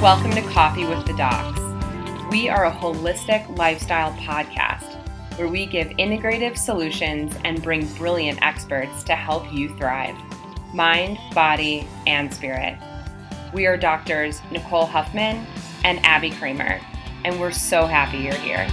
Welcome 0.00 0.30
to 0.30 0.42
Coffee 0.42 0.84
with 0.84 1.04
the 1.06 1.12
Docs. 1.14 1.58
We 2.30 2.48
are 2.48 2.66
a 2.66 2.70
holistic 2.70 3.58
lifestyle 3.58 4.12
podcast 4.12 4.94
where 5.36 5.48
we 5.48 5.66
give 5.66 5.88
integrative 5.88 6.56
solutions 6.56 7.34
and 7.44 7.60
bring 7.60 7.84
brilliant 7.94 8.40
experts 8.40 9.02
to 9.02 9.16
help 9.16 9.52
you 9.52 9.76
thrive 9.76 10.14
mind, 10.72 11.18
body, 11.34 11.88
and 12.06 12.32
spirit. 12.32 12.78
We 13.52 13.66
are 13.66 13.76
doctors 13.76 14.40
Nicole 14.52 14.86
Huffman 14.86 15.44
and 15.82 15.98
Abby 16.06 16.30
Kramer, 16.30 16.80
and 17.24 17.40
we're 17.40 17.50
so 17.50 17.84
happy 17.84 18.18
you're 18.18 18.34
here. 18.34 18.68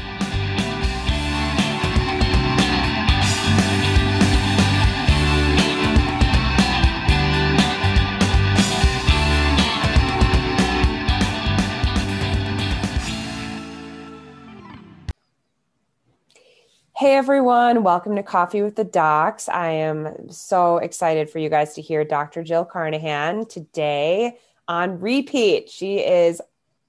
Hey 17.06 17.18
everyone, 17.18 17.84
welcome 17.84 18.16
to 18.16 18.24
Coffee 18.24 18.64
with 18.64 18.78
the 18.78 18.84
Docs. 18.84 19.48
I 19.48 19.70
am 19.70 20.28
so 20.32 20.78
excited 20.78 21.30
for 21.30 21.38
you 21.38 21.50
guys 21.50 21.76
to 21.76 21.82
hear 21.84 22.04
Dr. 22.04 22.42
Jill 22.42 22.66
Carnahan 22.66 23.46
today 23.46 24.40
on 24.68 25.00
repeat. 25.00 25.70
She 25.70 26.00
is 26.00 26.42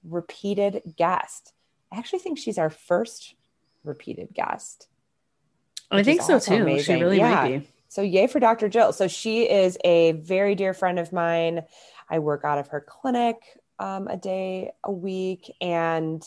repeated 0.05 0.81
guest. 0.97 1.53
I 1.93 1.99
actually 1.99 2.21
think 2.21 2.39
she's 2.39 2.57
our 2.57 2.71
first 2.71 3.35
repeated 3.85 4.33
guest. 4.33 4.89
I 5.91 6.03
think 6.03 6.23
so 6.23 6.39
too. 6.39 6.63
Amazing. 6.63 6.97
She 6.97 7.03
really 7.03 7.19
yeah. 7.19 7.35
might 7.35 7.59
be. 7.59 7.69
So 7.89 8.01
yay 8.01 8.27
for 8.27 8.41
Dr. 8.41 8.71
Jill. 8.71 8.95
So 8.95 9.09
she 9.09 9.43
is 9.43 9.77
a 9.85 10.13
very 10.13 10.55
dear 10.55 10.73
friend 10.73 10.99
of 10.99 11.13
mine. 11.13 11.65
I 12.09 12.21
work 12.21 12.43
out 12.43 12.57
of 12.57 12.69
her 12.69 12.81
clinic 12.81 13.37
um, 13.79 14.09
a 14.09 14.17
day 14.17 14.71
a 14.83 14.91
week 14.91 15.55
and 15.61 16.27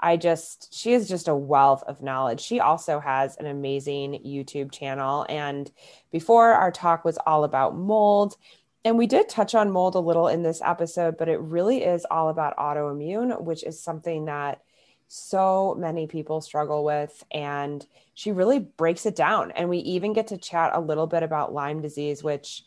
I 0.00 0.16
just, 0.16 0.74
she 0.74 0.92
is 0.92 1.08
just 1.08 1.28
a 1.28 1.34
wealth 1.34 1.82
of 1.86 2.02
knowledge. 2.02 2.40
She 2.40 2.60
also 2.60 3.00
has 3.00 3.36
an 3.36 3.46
amazing 3.46 4.20
YouTube 4.26 4.72
channel. 4.72 5.24
And 5.28 5.70
before 6.12 6.52
our 6.52 6.70
talk 6.70 7.04
was 7.04 7.18
all 7.26 7.44
about 7.44 7.76
mold. 7.76 8.36
And 8.84 8.98
we 8.98 9.06
did 9.06 9.28
touch 9.28 9.54
on 9.54 9.70
mold 9.70 9.94
a 9.94 10.00
little 10.00 10.28
in 10.28 10.42
this 10.42 10.60
episode, 10.62 11.16
but 11.18 11.28
it 11.28 11.40
really 11.40 11.82
is 11.82 12.06
all 12.10 12.28
about 12.28 12.56
autoimmune, 12.56 13.42
which 13.42 13.64
is 13.64 13.82
something 13.82 14.26
that 14.26 14.60
so 15.08 15.76
many 15.78 16.06
people 16.06 16.40
struggle 16.40 16.84
with. 16.84 17.24
And 17.30 17.84
she 18.14 18.32
really 18.32 18.58
breaks 18.58 19.06
it 19.06 19.16
down. 19.16 19.50
And 19.52 19.68
we 19.68 19.78
even 19.78 20.12
get 20.12 20.28
to 20.28 20.36
chat 20.36 20.72
a 20.74 20.80
little 20.80 21.06
bit 21.06 21.22
about 21.22 21.52
Lyme 21.52 21.80
disease, 21.80 22.22
which 22.22 22.64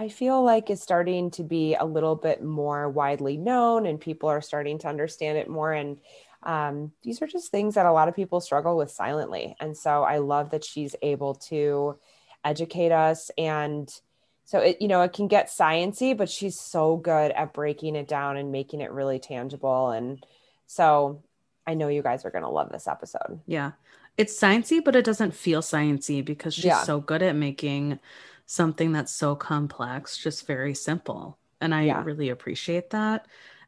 I 0.00 0.08
feel 0.08 0.42
like 0.42 0.70
is 0.70 0.80
starting 0.80 1.30
to 1.32 1.42
be 1.42 1.74
a 1.74 1.84
little 1.84 2.16
bit 2.16 2.42
more 2.42 2.88
widely 2.88 3.36
known 3.36 3.86
and 3.86 4.00
people 4.00 4.28
are 4.30 4.40
starting 4.40 4.78
to 4.78 4.88
understand 4.88 5.36
it 5.36 5.48
more. 5.48 5.72
And 5.72 5.98
um, 6.42 6.92
these 7.02 7.20
are 7.20 7.26
just 7.26 7.50
things 7.50 7.74
that 7.74 7.86
a 7.86 7.92
lot 7.92 8.08
of 8.08 8.16
people 8.16 8.40
struggle 8.40 8.76
with 8.76 8.90
silently. 8.90 9.56
And 9.60 9.76
so 9.76 10.02
I 10.02 10.18
love 10.18 10.50
that 10.50 10.64
she's 10.64 10.96
able 11.02 11.34
to 11.34 11.98
educate 12.44 12.92
us 12.92 13.30
and 13.36 14.00
so 14.44 14.58
it 14.58 14.80
you 14.80 14.88
know 14.88 15.02
it 15.02 15.12
can 15.12 15.28
get 15.28 15.48
sciency 15.48 16.16
but 16.16 16.30
she's 16.30 16.58
so 16.58 16.96
good 16.96 17.30
at 17.32 17.52
breaking 17.52 17.96
it 17.96 18.08
down 18.08 18.36
and 18.36 18.50
making 18.50 18.80
it 18.80 18.90
really 18.90 19.18
tangible 19.18 19.90
and 19.90 20.24
so 20.66 21.22
i 21.66 21.74
know 21.74 21.88
you 21.88 22.02
guys 22.02 22.24
are 22.24 22.30
going 22.30 22.44
to 22.44 22.48
love 22.48 22.70
this 22.72 22.88
episode 22.88 23.40
yeah 23.46 23.72
it's 24.16 24.38
sciency 24.38 24.82
but 24.82 24.96
it 24.96 25.04
doesn't 25.04 25.34
feel 25.34 25.60
sciency 25.60 26.24
because 26.24 26.54
she's 26.54 26.64
yeah. 26.64 26.82
so 26.82 26.98
good 26.98 27.22
at 27.22 27.36
making 27.36 27.98
something 28.46 28.92
that's 28.92 29.12
so 29.12 29.34
complex 29.34 30.16
just 30.16 30.46
very 30.46 30.74
simple 30.74 31.36
and 31.60 31.74
i 31.74 31.82
yeah. 31.82 32.02
really 32.02 32.30
appreciate 32.30 32.90
that 32.90 33.26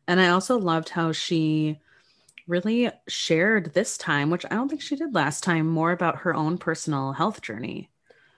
and 0.08 0.18
i 0.18 0.28
also 0.28 0.58
loved 0.58 0.88
how 0.88 1.12
she 1.12 1.78
really 2.52 2.90
shared 3.08 3.72
this 3.72 3.96
time, 3.96 4.28
which 4.28 4.44
I 4.44 4.54
don't 4.54 4.68
think 4.68 4.82
she 4.82 4.94
did 4.94 5.14
last 5.14 5.42
time, 5.42 5.66
more 5.66 5.90
about 5.90 6.18
her 6.18 6.34
own 6.34 6.58
personal 6.58 7.12
health 7.12 7.40
journey. 7.40 7.88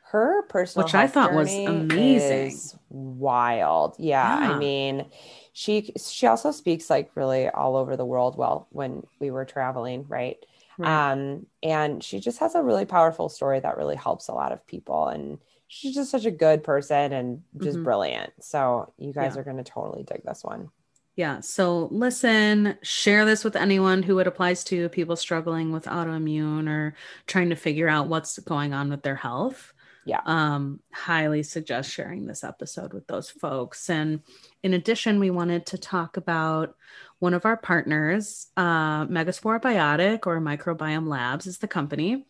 Her 0.05 0.43
personal, 0.45 0.87
which 0.87 0.95
I 0.95 1.09
thought 1.09 1.35
was 1.35 1.53
amazing, 1.53 2.57
wild. 2.89 3.97
Yeah, 3.99 4.39
yeah, 4.39 4.53
I 4.53 4.59
mean, 4.59 5.07
she 5.53 5.93
she 5.99 6.29
also 6.29 6.53
speaks 6.53 6.89
like 6.89 7.11
really 7.17 7.49
all 7.49 7.75
over 7.75 7.97
the 7.97 8.07
world. 8.07 8.39
Well, 8.39 8.69
when 8.71 9.05
we 9.19 9.33
were 9.33 9.45
traveling, 9.45 10.07
right? 10.09 10.37
right. 10.79 11.13
Um, 11.13 11.47
and 11.65 12.03
she 12.03 12.21
just 12.21 12.39
has 12.39 12.55
a 12.55 12.63
really 12.63 12.85
powerful 12.85 13.29
story 13.29 13.59
that 13.59 13.77
really 13.77 13.97
helps 13.97 14.29
a 14.29 14.35
lot 14.35 14.53
of 14.53 14.65
people, 14.69 15.09
and 15.09 15.39
she's 15.67 15.97
just 15.97 16.13
such 16.13 16.27
a 16.27 16.31
good 16.31 16.63
person 16.63 17.13
and 17.13 17.43
just 17.61 17.75
mm-hmm. 17.75 17.85
brilliant. 17.85 18.33
So 18.41 18.93
you 18.97 19.13
guys 19.13 19.35
yeah. 19.35 19.41
are 19.41 19.45
going 19.45 19.57
to 19.57 19.65
totally 19.65 20.05
dig 20.05 20.23
this 20.23 20.45
one. 20.45 20.71
Yeah. 21.17 21.41
So 21.41 21.89
listen, 21.93 22.77
share 22.83 23.25
this 23.25 23.45
with 23.45 23.55
anyone 23.55 24.03
who 24.03 24.19
it 24.19 24.27
applies 24.27 24.65
to 24.65 24.89
people 24.89 25.15
struggling 25.15 25.71
with 25.71 25.85
autoimmune 25.85 26.69
or 26.69 26.97
trying 27.27 27.51
to 27.51 27.57
figure 27.57 27.89
out 27.89 28.09
what's 28.09 28.39
going 28.41 28.75
on 28.75 28.91
with 28.91 29.03
their 29.03 29.15
health. 29.15 29.73
Yeah. 30.07 30.21
Um, 30.27 30.81
highly 30.93 31.43
suggest 31.43 31.91
sharing 31.91 32.27
this 32.27 32.45
episode 32.45 32.93
with 32.93 33.07
those 33.07 33.31
folks. 33.31 33.89
And 33.89 34.21
in 34.63 34.75
addition, 34.75 35.19
we 35.19 35.31
wanted 35.31 35.67
to 35.67 35.79
talk 35.79 36.17
about 36.17 36.75
one 37.21 37.33
of 37.33 37.47
our 37.47 37.57
partners, 37.57 38.49
uh, 38.57 39.07
MegaSporeBiotic 39.07 40.27
or 40.27 40.41
Microbiome 40.41 41.09
Labs 41.09 41.47
is 41.47 41.59
the 41.59 41.69
company. 41.69 42.27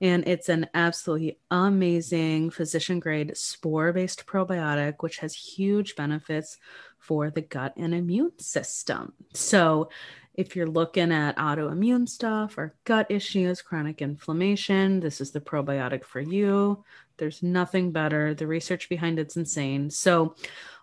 And 0.00 0.26
it's 0.26 0.48
an 0.48 0.66
absolutely 0.74 1.38
amazing 1.50 2.50
physician 2.50 2.98
grade 2.98 3.36
spore 3.36 3.92
based 3.92 4.26
probiotic, 4.26 4.96
which 5.00 5.18
has 5.18 5.34
huge 5.34 5.96
benefits 5.96 6.58
for 7.04 7.30
the 7.30 7.42
gut 7.42 7.74
and 7.76 7.94
immune 7.94 8.38
system. 8.38 9.12
So, 9.34 9.90
if 10.34 10.56
you're 10.56 10.66
looking 10.66 11.12
at 11.12 11.36
autoimmune 11.36 12.08
stuff 12.08 12.58
or 12.58 12.74
gut 12.84 13.06
issues, 13.08 13.62
chronic 13.62 14.02
inflammation, 14.02 14.98
this 14.98 15.20
is 15.20 15.30
the 15.30 15.40
probiotic 15.40 16.02
for 16.02 16.20
you. 16.20 16.82
There's 17.18 17.42
nothing 17.42 17.92
better. 17.92 18.34
The 18.34 18.46
research 18.46 18.88
behind 18.88 19.18
it's 19.18 19.36
insane. 19.36 19.90
So, 19.90 20.34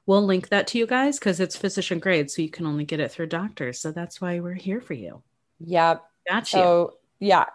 we'll 0.06 0.24
link 0.24 0.50
that 0.50 0.68
to 0.68 0.78
you 0.78 0.86
guys 0.86 1.18
because 1.18 1.40
it's 1.40 1.58
physician 1.58 2.00
grade. 2.00 2.30
So, 2.30 2.44
you 2.44 2.50
can 2.50 2.68
only 2.68 2.86
get 2.86 3.00
it 3.00 3.12
through 3.12 3.28
doctors. 3.28 3.80
So, 3.80 3.92
that's 3.92 4.22
why 4.22 4.40
we're 4.40 4.53
here 4.53 4.80
for 4.80 4.94
you. 4.94 5.24
Yep. 5.59 6.03
Gotcha. 6.30 6.52
So, 6.52 6.94
yeah, 7.20 7.46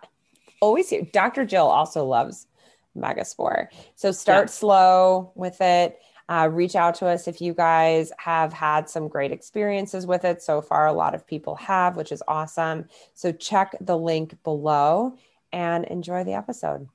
always 0.61 0.91
here. 0.91 1.07
Dr. 1.13 1.47
Jill 1.47 1.67
also 1.67 2.05
loves 2.05 2.49
Megaspore. 2.97 3.69
So, 3.95 4.11
start 4.11 4.49
yeah. 4.49 4.53
slow 4.53 5.33
with 5.37 5.61
it 5.61 6.01
uh, 6.29 6.49
reach 6.51 6.75
out 6.75 6.97
to 6.97 7.07
us 7.07 7.29
if 7.29 7.41
you 7.41 7.55
guys 7.55 8.13
have 8.19 8.53
had 8.53 8.89
some 8.89 9.09
great 9.09 9.33
experiences 9.33 10.07
with 10.07 10.25
it. 10.25 10.43
So 10.43 10.61
far, 10.61 10.87
a 10.87 10.93
lot 10.93 11.15
of 11.15 11.27
people 11.27 11.55
have, 11.57 11.97
which 11.97 12.13
is 12.13 12.23
awesome. 12.27 12.87
So 13.15 13.33
check 13.33 13.77
the 13.81 13.97
link 13.97 14.43
below 14.43 15.17
and 15.53 15.85
enjoy 15.85 16.25
the 16.25 16.35
episode. 16.35 16.89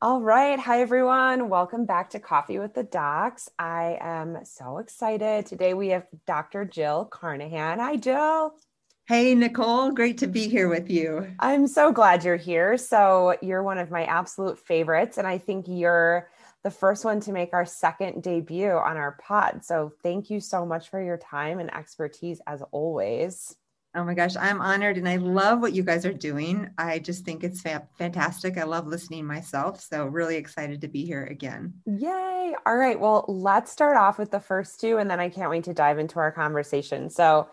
All 0.00 0.20
right. 0.20 0.58
Hi, 0.58 0.80
everyone. 0.80 1.48
Welcome 1.48 1.84
back 1.84 2.10
to 2.10 2.18
Coffee 2.18 2.58
with 2.58 2.74
the 2.74 2.82
Docs. 2.82 3.48
I 3.56 3.98
am 4.00 4.44
so 4.44 4.78
excited. 4.78 5.46
Today 5.46 5.74
we 5.74 5.90
have 5.90 6.08
Dr. 6.26 6.64
Jill 6.64 7.04
Carnahan. 7.04 7.78
Hi, 7.78 7.94
Jill. 7.94 8.56
Hey, 9.08 9.34
Nicole, 9.34 9.90
great 9.90 10.18
to 10.18 10.28
be 10.28 10.46
here 10.46 10.68
with 10.68 10.88
you. 10.88 11.26
I'm 11.40 11.66
so 11.66 11.90
glad 11.90 12.22
you're 12.22 12.36
here. 12.36 12.78
So, 12.78 13.36
you're 13.42 13.64
one 13.64 13.78
of 13.78 13.90
my 13.90 14.04
absolute 14.04 14.60
favorites, 14.60 15.18
and 15.18 15.26
I 15.26 15.38
think 15.38 15.66
you're 15.68 16.30
the 16.62 16.70
first 16.70 17.04
one 17.04 17.18
to 17.22 17.32
make 17.32 17.52
our 17.52 17.66
second 17.66 18.22
debut 18.22 18.70
on 18.70 18.96
our 18.96 19.18
pod. 19.20 19.64
So, 19.64 19.92
thank 20.04 20.30
you 20.30 20.38
so 20.38 20.64
much 20.64 20.88
for 20.88 21.02
your 21.02 21.18
time 21.18 21.58
and 21.58 21.74
expertise 21.74 22.40
as 22.46 22.62
always. 22.70 23.56
Oh 23.96 24.04
my 24.04 24.14
gosh, 24.14 24.36
I'm 24.36 24.60
honored 24.60 24.96
and 24.96 25.08
I 25.08 25.16
love 25.16 25.60
what 25.60 25.74
you 25.74 25.82
guys 25.82 26.06
are 26.06 26.14
doing. 26.14 26.70
I 26.78 27.00
just 27.00 27.24
think 27.24 27.42
it's 27.42 27.60
fa- 27.60 27.88
fantastic. 27.98 28.56
I 28.56 28.62
love 28.62 28.86
listening 28.86 29.26
myself. 29.26 29.80
So, 29.80 30.06
really 30.06 30.36
excited 30.36 30.80
to 30.80 30.88
be 30.88 31.04
here 31.04 31.24
again. 31.24 31.74
Yay. 31.86 32.54
All 32.64 32.76
right. 32.76 32.98
Well, 32.98 33.24
let's 33.26 33.72
start 33.72 33.96
off 33.96 34.16
with 34.16 34.30
the 34.30 34.38
first 34.38 34.80
two, 34.80 34.98
and 34.98 35.10
then 35.10 35.18
I 35.18 35.28
can't 35.28 35.50
wait 35.50 35.64
to 35.64 35.74
dive 35.74 35.98
into 35.98 36.20
our 36.20 36.30
conversation. 36.30 37.10
So, 37.10 37.48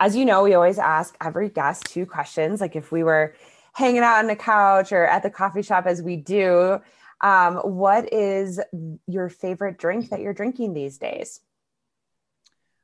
as 0.00 0.16
you 0.16 0.24
know, 0.24 0.42
we 0.42 0.54
always 0.54 0.78
ask 0.78 1.14
every 1.20 1.50
guest 1.50 1.84
two 1.84 2.06
questions. 2.06 2.60
Like 2.60 2.74
if 2.74 2.90
we 2.90 3.04
were 3.04 3.34
hanging 3.74 4.02
out 4.02 4.18
on 4.18 4.26
the 4.26 4.34
couch 4.34 4.92
or 4.92 5.04
at 5.04 5.22
the 5.22 5.30
coffee 5.30 5.62
shop, 5.62 5.84
as 5.86 6.02
we 6.02 6.16
do, 6.16 6.80
um, 7.20 7.56
what 7.56 8.12
is 8.12 8.58
your 9.06 9.28
favorite 9.28 9.78
drink 9.78 10.08
that 10.08 10.20
you're 10.20 10.32
drinking 10.32 10.72
these 10.72 10.96
days? 10.96 11.40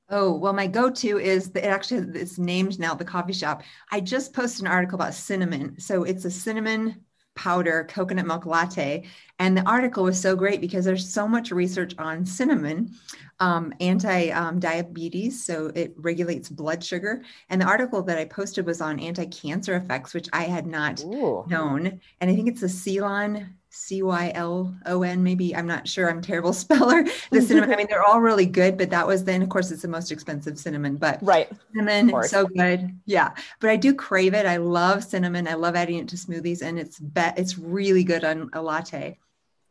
Oh, 0.08 0.36
well, 0.36 0.52
my 0.52 0.68
go 0.68 0.90
to 0.90 1.18
is 1.18 1.50
the, 1.50 1.64
it 1.64 1.68
actually 1.68 2.20
it's 2.20 2.38
named 2.38 2.78
now 2.78 2.94
the 2.94 3.04
coffee 3.04 3.32
shop. 3.32 3.62
I 3.90 4.00
just 4.00 4.34
posted 4.34 4.60
an 4.60 4.70
article 4.70 4.96
about 4.96 5.14
cinnamon. 5.14 5.80
So 5.80 6.04
it's 6.04 6.24
a 6.24 6.30
cinnamon 6.30 7.05
powder 7.36 7.86
coconut 7.88 8.26
milk 8.26 8.46
latte. 8.46 9.04
And 9.38 9.56
the 9.56 9.68
article 9.68 10.04
was 10.04 10.20
so 10.20 10.34
great 10.34 10.60
because 10.60 10.84
there's 10.84 11.08
so 11.08 11.28
much 11.28 11.50
research 11.50 11.94
on 11.98 12.24
cinnamon, 12.26 12.92
um, 13.38 13.72
anti 13.80 14.30
um, 14.30 14.58
diabetes. 14.58 15.44
So 15.44 15.70
it 15.74 15.94
regulates 15.96 16.48
blood 16.48 16.82
sugar. 16.82 17.22
And 17.50 17.60
the 17.60 17.66
article 17.66 18.02
that 18.02 18.18
I 18.18 18.24
posted 18.24 18.66
was 18.66 18.80
on 18.80 18.98
anti 18.98 19.26
cancer 19.26 19.76
effects, 19.76 20.14
which 20.14 20.28
I 20.32 20.44
had 20.44 20.66
not 20.66 21.04
Ooh. 21.04 21.44
known. 21.46 22.00
And 22.20 22.30
I 22.30 22.34
think 22.34 22.48
it's 22.48 22.62
a 22.62 22.68
Ceylon 22.68 23.55
C 23.76 24.02
Y 24.02 24.32
L 24.34 24.74
O 24.86 25.02
N. 25.02 25.22
Maybe 25.22 25.54
I'm 25.54 25.66
not 25.66 25.86
sure. 25.86 26.08
I'm 26.08 26.22
terrible 26.22 26.52
speller. 26.54 27.04
The 27.30 27.42
cinnamon. 27.42 27.72
I 27.72 27.76
mean, 27.76 27.86
they're 27.88 28.04
all 28.04 28.20
really 28.20 28.46
good, 28.46 28.78
but 28.78 28.90
that 28.90 29.06
was 29.06 29.24
then, 29.24 29.42
of 29.42 29.48
course, 29.48 29.70
it's 29.70 29.82
the 29.82 29.88
most 29.88 30.10
expensive 30.10 30.58
cinnamon. 30.58 30.96
But 30.96 31.18
right, 31.22 31.48
cinnamon, 31.74 32.22
so 32.24 32.46
good. 32.46 32.98
Yeah, 33.04 33.34
but 33.60 33.70
I 33.70 33.76
do 33.76 33.94
crave 33.94 34.34
it. 34.34 34.46
I 34.46 34.56
love 34.56 35.04
cinnamon. 35.04 35.46
I 35.46 35.54
love 35.54 35.76
adding 35.76 35.98
it 35.98 36.08
to 36.08 36.16
smoothies, 36.16 36.62
and 36.62 36.78
it's 36.78 36.98
bet 36.98 37.38
it's 37.38 37.58
really 37.58 38.02
good 38.02 38.24
on 38.24 38.50
a 38.54 38.62
latte. 38.62 39.18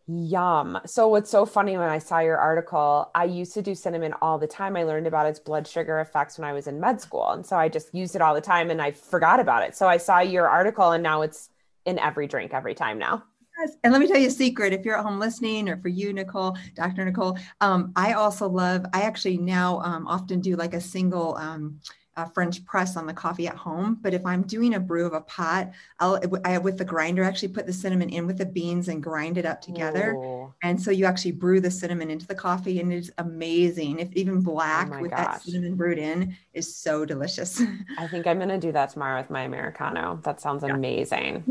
Yum. 0.07 0.79
So 0.85 1.07
what's 1.07 1.31
so 1.31 1.47
funny 1.47 1.77
when 1.77 1.89
I 1.89 1.97
saw 1.97 2.19
your 2.19 2.37
article, 2.37 3.09
I 3.15 3.23
used 3.23 3.55
to 3.55 3.63
do 3.63 3.73
cinnamon 3.73 4.13
all 4.21 4.37
the 4.37 4.45
time. 4.45 4.77
I 4.77 4.83
learned 4.83 5.07
about 5.07 5.25
its 5.25 5.39
blood 5.39 5.67
sugar 5.67 5.99
effects 5.99 6.37
when 6.37 6.47
I 6.47 6.53
was 6.53 6.67
in 6.67 6.79
med 6.79 7.01
school. 7.01 7.27
And 7.31 7.43
so 7.43 7.55
I 7.55 7.69
just 7.69 7.93
used 7.93 8.15
it 8.15 8.21
all 8.21 8.35
the 8.35 8.41
time 8.41 8.69
and 8.69 8.79
I 8.79 8.91
forgot 8.91 9.39
about 9.39 9.63
it. 9.63 9.75
So 9.75 9.87
I 9.87 9.97
saw 9.97 10.19
your 10.19 10.47
article 10.47 10.91
and 10.91 11.01
now 11.01 11.23
it's 11.23 11.49
in 11.85 11.97
every 11.97 12.27
drink 12.27 12.53
every 12.53 12.75
time 12.75 12.99
now. 12.99 13.23
Yes. 13.57 13.75
And 13.83 13.93
let 13.93 14.01
me 14.01 14.07
tell 14.07 14.17
you 14.17 14.27
a 14.27 14.31
secret. 14.31 14.73
If 14.73 14.83
you're 14.85 14.97
at 14.97 15.03
home 15.05 15.19
listening, 15.19 15.69
or 15.69 15.77
for 15.77 15.87
you, 15.87 16.11
Nicole, 16.11 16.57
Dr. 16.75 17.05
Nicole, 17.05 17.37
um, 17.61 17.93
I 17.95 18.13
also 18.13 18.49
love, 18.49 18.85
I 18.93 19.01
actually 19.03 19.37
now 19.37 19.79
um, 19.79 20.07
often 20.07 20.41
do 20.41 20.55
like 20.55 20.73
a 20.73 20.81
single 20.81 21.35
um, 21.37 21.79
uh, 22.17 22.25
French 22.25 22.63
press 22.65 22.95
on 22.95 23.05
the 23.05 23.13
coffee 23.13 23.47
at 23.47 23.55
home. 23.55 23.97
But 24.01 24.13
if 24.13 24.25
I'm 24.25 24.43
doing 24.43 24.75
a 24.75 24.79
brew 24.79 25.05
of 25.05 25.13
a 25.13 25.21
pot, 25.21 25.71
I'll 25.99 26.19
I, 26.45 26.57
with 26.57 26.77
the 26.77 26.85
grinder 26.85 27.23
actually 27.23 27.49
put 27.49 27.65
the 27.65 27.73
cinnamon 27.73 28.09
in 28.09 28.25
with 28.25 28.37
the 28.37 28.45
beans 28.45 28.87
and 28.87 29.03
grind 29.03 29.37
it 29.37 29.45
up 29.45 29.61
together. 29.61 30.13
Ooh. 30.13 30.53
And 30.63 30.81
so 30.81 30.91
you 30.91 31.05
actually 31.05 31.33
brew 31.33 31.59
the 31.59 31.71
cinnamon 31.71 32.09
into 32.09 32.25
the 32.25 32.35
coffee, 32.35 32.79
and 32.79 32.91
it's 32.93 33.09
amazing. 33.17 33.99
If 33.99 34.11
even 34.13 34.41
black 34.41 34.89
oh 34.93 35.01
with 35.01 35.11
gosh. 35.11 35.25
that 35.25 35.41
cinnamon 35.41 35.75
brewed 35.75 35.97
in 35.97 36.35
is 36.53 36.73
so 36.73 37.05
delicious. 37.05 37.61
I 37.97 38.07
think 38.07 38.27
I'm 38.27 38.39
gonna 38.39 38.59
do 38.59 38.71
that 38.71 38.89
tomorrow 38.89 39.19
with 39.19 39.29
my 39.29 39.41
americano. 39.41 40.19
That 40.23 40.39
sounds 40.39 40.63
yeah. 40.63 40.73
amazing. 40.73 41.43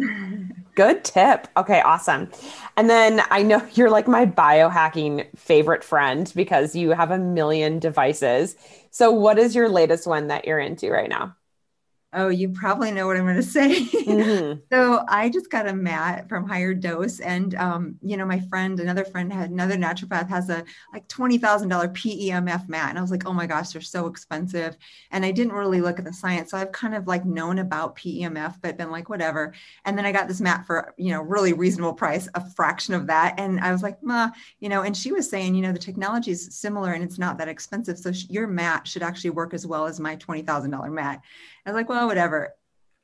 Good 0.75 1.05
tip. 1.05 1.47
Okay, 1.57 1.81
awesome. 1.83 2.31
And 2.77 2.91
then 2.91 3.23
I 3.31 3.43
know 3.43 3.67
you're 3.75 3.91
like 3.91 4.09
my 4.09 4.27
biohacking 4.27 5.27
favorite 5.37 5.85
friend 5.85 6.33
because 6.35 6.75
you 6.75 6.91
have 6.91 7.11
a 7.11 7.19
million 7.19 7.79
devices. 7.79 8.57
So, 8.94 9.11
what 9.11 9.41
is 9.41 9.56
your 9.56 9.69
latest 9.69 10.06
one 10.06 10.29
that 10.29 10.44
you're 10.44 10.61
into 10.61 10.88
right 10.88 11.08
now? 11.08 11.35
Oh, 12.15 12.29
you 12.29 12.49
probably 12.49 12.93
know 12.93 13.07
what 13.07 13.17
I'm 13.17 13.25
going 13.25 13.37
to 13.37 13.43
say. 13.43 13.85
Mm-hmm. 13.87 14.61
so 14.73 15.05
I 15.09 15.29
just 15.29 15.51
got 15.51 15.67
a 15.67 15.75
mat 15.75 16.29
from 16.29 16.49
Higher 16.49 16.73
Dose, 16.73 17.21
and 17.21 17.55
um, 17.57 17.97
you 18.03 18.17
know, 18.17 18.25
my 18.25 18.39
friend, 18.41 18.79
another 18.79 19.05
friend, 19.05 19.33
had 19.33 19.51
another 19.51 19.77
naturopath 19.77 20.29
has 20.29 20.49
a 20.49 20.65
like 20.93 21.09
twenty 21.09 21.39
thousand 21.39 21.69
dollar 21.69 21.89
PEMF 21.89 22.69
mat, 22.69 22.91
and 22.91 22.99
I 22.99 23.03
was 23.03 23.11
like, 23.11 23.27
oh 23.27 23.33
my 23.33 23.47
gosh, 23.47 23.71
they're 23.71 23.83
so 23.83 24.07
expensive, 24.07 24.77
and 25.11 25.25
I 25.25 25.33
didn't 25.33 25.55
really 25.55 25.81
look 25.81 25.99
at 25.99 26.05
the 26.05 26.13
science, 26.13 26.51
so 26.53 26.59
I've 26.59 26.73
kind 26.73 26.95
of 26.95 27.07
like 27.07 27.25
known 27.25 27.59
about 27.59 27.97
PEMF, 27.97 28.61
but 28.63 28.77
been 28.77 28.91
like 28.91 29.09
whatever. 29.09 29.53
And 29.85 29.99
then 29.99 30.07
I 30.07 30.13
got 30.13 30.29
this 30.29 30.41
mat 30.41 30.67
for 30.67 30.95
you 30.97 31.11
know 31.11 31.21
really 31.21 31.53
reasonable 31.53 31.95
price, 31.95 32.29
a 32.35 32.51
fraction 32.51 32.95
of 32.95 33.09
that, 33.09 33.35
and 33.39 33.59
I 33.61 33.73
was 33.73 33.83
like, 33.83 34.03
ma, 34.03 34.31
you 34.61 34.69
know, 34.69 34.83
and 34.83 34.97
she 34.97 35.13
was 35.13 35.29
saying, 35.29 35.55
you 35.55 35.63
know, 35.63 35.73
the 35.73 35.79
technology 35.79 36.31
is 36.31 36.55
similar 36.55 36.93
and 36.93 37.03
it's 37.03 37.19
not 37.19 37.39
that 37.39 37.49
expensive, 37.49 37.99
so 37.99 38.13
sh- 38.13 38.27
your 38.29 38.47
mat 38.47 38.87
should 38.87 39.03
actually 39.03 39.31
work 39.31 39.53
as 39.53 39.67
well 39.67 39.87
as 39.87 39.99
my 39.99 40.15
twenty 40.17 40.43
thousand 40.43 40.71
dollar 40.71 40.91
mat. 40.91 41.21
I 41.67 41.71
was 41.71 41.75
like, 41.75 41.89
well, 41.89 42.07
whatever. 42.07 42.55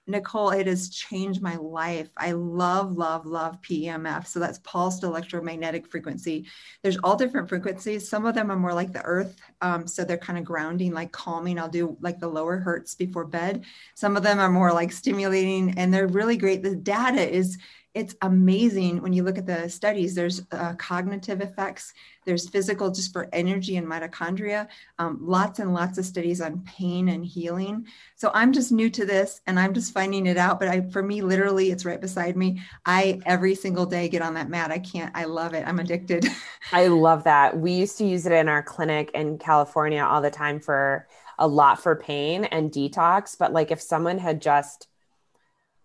Nicole, 0.07 0.51
it 0.51 0.67
has 0.67 0.91
changed 0.91 1.41
my 1.41 1.57
life. 1.57 2.11
I 2.17 2.33
love, 2.33 2.97
love, 2.97 3.27
love 3.27 3.61
PEMF. 3.63 4.27
So 4.27 4.41
that's 4.41 4.59
pulsed 4.59 5.05
electromagnetic 5.05 5.87
frequency. 5.87 6.47
There's 6.83 6.99
all 6.99 7.17
different 7.17 7.49
frequencies. 7.49 8.09
Some 8.09 8.27
of 8.27 8.35
them 8.35 8.51
are 8.51 8.57
more 8.57 8.75
like 8.75 8.93
the 8.93 9.03
earth. 9.03 9.41
Um, 9.61 9.87
so 9.87 10.05
they're 10.05 10.19
kind 10.19 10.39
of 10.39 10.45
grounding, 10.45 10.93
like 10.93 11.13
calming. 11.13 11.59
I'll 11.59 11.69
do 11.69 11.97
like 12.01 12.19
the 12.19 12.29
lower 12.29 12.59
hertz 12.59 12.95
before 12.95 13.25
bed. 13.25 13.65
Some 13.95 14.17
of 14.17 14.23
them 14.23 14.39
are 14.39 14.51
more 14.51 14.73
like 14.73 14.91
stimulating 14.91 15.79
and 15.79 15.93
they're 15.95 16.09
really 16.09 16.37
great. 16.37 16.63
The 16.63 16.77
data 16.77 17.29
is 17.29 17.59
it's 17.93 18.15
amazing 18.23 19.03
when 19.03 19.13
you 19.13 19.25
look 19.25 19.39
at 19.39 19.47
the 19.47 19.69
studies. 19.69 20.15
There's 20.15 20.43
uh, 20.53 20.75
cognitive 20.75 21.41
effects, 21.41 21.93
there's 22.25 22.49
physical 22.49 22.91
just 22.91 23.13
for 23.13 23.29
energy 23.33 23.77
and 23.77 23.87
mitochondria, 23.87 24.69
um, 24.99 25.19
lots 25.21 25.59
and 25.59 25.75
lots 25.75 25.99
of 25.99 26.05
studies 26.05 26.41
on 26.41 26.61
pain 26.61 27.09
and 27.09 27.25
healing. 27.25 27.87
So 28.15 28.31
I'm 28.33 28.53
just 28.53 28.71
new 28.71 28.91
to 28.91 29.05
this 29.05 29.41
and 29.47 29.59
I'm 29.59 29.75
just 29.75 29.93
finding 29.93 30.27
it 30.27 30.37
out. 30.37 30.61
But 30.61 30.69
I, 30.69 30.83
for 30.83 31.03
me, 31.03 31.23
literally, 31.23 31.71
it's 31.71 31.85
right 31.85 32.01
beside 32.01 32.37
me. 32.37 32.61
I 32.87 33.21
every 33.27 33.55
single 33.55 33.87
day 33.87 34.09
get 34.09 34.23
on 34.23 34.35
that 34.35 34.51
mat. 34.51 34.71
I 34.71 34.79
can't, 34.79 35.11
I 35.17 35.25
love 35.25 35.55
it. 35.55 35.67
I'm 35.67 35.81
addicted. 35.81 36.27
I 36.73 36.87
love 36.87 37.25
that. 37.25 37.59
We 37.59 37.73
used 37.73 37.99
to 37.99 38.05
use 38.05 38.27
it 38.27 38.33
in 38.33 38.49
our 38.49 38.63
clinic 38.63 39.11
in 39.15 39.39
California 39.39 40.05
all 40.05 40.21
the 40.21 40.31
time 40.31 40.61
for 40.61 41.09
a 41.39 41.49
lot 41.49 41.83
for 41.83 41.97
pain 41.97 42.45
and 42.45 42.71
detox. 42.71 43.37
But 43.37 43.53
like 43.53 43.73
if 43.73 43.81
someone 43.81 44.19
had 44.19 44.41
just, 44.41 44.87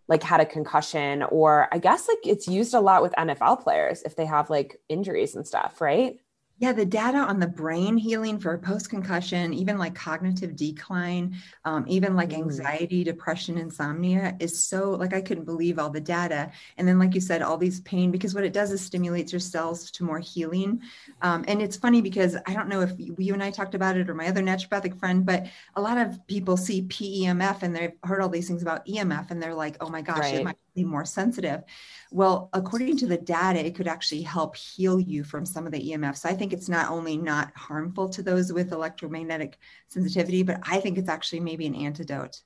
like 0.07 0.23
had 0.23 0.39
a 0.39 0.45
concussion 0.45 1.23
or 1.23 1.67
I 1.71 1.79
guess 1.79 2.07
like 2.07 2.19
it's 2.25 2.47
used 2.47 2.73
a 2.73 2.79
lot 2.79 3.01
with 3.01 3.13
NFL 3.17 3.63
players 3.63 4.03
if 4.03 4.15
they 4.15 4.25
have 4.25 4.49
like 4.49 4.79
injuries 4.89 5.35
and 5.35 5.47
stuff, 5.47 5.81
right? 5.81 6.17
Yeah, 6.57 6.71
the 6.71 6.85
data 6.85 7.17
on 7.17 7.39
the 7.39 7.47
brain 7.47 7.97
healing 7.97 8.39
for 8.39 8.57
post 8.57 8.89
concussion, 8.89 9.53
even 9.53 9.77
like 9.77 9.93
cognitive 9.93 10.55
decline, 10.55 11.35
um, 11.65 11.83
even 11.85 12.15
like 12.15 12.29
mm. 12.29 12.37
anxiety, 12.37 13.03
depression, 13.03 13.57
insomnia 13.57 14.37
is 14.39 14.63
so 14.63 14.91
like 14.91 15.13
I 15.13 15.19
couldn't 15.19 15.43
believe 15.43 15.79
all 15.79 15.89
the 15.89 15.99
data. 15.99 16.49
And 16.77 16.87
then, 16.87 16.97
like 16.97 17.13
you 17.13 17.19
said, 17.19 17.41
all 17.41 17.57
these 17.57 17.81
pain, 17.81 18.09
because 18.09 18.33
what 18.33 18.45
it 18.45 18.53
does 18.53 18.71
is 18.71 18.79
stimulates 18.79 19.33
your 19.33 19.41
cells 19.41 19.91
to 19.91 20.05
more 20.05 20.19
healing. 20.19 20.81
Um, 21.21 21.43
and 21.49 21.61
it's 21.61 21.75
funny 21.75 22.01
because 22.01 22.37
I 22.47 22.53
don't 22.53 22.69
know 22.69 22.79
if 22.79 22.93
you 22.97 23.33
and 23.33 23.43
I 23.43 23.51
talked 23.51 23.75
about 23.75 23.97
it 23.97 24.09
or 24.09 24.15
my 24.15 24.27
other 24.27 24.41
naturopathic 24.41 24.97
friend, 24.97 25.25
but 25.25 25.47
a 25.75 25.81
lot 25.81 25.97
of 25.97 26.25
people 26.27 26.55
see 26.55 26.83
PEMF 26.83 27.63
and 27.63 27.75
they've 27.75 27.93
heard 28.03 28.21
all 28.21 28.29
these 28.29 28.47
things 28.47 28.61
about 28.61 28.85
EMF 28.85 29.29
and 29.29 29.43
they're 29.43 29.53
like, 29.53 29.75
oh 29.81 29.89
my 29.89 30.01
gosh, 30.01 30.19
right. 30.19 30.35
it 30.35 30.43
might 30.45 30.53
be 30.53 30.64
more 30.83 31.05
sensitive. 31.05 31.63
Well, 32.11 32.49
according 32.53 32.97
to 32.97 33.07
the 33.07 33.17
data, 33.17 33.65
it 33.65 33.75
could 33.75 33.87
actually 33.87 34.21
help 34.21 34.55
heal 34.55 34.99
you 34.99 35.23
from 35.23 35.45
some 35.45 35.65
of 35.65 35.71
the 35.71 35.91
EMFs. 35.91 36.17
So 36.17 36.29
I 36.29 36.33
think 36.33 36.53
it's 36.53 36.69
not 36.69 36.89
only 36.89 37.17
not 37.17 37.51
harmful 37.55 38.09
to 38.09 38.23
those 38.23 38.51
with 38.51 38.71
electromagnetic 38.71 39.57
sensitivity, 39.87 40.43
but 40.43 40.59
I 40.63 40.79
think 40.79 40.97
it's 40.97 41.09
actually 41.09 41.39
maybe 41.39 41.65
an 41.65 41.75
antidote. 41.75 42.41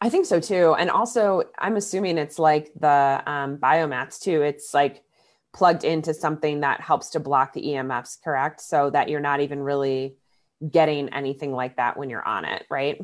I 0.00 0.08
think 0.08 0.24
so 0.26 0.40
too. 0.40 0.74
And 0.78 0.90
also, 0.90 1.42
I'm 1.58 1.76
assuming 1.76 2.16
it's 2.16 2.38
like 2.38 2.70
the 2.78 3.22
um, 3.26 3.58
biomats 3.58 4.18
too. 4.18 4.42
It's 4.42 4.72
like 4.72 5.02
plugged 5.52 5.84
into 5.84 6.14
something 6.14 6.60
that 6.60 6.80
helps 6.80 7.10
to 7.10 7.20
block 7.20 7.52
the 7.52 7.62
EMFs, 7.62 8.22
correct? 8.22 8.60
So 8.60 8.88
that 8.90 9.08
you're 9.08 9.20
not 9.20 9.40
even 9.40 9.60
really 9.60 10.16
getting 10.68 11.08
anything 11.10 11.52
like 11.52 11.76
that 11.76 11.96
when 11.96 12.10
you're 12.10 12.26
on 12.26 12.44
it, 12.44 12.64
right? 12.70 13.00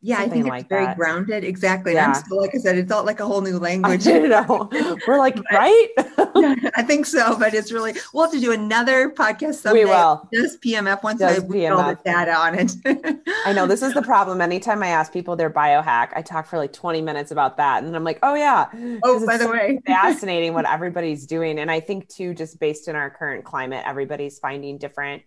Yeah, 0.00 0.18
Something 0.18 0.30
I 0.30 0.34
think 0.34 0.46
it's 0.46 0.50
like 0.50 0.68
very 0.68 0.84
that. 0.86 0.96
grounded. 0.96 1.42
Exactly. 1.42 1.94
Yeah. 1.94 2.06
I'm 2.06 2.14
still, 2.14 2.40
like 2.40 2.54
I 2.54 2.58
said, 2.58 2.78
it's 2.78 2.92
all 2.92 3.04
like 3.04 3.18
a 3.18 3.26
whole 3.26 3.40
new 3.40 3.58
language. 3.68 4.06
You 4.06 4.28
know, 4.28 4.68
we're 5.08 5.18
like, 5.18 5.36
right? 5.50 5.88
I 6.76 6.84
think 6.86 7.04
so, 7.04 7.36
but 7.36 7.52
it's 7.52 7.72
really, 7.72 7.94
we'll 8.14 8.22
have 8.24 8.32
to 8.32 8.40
do 8.40 8.52
another 8.52 9.10
podcast 9.10 9.54
someday. 9.54 9.84
We 9.84 9.90
will. 9.90 10.28
Just 10.32 10.62
PEMF 10.62 11.02
once 11.02 11.20
I 11.20 11.40
put 11.40 11.64
all 11.66 11.88
the 11.88 11.98
data 12.04 12.32
on 12.32 12.54
it. 12.54 12.72
I 13.44 13.52
know 13.52 13.66
this 13.66 13.82
is 13.82 13.92
the 13.92 14.02
problem. 14.02 14.40
Anytime 14.40 14.84
I 14.84 14.88
ask 14.88 15.12
people 15.12 15.34
their 15.34 15.50
biohack, 15.50 16.10
I 16.14 16.22
talk 16.22 16.46
for 16.46 16.58
like 16.58 16.72
20 16.72 17.02
minutes 17.02 17.32
about 17.32 17.56
that. 17.56 17.82
And 17.82 17.96
I'm 17.96 18.04
like, 18.04 18.20
oh 18.22 18.34
yeah. 18.36 18.68
Oh, 19.02 19.26
by 19.26 19.36
the 19.36 19.44
so 19.44 19.50
way, 19.52 19.80
fascinating 19.84 20.54
what 20.54 20.68
everybody's 20.68 21.26
doing. 21.26 21.58
And 21.58 21.72
I 21.72 21.80
think 21.80 22.08
too, 22.08 22.34
just 22.34 22.60
based 22.60 22.86
in 22.86 22.94
our 22.94 23.10
current 23.10 23.44
climate, 23.44 23.82
everybody's 23.84 24.38
finding 24.38 24.78
different 24.78 25.22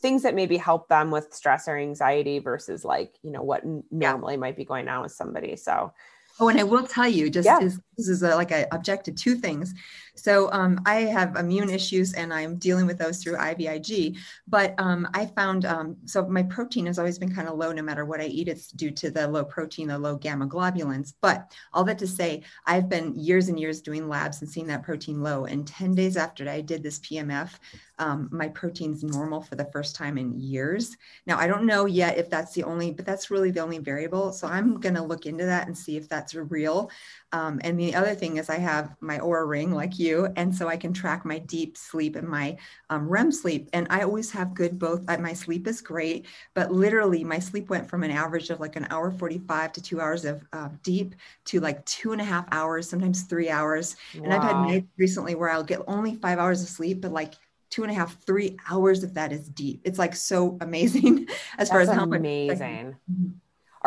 things 0.00 0.22
that 0.22 0.34
maybe 0.34 0.56
help 0.56 0.88
them 0.88 1.10
with 1.10 1.32
stress 1.32 1.68
or 1.68 1.76
anxiety 1.76 2.38
versus 2.38 2.84
like 2.84 3.14
you 3.22 3.30
know 3.30 3.42
what 3.42 3.62
normally 3.90 4.34
yeah. 4.34 4.40
might 4.40 4.56
be 4.56 4.64
going 4.64 4.88
on 4.88 5.02
with 5.02 5.12
somebody 5.12 5.56
so 5.56 5.92
Oh, 6.38 6.48
and 6.48 6.60
I 6.60 6.64
will 6.64 6.86
tell 6.86 7.08
you, 7.08 7.30
just 7.30 7.46
yeah. 7.46 7.58
as, 7.62 7.80
is 7.98 8.22
a, 8.22 8.34
like 8.34 8.52
I 8.52 8.66
object 8.72 9.06
to 9.06 9.12
two 9.12 9.34
things. 9.34 9.74
So 10.14 10.50
um, 10.52 10.80
I 10.86 11.02
have 11.02 11.36
immune 11.36 11.70
issues, 11.70 12.14
and 12.14 12.32
I'm 12.32 12.56
dealing 12.56 12.86
with 12.86 12.98
those 12.98 13.22
through 13.22 13.36
IVIG. 13.36 14.16
But 14.48 14.74
um, 14.78 15.08
I 15.14 15.26
found 15.26 15.64
um, 15.64 15.96
so 16.04 16.26
my 16.26 16.42
protein 16.42 16.86
has 16.86 16.98
always 16.98 17.18
been 17.18 17.34
kind 17.34 17.48
of 17.48 17.58
low, 17.58 17.72
no 17.72 17.82
matter 17.82 18.04
what 18.04 18.20
I 18.20 18.24
eat. 18.24 18.48
It's 18.48 18.68
due 18.70 18.90
to 18.92 19.10
the 19.10 19.28
low 19.28 19.44
protein, 19.44 19.88
the 19.88 19.98
low 19.98 20.16
gamma 20.16 20.46
globulins. 20.46 21.14
But 21.20 21.52
all 21.72 21.84
that 21.84 21.98
to 21.98 22.06
say, 22.06 22.42
I've 22.66 22.88
been 22.88 23.14
years 23.16 23.48
and 23.48 23.58
years 23.58 23.80
doing 23.80 24.08
labs 24.08 24.40
and 24.40 24.50
seeing 24.50 24.66
that 24.68 24.82
protein 24.82 25.22
low. 25.22 25.44
And 25.44 25.66
10 25.66 25.94
days 25.94 26.16
after 26.16 26.48
I 26.48 26.60
did 26.60 26.82
this 26.82 26.98
PEMF, 27.00 27.50
um, 27.98 28.28
my 28.30 28.48
protein's 28.48 29.02
normal 29.02 29.40
for 29.40 29.54
the 29.54 29.64
first 29.72 29.96
time 29.96 30.18
in 30.18 30.38
years. 30.38 30.96
Now 31.26 31.38
I 31.38 31.46
don't 31.46 31.64
know 31.64 31.86
yet 31.86 32.18
if 32.18 32.28
that's 32.28 32.52
the 32.52 32.64
only, 32.64 32.92
but 32.92 33.06
that's 33.06 33.30
really 33.30 33.50
the 33.50 33.60
only 33.60 33.78
variable. 33.78 34.32
So 34.32 34.46
I'm 34.46 34.80
going 34.80 34.94
to 34.94 35.02
look 35.02 35.26
into 35.26 35.46
that 35.46 35.66
and 35.66 35.76
see 35.76 35.96
if 35.96 36.08
that's 36.08 36.34
real. 36.34 36.90
Um, 37.32 37.60
and 37.64 37.78
the 37.78 37.94
other 37.94 38.14
thing 38.14 38.36
is 38.36 38.48
I 38.48 38.58
have 38.58 38.94
my 39.00 39.18
Oura 39.18 39.46
ring 39.46 39.72
like 39.72 39.98
you, 39.98 40.28
and 40.36 40.54
so 40.54 40.68
I 40.68 40.76
can 40.76 40.92
track 40.92 41.24
my 41.24 41.38
deep 41.38 41.76
sleep 41.76 42.16
and 42.16 42.28
my 42.28 42.56
um, 42.88 43.08
REM 43.08 43.32
sleep. 43.32 43.68
And 43.72 43.86
I 43.90 44.02
always 44.02 44.30
have 44.30 44.54
good 44.54 44.78
both. 44.78 45.02
Uh, 45.08 45.18
my 45.18 45.32
sleep 45.32 45.66
is 45.66 45.80
great, 45.80 46.26
but 46.54 46.72
literally 46.72 47.24
my 47.24 47.38
sleep 47.38 47.68
went 47.68 47.88
from 47.88 48.04
an 48.04 48.10
average 48.10 48.50
of 48.50 48.60
like 48.60 48.76
an 48.76 48.86
hour 48.90 49.10
45 49.10 49.72
to 49.72 49.82
two 49.82 50.00
hours 50.00 50.24
of 50.24 50.44
uh, 50.52 50.68
deep 50.82 51.14
to 51.46 51.60
like 51.60 51.84
two 51.84 52.12
and 52.12 52.20
a 52.20 52.24
half 52.24 52.46
hours, 52.52 52.88
sometimes 52.88 53.22
three 53.24 53.50
hours. 53.50 53.96
Wow. 54.14 54.24
And 54.24 54.34
I've 54.34 54.42
had 54.42 54.56
nights 54.56 54.86
recently 54.96 55.34
where 55.34 55.50
I'll 55.50 55.64
get 55.64 55.80
only 55.88 56.14
five 56.14 56.38
hours 56.38 56.62
of 56.62 56.68
sleep, 56.68 57.00
but 57.00 57.12
like 57.12 57.34
two 57.70 57.82
and 57.82 57.90
a 57.90 57.94
half, 57.94 58.22
three 58.24 58.56
hours 58.70 59.02
of 59.02 59.14
that 59.14 59.32
is 59.32 59.48
deep. 59.48 59.80
It's 59.84 59.98
like 59.98 60.14
so 60.14 60.56
amazing 60.62 61.28
as 61.58 61.68
That's 61.68 61.70
far 61.70 61.80
as 61.80 61.90
how 61.90 62.04
amazing. 62.04 62.96
Much, 63.08 63.30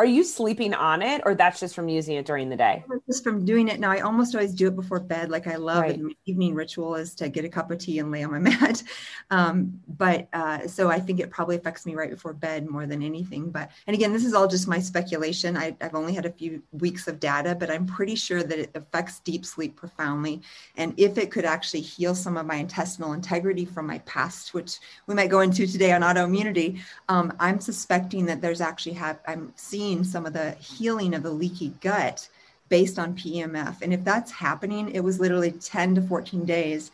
are 0.00 0.06
you 0.06 0.24
sleeping 0.24 0.72
on 0.72 1.02
it 1.02 1.20
or 1.26 1.34
that's 1.34 1.60
just 1.60 1.74
from 1.74 1.86
using 1.86 2.16
it 2.16 2.24
during 2.24 2.48
the 2.48 2.56
day? 2.56 2.82
Just 3.06 3.22
from 3.22 3.44
doing 3.44 3.68
it. 3.68 3.78
Now 3.78 3.90
I 3.90 4.00
almost 4.00 4.34
always 4.34 4.54
do 4.54 4.68
it 4.68 4.74
before 4.74 4.98
bed. 4.98 5.30
Like 5.30 5.46
I 5.46 5.56
love 5.56 5.82
right. 5.82 6.00
it. 6.00 6.16
evening 6.24 6.54
ritual 6.54 6.94
is 6.94 7.14
to 7.16 7.28
get 7.28 7.44
a 7.44 7.50
cup 7.50 7.70
of 7.70 7.76
tea 7.76 7.98
and 7.98 8.10
lay 8.10 8.22
on 8.22 8.30
my 8.30 8.38
mat. 8.50 8.82
Um, 9.30 9.78
but 9.98 10.26
uh, 10.32 10.66
so 10.66 10.88
I 10.88 11.00
think 11.00 11.20
it 11.20 11.30
probably 11.30 11.56
affects 11.56 11.84
me 11.84 11.94
right 11.94 12.08
before 12.08 12.32
bed 12.32 12.66
more 12.66 12.86
than 12.86 13.02
anything. 13.02 13.50
But 13.50 13.72
and 13.86 13.94
again, 13.94 14.10
this 14.10 14.24
is 14.24 14.32
all 14.32 14.48
just 14.48 14.66
my 14.66 14.80
speculation. 14.80 15.54
I, 15.54 15.76
I've 15.82 15.94
only 15.94 16.14
had 16.14 16.24
a 16.24 16.32
few 16.32 16.62
weeks 16.72 17.06
of 17.06 17.20
data, 17.20 17.54
but 17.54 17.70
I'm 17.70 17.84
pretty 17.84 18.14
sure 18.14 18.42
that 18.42 18.58
it 18.58 18.70
affects 18.74 19.20
deep 19.20 19.44
sleep 19.44 19.76
profoundly. 19.76 20.40
And 20.78 20.94
if 20.96 21.18
it 21.18 21.30
could 21.30 21.44
actually 21.44 21.82
heal 21.82 22.14
some 22.14 22.38
of 22.38 22.46
my 22.46 22.54
intestinal 22.54 23.12
integrity 23.12 23.66
from 23.66 23.86
my 23.86 23.98
past, 23.98 24.54
which 24.54 24.78
we 25.06 25.14
might 25.14 25.28
go 25.28 25.40
into 25.40 25.66
today 25.66 25.92
on 25.92 26.00
autoimmunity, 26.00 26.80
um, 27.10 27.34
I'm 27.38 27.60
suspecting 27.60 28.24
that 28.24 28.40
there's 28.40 28.62
actually 28.62 28.94
have 28.94 29.18
I'm 29.28 29.52
seeing 29.56 29.89
seeing 29.90 30.04
some 30.04 30.24
of 30.24 30.32
the 30.32 30.52
healing 30.52 31.14
of 31.14 31.24
the 31.24 31.30
leaky 31.30 31.72
gut 31.80 32.28
based 32.68 32.98
on 32.98 33.16
PEMF. 33.16 33.82
And 33.82 33.92
if 33.92 34.04
that's 34.04 34.30
happening, 34.30 34.88
it 34.90 35.00
was 35.00 35.18
literally 35.18 35.50
10 35.50 35.96
to 35.96 36.02
14 36.02 36.44
days 36.44 36.92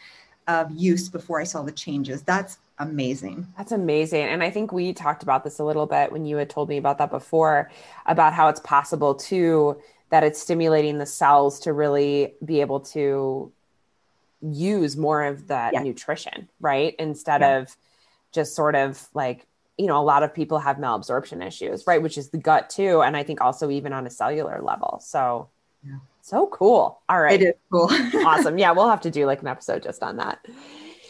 of 0.49 0.71
use 0.73 1.11
before 1.11 1.39
I 1.39 1.45
saw 1.45 1.63
the 1.63 1.73
changes. 1.73 2.23
That's 2.23 2.57
amazing. 2.79 3.47
That's 3.59 3.73
amazing. 3.73 4.23
And 4.23 4.43
I 4.43 4.49
think 4.49 4.73
we 4.73 4.95
talked 4.95 5.23
about 5.23 5.45
this 5.45 5.59
a 5.59 5.65
little 5.65 5.85
bit 5.85 6.11
when 6.11 6.25
you 6.25 6.39
had 6.39 6.49
told 6.49 6.71
me 6.71 6.79
about 6.79 6.97
that 6.99 7.11
before 7.11 7.71
about 8.07 8.33
how 8.33 8.49
it's 8.49 8.61
possible 8.61 9.15
too 9.15 9.79
that 10.09 10.23
it's 10.23 10.41
stimulating 10.41 10.99
the 10.99 11.07
cells 11.07 11.61
to 11.61 11.73
really 11.73 12.35
be 12.45 12.61
able 12.61 12.81
to 12.81 13.53
use 14.41 14.97
more 14.97 15.25
of 15.25 15.49
that 15.49 15.75
yeah. 15.75 15.83
nutrition, 15.83 16.49
right? 16.61 16.95
Instead 16.99 17.41
yeah. 17.41 17.59
of 17.59 17.77
just 18.33 18.55
sort 18.55 18.77
of 18.77 19.09
like 19.13 19.47
you 19.79 19.87
know, 19.87 20.01
a 20.01 20.03
lot 20.03 20.23
of 20.23 20.33
people 20.33 20.59
have 20.59 20.77
malabsorption 20.77 21.47
issues, 21.47 21.87
right? 21.87 22.01
Which 22.01 22.17
is 22.17 22.31
the 22.31 22.39
gut 22.39 22.71
too. 22.71 23.03
And 23.03 23.17
I 23.17 23.23
think 23.23 23.41
also 23.41 23.71
even 23.71 23.93
on 23.93 24.07
a 24.07 24.11
cellular 24.11 24.61
level. 24.63 25.01
So, 25.03 25.49
yeah. 25.87 25.99
so 26.23 26.47
cool. 26.47 27.01
All 27.09 27.21
right. 27.21 27.41
It 27.41 27.49
is 27.49 27.55
cool. 27.71 27.89
awesome. 28.27 28.59
Yeah. 28.59 28.73
We'll 28.73 28.89
have 28.89 29.03
to 29.03 29.11
do 29.11 29.27
like 29.27 29.43
an 29.43 29.49
episode 29.49 29.83
just 29.83 30.03
on 30.03 30.17
that. 30.17 30.47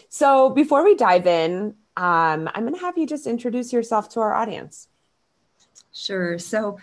So 0.09 0.51
before 0.51 0.85
we 0.85 0.95
dive 0.95 1.27
in, 1.27 1.75
um, 1.97 2.51
I'm 2.55 2.63
going 2.63 2.75
to 2.75 2.81
have 2.81 2.99
you 2.99 3.07
just 3.07 3.27
introduce 3.27 3.73
yourself 3.73 4.09
to 4.11 4.21
our 4.21 4.35
audience. 4.35 4.89
Sure. 5.93 6.39
So, 6.39 6.79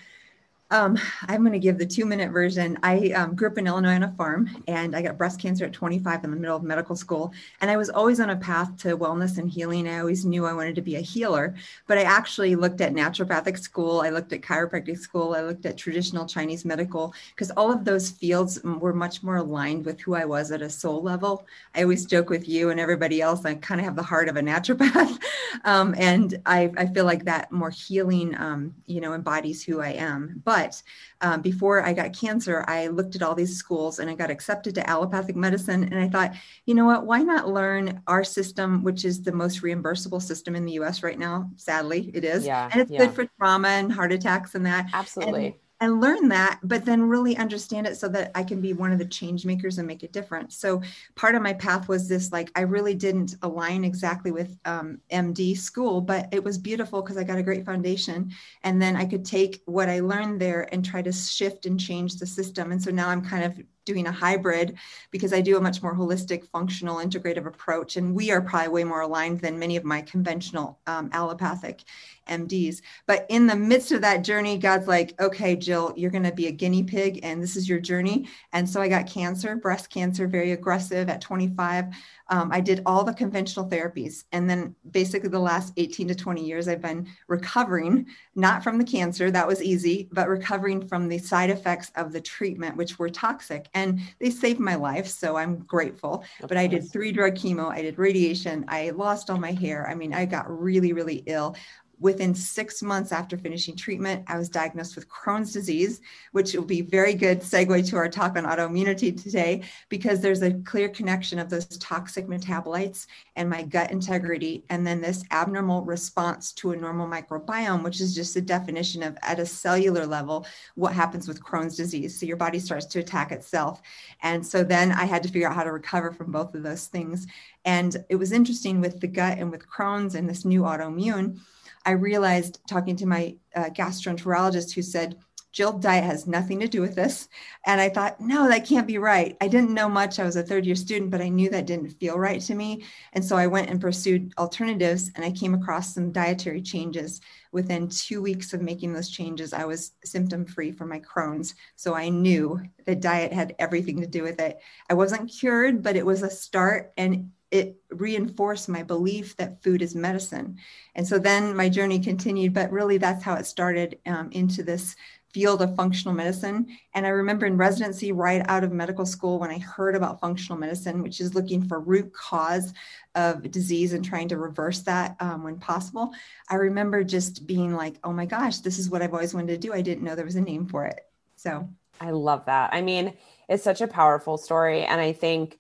um, 0.74 0.98
I'm 1.28 1.42
going 1.42 1.54
to 1.54 1.60
give 1.60 1.78
the 1.78 1.86
two 1.86 2.04
minute 2.04 2.32
version. 2.32 2.80
I 2.82 3.12
um, 3.12 3.36
grew 3.36 3.48
up 3.48 3.60
in 3.60 3.68
Illinois 3.68 3.94
on 3.94 4.04
a 4.04 4.12
farm 4.14 4.50
and 4.68 4.96
I 4.96 5.04
got 5.04 5.20
breast 5.20 5.40
cancer 5.40 5.66
at 5.66 5.72
25 5.72 6.24
in 6.24 6.32
the 6.32 6.36
middle 6.36 6.58
of 6.58 6.64
medical 6.64 6.96
school. 6.96 7.32
And 7.62 7.70
I 7.70 7.78
was 7.78 7.92
always 7.92 8.20
on 8.20 8.32
a 8.32 8.36
path 8.36 8.76
to 8.78 8.98
wellness 8.98 9.38
and 9.38 9.48
healing. 9.48 9.88
I 9.88 10.00
always 10.00 10.26
knew 10.26 10.48
I 10.48 10.54
wanted 10.54 10.74
to 10.74 10.82
be 10.82 10.96
a 10.96 11.02
healer, 11.02 11.54
but 11.86 12.00
I 12.00 12.04
actually 12.04 12.56
looked 12.56 12.82
at 12.82 12.92
naturopathic 12.92 13.60
school. 13.60 14.02
I 14.02 14.10
looked 14.10 14.34
at 14.34 14.42
chiropractic 14.42 14.98
school. 14.98 15.36
I 15.36 15.42
looked 15.42 15.68
at 15.68 15.78
traditional 15.78 16.26
Chinese 16.26 16.66
medical 16.66 17.14
because 17.36 17.52
all 17.52 17.72
of 17.72 17.86
those 17.86 18.10
fields 18.10 18.60
were 18.64 18.94
much 18.94 19.22
more 19.22 19.38
aligned 19.38 19.86
with 19.86 20.02
who 20.02 20.16
I 20.16 20.26
was 20.26 20.52
at 20.52 20.64
a 20.64 20.72
soul 20.72 21.04
level. 21.04 21.46
I 21.76 21.84
always 21.84 22.08
joke 22.08 22.32
with 22.32 22.50
you 22.50 22.72
and 22.72 22.80
everybody 22.80 23.22
else, 23.22 23.46
I 23.46 23.54
kind 23.54 23.80
of 23.80 23.86
have 23.86 23.96
the 23.96 24.02
heart 24.02 24.28
of 24.28 24.38
a 24.38 24.42
naturopath. 24.42 25.22
um, 25.66 25.94
and 26.00 26.42
I, 26.48 26.72
I, 26.78 26.88
feel 26.88 27.06
like 27.06 27.26
that 27.26 27.52
more 27.52 27.70
healing, 27.70 28.36
um, 28.36 28.74
you 28.88 29.02
know, 29.02 29.14
embodies 29.14 29.64
who 29.64 29.82
I 29.82 29.90
am. 29.90 30.42
But 30.44 30.63
but 30.64 30.82
um, 31.22 31.42
before 31.42 31.86
I 31.86 31.94
got 31.94 32.18
cancer, 32.18 32.66
I 32.68 32.88
looked 32.88 33.16
at 33.16 33.22
all 33.22 33.36
these 33.36 33.56
schools 33.56 34.00
and 34.00 34.10
I 34.10 34.16
got 34.16 34.30
accepted 34.30 34.76
to 34.76 34.90
allopathic 34.90 35.36
medicine. 35.36 35.84
And 35.84 36.00
I 36.00 36.10
thought, 36.10 36.34
you 36.66 36.76
know 36.76 36.86
what, 36.86 37.06
why 37.06 37.22
not 37.22 37.48
learn 37.48 38.02
our 38.08 38.24
system, 38.24 38.84
which 38.84 39.06
is 39.06 39.24
the 39.24 39.32
most 39.32 39.62
reimbursable 39.62 40.22
system 40.22 40.56
in 40.56 40.66
the 40.66 40.74
US 40.74 41.04
right 41.04 41.20
now? 41.20 41.50
Sadly, 41.56 42.12
it 42.14 42.24
is. 42.24 42.46
Yeah, 42.46 42.70
and 42.72 42.82
it's 42.82 42.92
yeah. 42.92 43.00
good 43.00 43.14
for 43.14 43.26
trauma 43.38 43.70
and 43.70 43.92
heart 43.92 44.12
attacks 44.12 44.56
and 44.56 44.66
that. 44.66 44.88
Absolutely. 44.94 45.46
And, 45.48 45.56
and 45.84 46.00
learn 46.00 46.30
that, 46.30 46.62
but 46.64 46.86
then 46.86 47.04
really 47.04 47.36
understand 47.36 47.86
it 47.86 47.98
so 47.98 48.08
that 48.08 48.32
I 48.36 48.44
can 48.44 48.62
be 48.62 48.72
one 48.72 48.94
of 48.94 49.00
the 49.00 49.06
change 49.06 49.46
makers 49.46 49.80
and 49.80 49.86
make 49.86 50.02
a 50.02 50.08
difference. 50.08 50.56
So 50.56 50.82
part 51.16 51.36
of 51.36 51.42
my 51.42 51.52
path 51.52 51.90
was 51.90 52.08
this 52.08 52.32
like, 52.32 52.50
I 52.56 52.62
really 52.62 52.96
didn't 52.96 53.36
align 53.42 53.84
exactly 53.84 54.32
with 54.32 54.58
um, 54.64 55.02
MD 55.12 55.58
school, 55.58 56.00
but 56.00 56.30
it 56.32 56.42
was 56.42 56.58
beautiful 56.58 57.02
because 57.02 57.18
I 57.18 57.26
got 57.26 57.38
a 57.38 57.44
great 57.44 57.66
foundation. 57.66 58.32
And 58.64 58.82
then 58.82 58.96
I 58.96 59.04
could 59.04 59.26
take 59.26 59.62
what 59.66 59.90
I 59.90 60.00
learned 60.00 60.40
there 60.40 60.74
and 60.74 60.86
try 60.86 61.02
to 61.02 61.12
shift 61.12 61.66
and 61.66 61.78
change 61.78 62.16
the 62.16 62.28
system. 62.28 62.72
And 62.72 62.82
so 62.82 62.90
now 62.90 63.10
I'm 63.10 63.22
kind 63.22 63.44
of 63.44 63.62
doing 63.86 64.08
a 64.08 64.12
hybrid 64.12 64.78
because 65.12 65.34
I 65.34 65.42
do 65.42 65.58
a 65.58 65.62
much 65.62 65.82
more 65.82 65.96
holistic, 65.96 66.48
functional, 66.48 66.98
integrative 66.98 67.46
approach. 67.46 67.98
And 67.98 68.16
we 68.16 68.32
are 68.32 68.42
probably 68.42 68.70
way 68.70 68.84
more 68.84 69.02
aligned 69.02 69.42
than 69.42 69.60
many 69.60 69.76
of 69.76 69.84
my 69.84 70.02
conventional 70.02 70.80
um, 70.88 71.10
allopathic 71.14 71.84
MDs. 72.30 72.82
But 73.06 73.26
in 73.30 73.48
the 73.48 73.56
midst 73.56 73.92
of 73.92 74.02
that 74.02 74.24
journey, 74.24 74.58
God's 74.58 74.88
like, 74.88 75.20
okay, 75.20 75.56
Jill, 75.56 75.94
you're 75.96 76.12
going 76.12 76.24
to 76.24 76.32
be 76.32 76.48
a 76.48 76.52
guinea 76.52 76.84
pig 76.84 77.20
and 77.24 77.42
this 77.42 77.56
is 77.56 77.68
your 77.68 77.80
journey. 77.80 78.28
And 78.54 78.70
so 78.70 78.82
I 78.82 78.88
got 78.88 79.08
cancer, 79.08 79.56
breast 79.56 79.90
cancer, 79.90 80.28
very 80.28 80.52
aggressive 80.52 81.10
at 81.10 81.22
25 81.22 81.94
um, 82.34 82.50
I 82.52 82.62
did 82.62 82.82
all 82.88 83.04
the 83.04 83.14
conventional 83.14 83.70
therapies. 83.70 84.24
And 84.32 84.50
then 84.50 84.74
basically 84.90 85.30
the 85.30 85.38
last 85.38 85.72
18 85.78 86.08
to 86.08 86.16
20 86.16 86.44
years, 86.44 86.68
I've 86.68 86.82
been 86.82 87.08
recovering, 87.28 88.08
not 88.34 88.64
from 88.64 88.80
the 88.80 88.84
cancer, 88.84 89.30
that 89.30 89.48
was 89.48 89.62
easy, 89.62 90.10
but 90.12 90.28
recovering 90.28 90.88
from 90.88 91.08
the 91.08 91.20
side 91.20 91.52
effects 91.52 91.92
of 91.96 92.12
the 92.12 92.20
treatment, 92.20 92.76
which 92.76 92.98
were 92.98 93.08
toxic. 93.08 93.68
And 93.76 94.00
they 94.18 94.32
saved 94.32 94.60
my 94.60 94.74
life. 94.74 95.06
So 95.06 95.38
I'm 95.38 95.58
grateful. 95.58 96.24
But 96.42 96.58
I 96.58 96.66
did 96.66 96.92
three 96.92 97.12
drug 97.12 97.36
chemo, 97.36 97.70
I 97.70 97.84
did 97.84 98.00
radiation, 98.00 98.66
I 98.68 98.90
lost 98.90 99.30
all 99.30 99.38
my 99.38 99.52
hair. 99.52 99.88
I 99.88 99.94
mean, 99.94 100.12
I 100.12 100.26
got 100.26 100.50
really, 100.50 100.92
really 100.92 101.22
ill. 101.28 101.56
Within 102.04 102.36
six 102.36 102.84
months 102.84 103.14
after 103.14 103.38
finishing 103.38 103.78
treatment, 103.78 104.26
I 104.28 104.38
was 104.38 104.50
diagnosed 104.50 104.96
with 104.96 105.08
Crohn's 105.08 105.54
disease, 105.54 106.02
which 106.34 106.54
will 106.54 106.66
be 106.66 106.82
very 106.82 107.14
good 107.14 107.40
segue 107.40 107.88
to 107.90 107.96
our 107.96 108.10
talk 108.10 108.36
on 108.36 108.44
autoimmunity 108.44 109.24
today, 109.24 109.62
because 109.88 110.20
there's 110.20 110.42
a 110.42 110.52
clear 110.66 110.90
connection 110.90 111.40
of 111.40 111.50
those 111.50 111.66
toxic 111.78 112.28
metabolites 112.28 113.08
and 113.38 113.50
my 113.50 113.64
gut 113.64 113.90
integrity, 113.90 114.66
and 114.70 114.86
then 114.86 115.00
this 115.00 115.24
abnormal 115.32 115.84
response 115.84 116.52
to 116.52 116.72
a 116.72 116.76
normal 116.76 117.08
microbiome, 117.08 117.84
which 117.84 118.02
is 118.02 118.14
just 118.14 118.36
a 118.36 118.42
definition 118.42 119.02
of 119.02 119.18
at 119.22 119.40
a 119.40 119.46
cellular 119.46 120.06
level 120.06 120.46
what 120.76 120.92
happens 120.92 121.26
with 121.26 121.42
Crohn's 121.42 121.78
disease. 121.78 122.20
So 122.20 122.26
your 122.26 122.36
body 122.36 122.60
starts 122.60 122.86
to 122.88 123.00
attack 123.00 123.32
itself. 123.32 123.82
And 124.22 124.46
so 124.46 124.66
then 124.66 124.92
I 124.92 125.06
had 125.06 125.24
to 125.24 125.30
figure 125.30 125.48
out 125.48 125.56
how 125.56 125.64
to 125.64 125.72
recover 125.72 126.12
from 126.12 126.34
both 126.34 126.54
of 126.54 126.64
those 126.64 126.88
things. 126.88 127.28
And 127.64 128.04
it 128.10 128.18
was 128.18 128.34
interesting 128.34 128.82
with 128.82 129.00
the 129.00 129.08
gut 129.08 129.38
and 129.38 129.50
with 129.50 129.70
Crohn's 129.70 130.16
and 130.16 130.30
this 130.30 130.44
new 130.44 130.64
autoimmune 130.64 131.40
I 131.86 131.92
realized 131.92 132.60
talking 132.68 132.96
to 132.98 133.06
my 133.06 133.36
uh, 133.56 133.70
gastroenterologist 133.70 134.74
who 134.74 134.82
said, 134.82 135.18
Jill, 135.54 135.74
diet 135.74 136.04
has 136.04 136.26
nothing 136.26 136.60
to 136.62 136.68
do 136.68 136.82
with 136.82 136.96
this. 136.96 137.30
And 137.68 137.80
I 137.80 137.88
thought, 137.88 138.20
no, 138.20 138.48
that 138.48 138.66
can't 138.66 138.88
be 138.88 138.98
right. 138.98 139.38
I 139.40 139.48
didn't 139.48 139.74
know 139.76 139.88
much. 139.88 140.18
I 140.18 140.24
was 140.24 140.36
a 140.36 140.42
third 140.42 140.66
year 140.66 140.74
student, 140.74 141.12
but 141.12 141.22
I 141.22 141.30
knew 141.30 141.52
that 141.52 141.68
didn't 141.68 141.92
feel 142.00 142.18
right 142.18 142.42
to 142.42 142.56
me. 142.56 142.84
And 143.14 143.24
so 143.24 143.38
I 143.38 143.46
went 143.46 143.70
and 143.70 143.80
pursued 143.80 144.34
alternatives 144.40 145.12
and 145.16 145.24
I 145.24 145.30
came 145.30 145.54
across 145.54 145.94
some 145.94 146.12
dietary 146.12 146.64
changes. 146.64 147.22
Within 147.52 147.88
two 147.88 148.20
weeks 148.20 148.54
of 148.54 148.64
making 148.64 148.94
those 148.94 149.12
changes, 149.12 149.54
I 149.54 149.66
was 149.66 149.92
symptom 150.04 150.44
free 150.44 150.72
for 150.72 150.88
my 150.88 151.00
Crohn's. 151.00 151.54
So 151.76 151.94
I 151.94 152.10
knew 152.10 152.60
that 152.88 153.02
diet 153.02 153.32
had 153.32 153.56
everything 153.60 154.02
to 154.02 154.08
do 154.08 154.24
with 154.24 154.42
it. 154.42 154.58
I 154.90 154.96
wasn't 154.96 155.32
cured, 155.32 155.84
but 155.84 155.96
it 155.96 156.06
was 156.06 156.24
a 156.24 156.32
start. 156.32 156.94
And 156.98 157.30
it 157.54 157.78
reinforced 157.92 158.68
my 158.68 158.82
belief 158.82 159.38
that 159.38 159.62
food 159.62 159.84
is 159.84 159.94
medicine. 159.94 160.58
And 160.96 161.08
so 161.08 161.20
then 161.20 161.56
my 161.56 161.70
journey 161.70 162.00
continued, 162.00 162.52
but 162.52 162.72
really 162.72 162.98
that's 162.98 163.24
how 163.24 163.36
it 163.36 163.46
started 163.46 164.00
um, 164.08 164.32
into 164.32 164.64
this 164.64 164.96
field 165.32 165.62
of 165.62 165.76
functional 165.76 166.16
medicine. 166.16 166.66
And 166.96 167.06
I 167.06 167.10
remember 167.10 167.46
in 167.46 167.56
residency, 167.56 168.12
right 168.12 168.44
out 168.48 168.64
of 168.64 168.72
medical 168.72 169.06
school, 169.06 169.38
when 169.38 169.52
I 169.52 169.60
heard 169.60 169.96
about 169.96 170.20
functional 170.20 170.58
medicine, 170.58 171.04
which 171.04 171.22
is 171.22 171.36
looking 171.36 171.64
for 171.64 171.80
root 171.80 172.12
cause 172.12 172.74
of 173.14 173.52
disease 173.52 173.94
and 173.94 174.04
trying 174.04 174.30
to 174.30 174.38
reverse 174.38 174.82
that 174.82 175.16
um, 175.20 175.44
when 175.44 175.60
possible, 175.60 176.12
I 176.50 176.56
remember 176.56 177.04
just 177.04 177.46
being 177.46 177.76
like, 177.76 178.00
oh 178.04 178.14
my 178.14 178.26
gosh, 178.26 178.60
this 178.60 178.80
is 178.80 178.90
what 178.90 179.04
I've 179.04 179.14
always 179.14 179.36
wanted 179.36 179.62
to 179.62 179.68
do. 179.68 179.74
I 179.74 179.82
didn't 179.82 180.04
know 180.04 180.16
there 180.16 180.26
was 180.26 180.38
a 180.38 180.42
name 180.42 180.66
for 180.66 180.86
it. 180.86 181.02
So 181.36 181.70
I 182.02 182.10
love 182.10 182.46
that. 182.46 182.74
I 182.74 182.82
mean, 182.82 183.14
it's 183.48 183.64
such 183.64 183.82
a 183.82 183.88
powerful 183.88 184.40
story. 184.40 184.86
And 184.86 185.00
I 185.00 185.14
think 185.14 185.60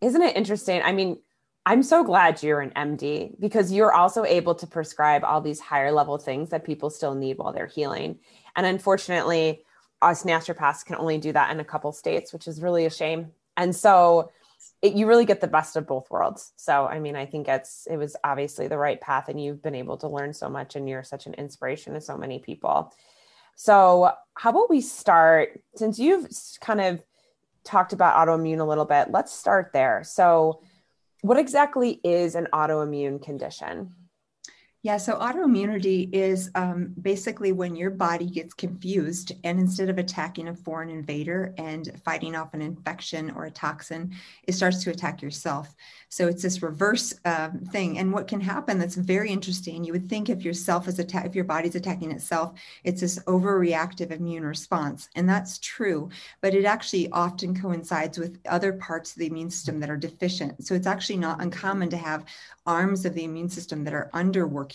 isn't 0.00 0.22
it 0.22 0.36
interesting? 0.36 0.82
I 0.82 0.92
mean, 0.92 1.18
I'm 1.66 1.82
so 1.82 2.02
glad 2.02 2.42
you're 2.42 2.60
an 2.60 2.70
MD 2.70 3.38
because 3.38 3.70
you're 3.70 3.92
also 3.92 4.24
able 4.24 4.54
to 4.56 4.66
prescribe 4.66 5.24
all 5.24 5.40
these 5.40 5.60
higher 5.60 5.92
level 5.92 6.16
things 6.18 6.50
that 6.50 6.64
people 6.64 6.90
still 6.90 7.14
need 7.14 7.38
while 7.38 7.52
they're 7.52 7.66
healing. 7.66 8.18
And 8.56 8.66
unfortunately, 8.66 9.64
us 10.02 10.24
naturopaths 10.24 10.84
can 10.84 10.96
only 10.96 11.18
do 11.18 11.32
that 11.32 11.50
in 11.50 11.60
a 11.60 11.64
couple 11.64 11.92
states, 11.92 12.32
which 12.32 12.48
is 12.48 12.62
really 12.62 12.86
a 12.86 12.90
shame. 12.90 13.32
And 13.56 13.76
so 13.76 14.30
it, 14.82 14.94
you 14.94 15.06
really 15.06 15.26
get 15.26 15.40
the 15.40 15.46
best 15.46 15.76
of 15.76 15.86
both 15.86 16.10
worlds. 16.10 16.52
So, 16.56 16.86
I 16.86 16.98
mean, 16.98 17.16
I 17.16 17.26
think 17.26 17.48
it's 17.48 17.86
it 17.90 17.96
was 17.96 18.16
obviously 18.24 18.68
the 18.68 18.78
right 18.78 19.00
path, 19.00 19.28
and 19.28 19.42
you've 19.42 19.62
been 19.62 19.74
able 19.74 19.98
to 19.98 20.08
learn 20.08 20.32
so 20.32 20.48
much, 20.48 20.76
and 20.76 20.88
you're 20.88 21.02
such 21.02 21.26
an 21.26 21.34
inspiration 21.34 21.94
to 21.94 22.00
so 22.00 22.16
many 22.16 22.38
people. 22.38 22.92
So, 23.56 24.12
how 24.34 24.50
about 24.50 24.70
we 24.70 24.80
start 24.80 25.60
since 25.76 25.98
you've 25.98 26.28
kind 26.60 26.80
of 26.80 27.02
talked 27.64 27.92
about 27.92 28.16
autoimmune 28.16 28.60
a 28.60 28.64
little 28.64 28.84
bit. 28.84 29.10
Let's 29.10 29.32
start 29.32 29.70
there. 29.72 30.02
So, 30.04 30.62
what 31.22 31.38
exactly 31.38 32.00
is 32.02 32.34
an 32.34 32.48
autoimmune 32.52 33.22
condition? 33.22 33.94
Yeah, 34.82 34.96
so 34.96 35.16
autoimmunity 35.16 36.08
is 36.10 36.50
um, 36.54 36.94
basically 37.02 37.52
when 37.52 37.76
your 37.76 37.90
body 37.90 38.24
gets 38.24 38.54
confused, 38.54 39.32
and 39.44 39.60
instead 39.60 39.90
of 39.90 39.98
attacking 39.98 40.48
a 40.48 40.54
foreign 40.54 40.88
invader 40.88 41.52
and 41.58 42.00
fighting 42.02 42.34
off 42.34 42.54
an 42.54 42.62
infection 42.62 43.30
or 43.32 43.44
a 43.44 43.50
toxin, 43.50 44.14
it 44.44 44.52
starts 44.52 44.82
to 44.82 44.90
attack 44.90 45.20
yourself. 45.20 45.74
So 46.08 46.28
it's 46.28 46.42
this 46.42 46.62
reverse 46.62 47.12
um, 47.26 47.60
thing. 47.70 47.98
And 47.98 48.10
what 48.10 48.26
can 48.26 48.40
happen 48.40 48.78
that's 48.78 48.94
very 48.94 49.30
interesting, 49.30 49.84
you 49.84 49.92
would 49.92 50.08
think 50.08 50.30
if 50.30 50.42
yourself 50.42 50.88
is 50.88 50.98
attack, 50.98 51.26
if 51.26 51.34
your 51.34 51.44
body's 51.44 51.74
attacking 51.74 52.10
itself, 52.10 52.58
it's 52.82 53.02
this 53.02 53.18
overreactive 53.24 54.10
immune 54.10 54.46
response, 54.46 55.10
and 55.14 55.28
that's 55.28 55.58
true. 55.58 56.08
But 56.40 56.54
it 56.54 56.64
actually 56.64 57.10
often 57.10 57.54
coincides 57.54 58.18
with 58.18 58.40
other 58.48 58.72
parts 58.72 59.12
of 59.12 59.18
the 59.18 59.26
immune 59.26 59.50
system 59.50 59.78
that 59.80 59.90
are 59.90 59.98
deficient. 59.98 60.64
So 60.64 60.74
it's 60.74 60.86
actually 60.86 61.18
not 61.18 61.42
uncommon 61.42 61.90
to 61.90 61.98
have 61.98 62.24
arms 62.64 63.04
of 63.04 63.14
the 63.14 63.24
immune 63.24 63.50
system 63.50 63.84
that 63.84 63.94
are 63.94 64.10
underworking, 64.14 64.69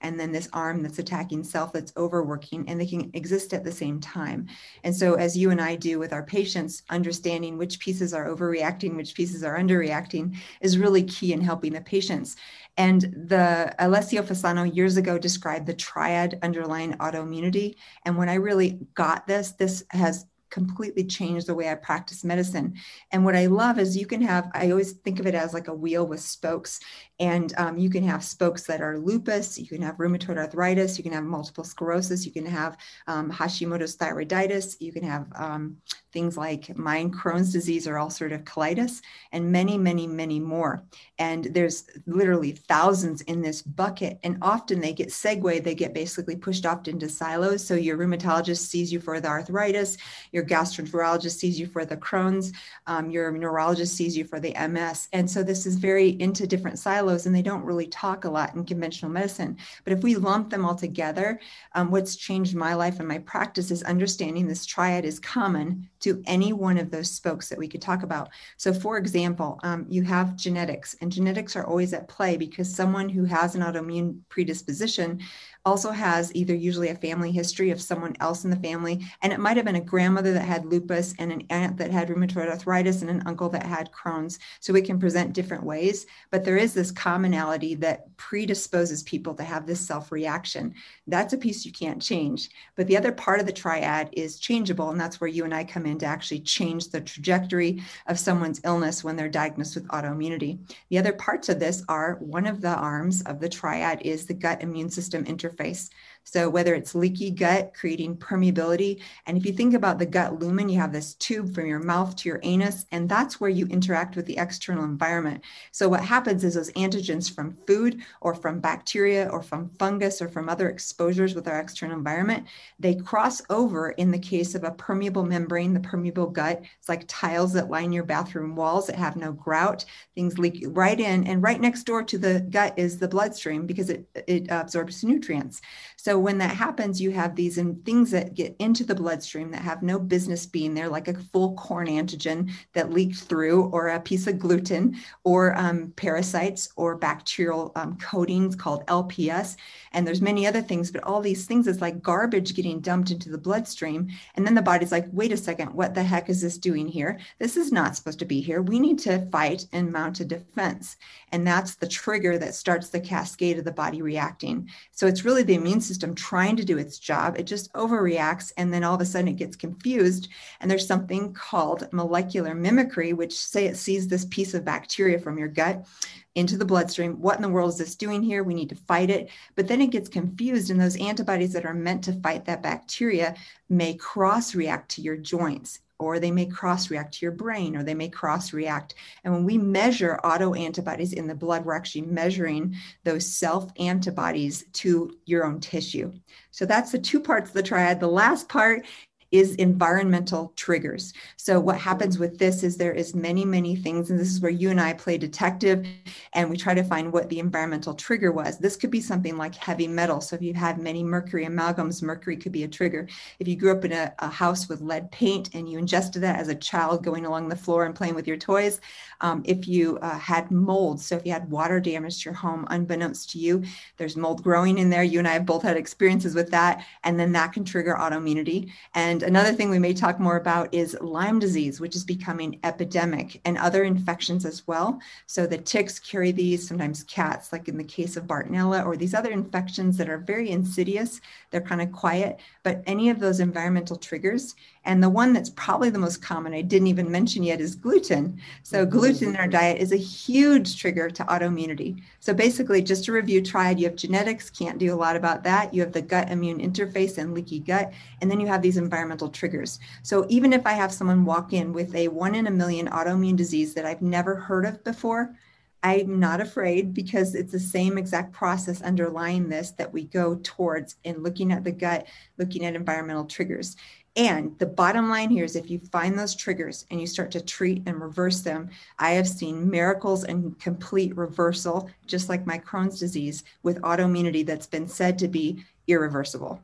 and 0.00 0.18
then 0.18 0.32
this 0.32 0.48
arm 0.52 0.82
that's 0.82 0.98
attacking 0.98 1.44
self 1.44 1.72
that's 1.72 1.92
overworking, 1.96 2.68
and 2.68 2.80
they 2.80 2.86
can 2.86 3.10
exist 3.14 3.52
at 3.52 3.64
the 3.64 3.72
same 3.72 4.00
time. 4.00 4.46
And 4.84 4.94
so, 4.94 5.14
as 5.14 5.36
you 5.36 5.50
and 5.50 5.60
I 5.60 5.76
do 5.76 5.98
with 5.98 6.12
our 6.12 6.24
patients, 6.24 6.82
understanding 6.90 7.58
which 7.58 7.80
pieces 7.80 8.14
are 8.14 8.28
overreacting, 8.28 8.96
which 8.96 9.14
pieces 9.14 9.42
are 9.42 9.58
underreacting 9.58 10.36
is 10.60 10.78
really 10.78 11.02
key 11.02 11.32
in 11.32 11.40
helping 11.40 11.72
the 11.72 11.80
patients. 11.80 12.36
And 12.76 13.02
the 13.28 13.74
Alessio 13.78 14.22
Fasano 14.22 14.74
years 14.74 14.96
ago 14.96 15.18
described 15.18 15.66
the 15.66 15.74
triad 15.74 16.38
underlying 16.42 16.92
autoimmunity. 16.94 17.74
And 18.04 18.16
when 18.16 18.28
I 18.28 18.34
really 18.34 18.78
got 18.94 19.26
this, 19.26 19.52
this 19.52 19.84
has 19.90 20.26
completely 20.50 21.04
changed 21.04 21.46
the 21.46 21.54
way 21.54 21.68
I 21.68 21.74
practice 21.74 22.24
medicine. 22.24 22.74
And 23.12 23.24
what 23.24 23.36
I 23.36 23.46
love 23.46 23.78
is 23.78 23.96
you 23.96 24.06
can 24.06 24.22
have, 24.22 24.48
I 24.54 24.70
always 24.70 24.92
think 24.92 25.20
of 25.20 25.26
it 25.26 25.34
as 25.34 25.52
like 25.52 25.68
a 25.68 25.74
wheel 25.74 26.06
with 26.06 26.20
spokes. 26.20 26.80
And 27.20 27.52
um, 27.56 27.78
you 27.78 27.90
can 27.90 28.04
have 28.04 28.22
spokes 28.22 28.62
that 28.64 28.80
are 28.80 28.98
lupus, 28.98 29.58
you 29.58 29.66
can 29.66 29.82
have 29.82 29.96
rheumatoid 29.96 30.38
arthritis, 30.38 30.96
you 30.98 31.04
can 31.04 31.12
have 31.12 31.24
multiple 31.24 31.64
sclerosis, 31.64 32.24
you 32.24 32.32
can 32.32 32.46
have 32.46 32.76
um, 33.08 33.30
Hashimoto's 33.30 33.96
thyroiditis, 33.96 34.76
you 34.80 34.92
can 34.92 35.02
have 35.02 35.26
um, 35.34 35.78
things 36.12 36.36
like 36.36 36.76
mine 36.76 37.10
Crohn's 37.10 37.52
disease 37.52 37.86
or 37.86 37.94
ulcerative 37.94 38.44
colitis, 38.44 39.02
and 39.32 39.50
many, 39.52 39.76
many, 39.76 40.06
many 40.06 40.40
more. 40.40 40.82
And 41.18 41.44
there's 41.46 41.84
literally 42.06 42.52
thousands 42.52 43.22
in 43.22 43.42
this 43.42 43.62
bucket. 43.62 44.18
And 44.22 44.38
often 44.40 44.80
they 44.80 44.92
get 44.92 45.12
segued, 45.12 45.64
they 45.64 45.74
get 45.74 45.94
basically 45.94 46.36
pushed 46.36 46.66
off 46.66 46.86
into 46.88 47.08
silos. 47.08 47.64
So 47.64 47.74
your 47.74 47.98
rheumatologist 47.98 48.66
sees 48.66 48.92
you 48.92 49.00
for 49.00 49.20
the 49.20 49.28
arthritis, 49.28 49.96
your 50.32 50.44
gastroenterologist 50.44 51.38
sees 51.38 51.58
you 51.58 51.66
for 51.66 51.84
the 51.84 51.96
Crohn's, 51.96 52.52
um, 52.86 53.10
your 53.10 53.30
neurologist 53.32 53.96
sees 53.96 54.16
you 54.16 54.24
for 54.24 54.40
the 54.40 54.54
MS. 54.68 55.08
And 55.12 55.28
so 55.30 55.42
this 55.42 55.66
is 55.66 55.76
very 55.76 56.10
into 56.20 56.46
different 56.46 56.78
silos, 56.78 57.07
and 57.08 57.34
they 57.34 57.42
don't 57.42 57.64
really 57.64 57.86
talk 57.86 58.24
a 58.24 58.30
lot 58.30 58.54
in 58.54 58.64
conventional 58.64 59.10
medicine. 59.10 59.56
But 59.84 59.92
if 59.92 60.02
we 60.02 60.16
lump 60.16 60.50
them 60.50 60.64
all 60.64 60.74
together, 60.74 61.40
um, 61.74 61.90
what's 61.90 62.16
changed 62.16 62.54
my 62.54 62.74
life 62.74 62.98
and 62.98 63.08
my 63.08 63.18
practice 63.18 63.70
is 63.70 63.82
understanding 63.82 64.46
this 64.46 64.66
triad 64.66 65.04
is 65.04 65.18
common 65.18 65.88
to 66.00 66.22
any 66.26 66.52
one 66.52 66.78
of 66.78 66.90
those 66.90 67.10
spokes 67.10 67.48
that 67.48 67.58
we 67.58 67.68
could 67.68 67.82
talk 67.82 68.02
about. 68.02 68.28
So, 68.56 68.72
for 68.72 68.98
example, 68.98 69.58
um, 69.62 69.86
you 69.88 70.02
have 70.02 70.36
genetics, 70.36 70.94
and 71.00 71.10
genetics 71.10 71.56
are 71.56 71.66
always 71.66 71.92
at 71.92 72.08
play 72.08 72.36
because 72.36 72.72
someone 72.72 73.08
who 73.08 73.24
has 73.24 73.54
an 73.54 73.62
autoimmune 73.62 74.20
predisposition 74.28 75.20
also 75.64 75.90
has 75.90 76.34
either 76.34 76.54
usually 76.54 76.88
a 76.88 76.94
family 76.94 77.30
history 77.30 77.70
of 77.70 77.80
someone 77.80 78.16
else 78.20 78.44
in 78.44 78.50
the 78.50 78.56
family, 78.56 79.04
and 79.22 79.32
it 79.32 79.40
might 79.40 79.56
have 79.56 79.66
been 79.66 79.76
a 79.76 79.80
grandmother 79.80 80.32
that 80.32 80.44
had 80.44 80.64
lupus 80.64 81.14
and 81.18 81.32
an 81.32 81.42
aunt 81.50 81.76
that 81.76 81.90
had 81.90 82.08
rheumatoid 82.08 82.48
arthritis 82.48 83.02
and 83.02 83.10
an 83.10 83.22
uncle 83.26 83.48
that 83.48 83.64
had 83.64 83.90
Crohn's. 83.92 84.38
So 84.60 84.72
we 84.72 84.82
can 84.82 84.98
present 84.98 85.32
different 85.32 85.64
ways, 85.64 86.06
but 86.30 86.44
there 86.44 86.56
is 86.56 86.74
this 86.74 86.90
commonality 86.90 87.74
that 87.76 88.16
predisposes 88.16 89.02
people 89.02 89.34
to 89.34 89.42
have 89.42 89.66
this 89.66 89.80
self 89.80 90.12
reaction. 90.12 90.74
That's 91.06 91.32
a 91.32 91.38
piece 91.38 91.66
you 91.66 91.72
can't 91.72 92.00
change. 92.00 92.50
But 92.76 92.86
the 92.86 92.96
other 92.96 93.12
part 93.12 93.40
of 93.40 93.46
the 93.46 93.52
triad 93.52 94.10
is 94.12 94.38
changeable, 94.38 94.90
and 94.90 95.00
that's 95.00 95.20
where 95.20 95.28
you 95.28 95.44
and 95.44 95.54
I 95.54 95.64
come 95.64 95.86
in 95.86 95.98
to 95.98 96.06
actually 96.06 96.40
change 96.40 96.88
the 96.88 97.00
trajectory 97.00 97.82
of 98.06 98.18
someone's 98.18 98.60
illness 98.64 99.04
when 99.04 99.16
they're 99.16 99.28
diagnosed 99.28 99.74
with 99.74 99.88
autoimmunity. 99.88 100.58
The 100.88 100.98
other 100.98 101.12
parts 101.12 101.48
of 101.48 101.60
this 101.60 101.82
are 101.88 102.16
one 102.20 102.46
of 102.46 102.60
the 102.60 102.74
arms 102.74 103.22
of 103.22 103.40
the 103.40 103.48
triad 103.48 104.02
is 104.02 104.26
the 104.26 104.34
gut 104.34 104.62
immune 104.62 104.90
system 104.90 105.24
interface 105.24 105.47
interface. 105.48 105.90
So 106.30 106.50
whether 106.50 106.74
it's 106.74 106.94
leaky 106.94 107.30
gut, 107.30 107.72
creating 107.74 108.18
permeability, 108.18 109.00
and 109.24 109.38
if 109.38 109.46
you 109.46 109.52
think 109.52 109.72
about 109.72 109.98
the 109.98 110.04
gut 110.04 110.38
lumen, 110.38 110.68
you 110.68 110.78
have 110.78 110.92
this 110.92 111.14
tube 111.14 111.54
from 111.54 111.64
your 111.64 111.78
mouth 111.78 112.14
to 112.16 112.28
your 112.28 112.40
anus, 112.42 112.84
and 112.92 113.08
that's 113.08 113.40
where 113.40 113.48
you 113.48 113.66
interact 113.68 114.14
with 114.14 114.26
the 114.26 114.36
external 114.36 114.84
environment. 114.84 115.42
So 115.72 115.88
what 115.88 116.04
happens 116.04 116.44
is 116.44 116.54
those 116.54 116.70
antigens 116.72 117.34
from 117.34 117.56
food 117.66 118.02
or 118.20 118.34
from 118.34 118.60
bacteria 118.60 119.28
or 119.28 119.42
from 119.42 119.70
fungus 119.78 120.20
or 120.20 120.28
from 120.28 120.50
other 120.50 120.68
exposures 120.68 121.34
with 121.34 121.48
our 121.48 121.60
external 121.60 121.96
environment, 121.96 122.46
they 122.78 122.94
cross 122.94 123.40
over 123.48 123.92
in 123.92 124.10
the 124.10 124.18
case 124.18 124.54
of 124.54 124.64
a 124.64 124.72
permeable 124.72 125.24
membrane, 125.24 125.72
the 125.72 125.80
permeable 125.80 126.26
gut. 126.26 126.62
It's 126.78 126.90
like 126.90 127.04
tiles 127.08 127.54
that 127.54 127.70
line 127.70 127.90
your 127.90 128.04
bathroom 128.04 128.54
walls 128.54 128.86
that 128.88 128.96
have 128.96 129.16
no 129.16 129.32
grout. 129.32 129.86
Things 130.14 130.38
leak 130.38 130.62
right 130.68 131.00
in, 131.00 131.26
and 131.26 131.42
right 131.42 131.60
next 131.60 131.84
door 131.84 132.02
to 132.02 132.18
the 132.18 132.46
gut 132.50 132.74
is 132.76 132.98
the 132.98 133.08
bloodstream 133.08 133.66
because 133.66 133.88
it, 133.88 134.06
it 134.26 134.46
absorbs 134.50 135.02
nutrients. 135.02 135.62
So 136.00 136.16
when 136.16 136.38
that 136.38 136.56
happens, 136.56 137.00
you 137.00 137.10
have 137.10 137.34
these 137.34 137.58
and 137.58 137.84
things 137.84 138.12
that 138.12 138.34
get 138.34 138.54
into 138.60 138.84
the 138.84 138.94
bloodstream 138.94 139.50
that 139.50 139.62
have 139.62 139.82
no 139.82 139.98
business 139.98 140.46
being 140.46 140.72
there, 140.72 140.88
like 140.88 141.08
a 141.08 141.14
full 141.14 141.56
corn 141.56 141.88
antigen 141.88 142.52
that 142.72 142.92
leaked 142.92 143.18
through, 143.24 143.64
or 143.70 143.88
a 143.88 143.98
piece 143.98 144.28
of 144.28 144.38
gluten, 144.38 144.96
or 145.24 145.58
um, 145.58 145.92
parasites, 145.96 146.68
or 146.76 146.96
bacterial 146.96 147.72
um, 147.74 147.98
coatings 147.98 148.54
called 148.54 148.86
LPS. 148.86 149.56
And 149.92 150.06
there's 150.06 150.22
many 150.22 150.46
other 150.46 150.62
things, 150.62 150.92
but 150.92 151.02
all 151.02 151.20
these 151.20 151.46
things 151.46 151.66
is 151.66 151.80
like 151.80 152.00
garbage 152.00 152.54
getting 152.54 152.78
dumped 152.78 153.10
into 153.10 153.28
the 153.28 153.36
bloodstream. 153.36 154.08
And 154.36 154.46
then 154.46 154.54
the 154.54 154.62
body's 154.62 154.92
like, 154.92 155.06
wait 155.10 155.32
a 155.32 155.36
second, 155.36 155.74
what 155.74 155.94
the 155.94 156.04
heck 156.04 156.30
is 156.30 156.40
this 156.40 156.58
doing 156.58 156.86
here? 156.86 157.18
This 157.40 157.56
is 157.56 157.72
not 157.72 157.96
supposed 157.96 158.20
to 158.20 158.24
be 158.24 158.40
here. 158.40 158.62
We 158.62 158.78
need 158.78 159.00
to 159.00 159.28
fight 159.32 159.66
and 159.72 159.92
mount 159.92 160.20
a 160.20 160.24
defense. 160.24 160.96
And 161.32 161.44
that's 161.44 161.74
the 161.74 161.88
trigger 161.88 162.38
that 162.38 162.54
starts 162.54 162.88
the 162.88 163.00
cascade 163.00 163.58
of 163.58 163.64
the 163.64 163.72
body 163.72 164.00
reacting. 164.00 164.70
So 164.92 165.08
it's 165.08 165.24
really 165.24 165.42
the 165.42 165.56
immune 165.56 165.80
system 165.88 166.14
trying 166.14 166.56
to 166.56 166.64
do 166.64 166.78
its 166.78 166.98
job. 166.98 167.36
It 167.38 167.44
just 167.44 167.72
overreacts 167.72 168.52
and 168.56 168.72
then 168.72 168.84
all 168.84 168.94
of 168.94 169.00
a 169.00 169.06
sudden 169.06 169.28
it 169.28 169.36
gets 169.36 169.56
confused. 169.56 170.28
And 170.60 170.70
there's 170.70 170.86
something 170.86 171.32
called 171.32 171.92
molecular 171.92 172.54
mimicry, 172.54 173.12
which 173.12 173.36
say 173.36 173.66
it 173.66 173.76
sees 173.76 174.06
this 174.06 174.26
piece 174.26 174.54
of 174.54 174.64
bacteria 174.64 175.18
from 175.18 175.38
your 175.38 175.48
gut 175.48 175.86
into 176.34 176.56
the 176.56 176.64
bloodstream. 176.64 177.20
What 177.20 177.36
in 177.36 177.42
the 177.42 177.48
world 177.48 177.70
is 177.70 177.78
this 177.78 177.96
doing 177.96 178.22
here? 178.22 178.44
We 178.44 178.54
need 178.54 178.68
to 178.68 178.76
fight 178.76 179.10
it. 179.10 179.30
But 179.56 179.66
then 179.66 179.80
it 179.80 179.90
gets 179.90 180.08
confused, 180.08 180.70
and 180.70 180.80
those 180.80 181.00
antibodies 181.00 181.52
that 181.54 181.66
are 181.66 181.74
meant 181.74 182.04
to 182.04 182.20
fight 182.20 182.44
that 182.44 182.62
bacteria 182.62 183.34
may 183.68 183.94
cross 183.94 184.54
react 184.54 184.92
to 184.92 185.02
your 185.02 185.16
joints 185.16 185.80
or 185.98 186.18
they 186.18 186.30
may 186.30 186.46
cross 186.46 186.90
react 186.90 187.14
to 187.14 187.26
your 187.26 187.32
brain, 187.32 187.76
or 187.76 187.82
they 187.82 187.94
may 187.94 188.08
cross 188.08 188.52
react. 188.52 188.94
And 189.24 189.32
when 189.32 189.44
we 189.44 189.58
measure 189.58 190.18
auto 190.24 190.54
antibodies 190.54 191.12
in 191.12 191.26
the 191.26 191.34
blood, 191.34 191.64
we're 191.64 191.74
actually 191.74 192.02
measuring 192.02 192.74
those 193.04 193.26
self 193.26 193.70
antibodies 193.78 194.64
to 194.74 195.16
your 195.26 195.44
own 195.44 195.60
tissue. 195.60 196.12
So 196.50 196.66
that's 196.66 196.92
the 196.92 196.98
two 196.98 197.20
parts 197.20 197.50
of 197.50 197.54
the 197.54 197.62
triad. 197.62 198.00
The 198.00 198.08
last 198.08 198.48
part 198.48 198.86
is 199.30 199.54
environmental 199.56 200.52
triggers. 200.56 201.12
So 201.36 201.60
what 201.60 201.78
happens 201.78 202.18
with 202.18 202.38
this 202.38 202.62
is 202.62 202.76
there 202.76 202.92
is 202.92 203.14
many, 203.14 203.44
many 203.44 203.76
things, 203.76 204.10
and 204.10 204.18
this 204.18 204.30
is 204.30 204.40
where 204.40 204.50
you 204.50 204.70
and 204.70 204.80
I 204.80 204.94
play 204.94 205.18
detective 205.18 205.86
and 206.32 206.48
we 206.48 206.56
try 206.56 206.74
to 206.74 206.82
find 206.82 207.12
what 207.12 207.28
the 207.28 207.38
environmental 207.38 207.94
trigger 207.94 208.32
was. 208.32 208.58
This 208.58 208.76
could 208.76 208.90
be 208.90 209.00
something 209.00 209.36
like 209.36 209.54
heavy 209.54 209.86
metal. 209.86 210.20
So 210.20 210.36
if 210.36 210.42
you 210.42 210.54
have 210.54 210.78
many 210.78 211.02
mercury 211.02 211.44
amalgams, 211.44 212.02
mercury 212.02 212.36
could 212.36 212.52
be 212.52 212.64
a 212.64 212.68
trigger. 212.68 213.08
If 213.38 213.48
you 213.48 213.56
grew 213.56 213.72
up 213.72 213.84
in 213.84 213.92
a, 213.92 214.14
a 214.18 214.28
house 214.28 214.68
with 214.68 214.80
lead 214.80 215.10
paint 215.10 215.54
and 215.54 215.68
you 215.68 215.78
ingested 215.78 216.22
that 216.22 216.38
as 216.38 216.48
a 216.48 216.54
child 216.54 217.04
going 217.04 217.26
along 217.26 217.48
the 217.48 217.56
floor 217.56 217.84
and 217.84 217.94
playing 217.94 218.14
with 218.14 218.26
your 218.26 218.36
toys, 218.36 218.80
um, 219.20 219.42
if 219.44 219.68
you 219.68 219.98
uh, 219.98 220.18
had 220.18 220.50
mold, 220.50 221.00
so 221.00 221.16
if 221.16 221.26
you 221.26 221.32
had 221.32 221.50
water 221.50 221.80
damage 221.80 222.22
to 222.22 222.30
your 222.30 222.34
home 222.34 222.66
unbeknownst 222.70 223.30
to 223.30 223.38
you, 223.38 223.62
there's 223.96 224.16
mold 224.16 224.42
growing 224.42 224.78
in 224.78 224.90
there. 224.90 225.02
You 225.02 225.18
and 225.18 225.28
I 225.28 225.32
have 225.32 225.46
both 225.46 225.62
had 225.62 225.76
experiences 225.76 226.34
with 226.34 226.50
that, 226.50 226.84
and 227.04 227.18
then 227.18 227.32
that 227.32 227.52
can 227.52 227.64
trigger 227.64 227.96
autoimmunity. 227.98 228.70
And 228.94 229.17
and 229.22 229.36
another 229.36 229.52
thing 229.52 229.68
we 229.68 229.80
may 229.80 229.92
talk 229.92 230.20
more 230.20 230.36
about 230.36 230.72
is 230.72 230.96
Lyme 231.00 231.40
disease, 231.40 231.80
which 231.80 231.96
is 231.96 232.04
becoming 232.04 232.60
epidemic, 232.62 233.40
and 233.44 233.58
other 233.58 233.82
infections 233.82 234.44
as 234.44 234.64
well. 234.68 235.00
So 235.26 235.44
the 235.44 235.58
ticks 235.58 235.98
carry 235.98 236.30
these, 236.30 236.68
sometimes 236.68 237.02
cats, 237.02 237.52
like 237.52 237.66
in 237.66 237.76
the 237.76 237.82
case 237.82 238.16
of 238.16 238.28
Bartonella, 238.28 238.86
or 238.86 238.96
these 238.96 239.14
other 239.14 239.32
infections 239.32 239.96
that 239.96 240.08
are 240.08 240.18
very 240.18 240.50
insidious. 240.50 241.20
They're 241.50 241.60
kind 241.60 241.82
of 241.82 241.90
quiet, 241.90 242.38
but 242.62 242.84
any 242.86 243.10
of 243.10 243.18
those 243.18 243.40
environmental 243.40 243.96
triggers. 243.96 244.54
And 244.88 245.00
the 245.00 245.08
one 245.08 245.32
that's 245.32 245.50
probably 245.50 245.90
the 245.90 246.00
most 246.00 246.20
common, 246.20 246.52
I 246.52 246.62
didn't 246.62 246.88
even 246.88 247.12
mention 247.12 247.44
yet, 247.44 247.60
is 247.60 247.76
gluten. 247.76 248.40
So 248.64 248.84
mm-hmm. 248.84 248.98
gluten 248.98 249.28
in 249.28 249.36
our 249.36 249.46
diet 249.46 249.80
is 249.80 249.92
a 249.92 249.96
huge 249.96 250.80
trigger 250.80 251.08
to 251.10 251.24
autoimmunity. 251.24 252.02
So 252.18 252.34
basically, 252.34 252.82
just 252.82 253.04
to 253.04 253.12
review, 253.12 253.40
triad, 253.40 253.78
you 253.78 253.86
have 253.86 253.96
genetics, 253.96 254.50
can't 254.50 254.78
do 254.78 254.92
a 254.92 254.96
lot 254.96 255.14
about 255.14 255.44
that. 255.44 255.72
You 255.72 255.82
have 255.82 255.92
the 255.92 256.02
gut 256.02 256.30
immune 256.30 256.58
interface 256.58 257.18
and 257.18 257.34
leaky 257.34 257.60
gut, 257.60 257.92
and 258.20 258.28
then 258.28 258.40
you 258.40 258.46
have 258.48 258.62
these 258.62 258.76
environmental 258.76 258.98
environmental 258.98 259.28
triggers. 259.28 259.78
So 260.02 260.26
even 260.28 260.52
if 260.52 260.66
I 260.66 260.72
have 260.72 260.92
someone 260.92 261.24
walk 261.24 261.52
in 261.52 261.72
with 261.72 261.94
a 261.94 262.08
one 262.08 262.34
in 262.34 262.46
a 262.46 262.50
million 262.50 262.88
autoimmune 262.88 263.36
disease 263.36 263.74
that 263.74 263.84
I've 263.84 264.02
never 264.02 264.34
heard 264.34 264.66
of 264.66 264.82
before, 264.82 265.34
I'm 265.82 266.18
not 266.18 266.40
afraid 266.40 266.92
because 266.92 267.36
it's 267.36 267.52
the 267.52 267.60
same 267.60 267.98
exact 267.98 268.32
process 268.32 268.82
underlying 268.82 269.48
this 269.48 269.70
that 269.72 269.92
we 269.92 270.04
go 270.04 270.40
towards 270.42 270.96
in 271.04 271.22
looking 271.22 271.52
at 271.52 271.62
the 271.62 271.70
gut, 271.70 272.06
looking 272.36 272.64
at 272.64 272.74
environmental 272.74 273.24
triggers. 273.24 273.76
And 274.16 274.58
the 274.58 274.66
bottom 274.66 275.08
line 275.08 275.30
here 275.30 275.44
is 275.44 275.54
if 275.54 275.70
you 275.70 275.80
find 275.92 276.18
those 276.18 276.34
triggers 276.34 276.86
and 276.90 277.00
you 277.00 277.06
start 277.06 277.30
to 277.32 277.40
treat 277.40 277.82
and 277.86 278.00
reverse 278.00 278.40
them, 278.40 278.70
I 278.98 279.12
have 279.12 279.28
seen 279.28 279.70
miracles 279.70 280.24
and 280.24 280.58
complete 280.58 281.16
reversal, 281.16 281.88
just 282.06 282.28
like 282.28 282.46
my 282.46 282.58
Crohn's 282.58 282.98
disease 282.98 283.44
with 283.62 283.80
autoimmunity 283.82 284.44
that's 284.44 284.66
been 284.66 284.88
said 284.88 285.18
to 285.20 285.28
be 285.28 285.64
irreversible. 285.86 286.60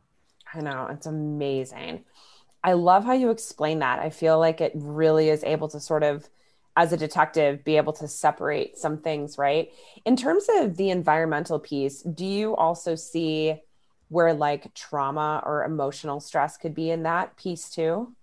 I 0.52 0.60
know, 0.60 0.88
it's 0.90 1.06
amazing. 1.06 2.04
I 2.62 2.72
love 2.72 3.04
how 3.04 3.12
you 3.12 3.30
explain 3.30 3.80
that. 3.80 3.98
I 3.98 4.10
feel 4.10 4.38
like 4.38 4.60
it 4.60 4.72
really 4.74 5.28
is 5.28 5.44
able 5.44 5.68
to 5.68 5.80
sort 5.80 6.02
of 6.02 6.28
as 6.76 6.92
a 6.92 6.96
detective 6.96 7.62
be 7.62 7.76
able 7.76 7.92
to 7.92 8.08
separate 8.08 8.78
some 8.78 8.98
things, 8.98 9.38
right? 9.38 9.70
In 10.04 10.16
terms 10.16 10.46
of 10.56 10.76
the 10.76 10.90
environmental 10.90 11.58
piece, 11.58 12.02
do 12.02 12.24
you 12.24 12.56
also 12.56 12.94
see 12.94 13.60
where 14.08 14.32
like 14.32 14.74
trauma 14.74 15.42
or 15.44 15.64
emotional 15.64 16.20
stress 16.20 16.56
could 16.56 16.74
be 16.74 16.90
in 16.90 17.02
that 17.04 17.36
piece 17.36 17.70
too? 17.70 18.14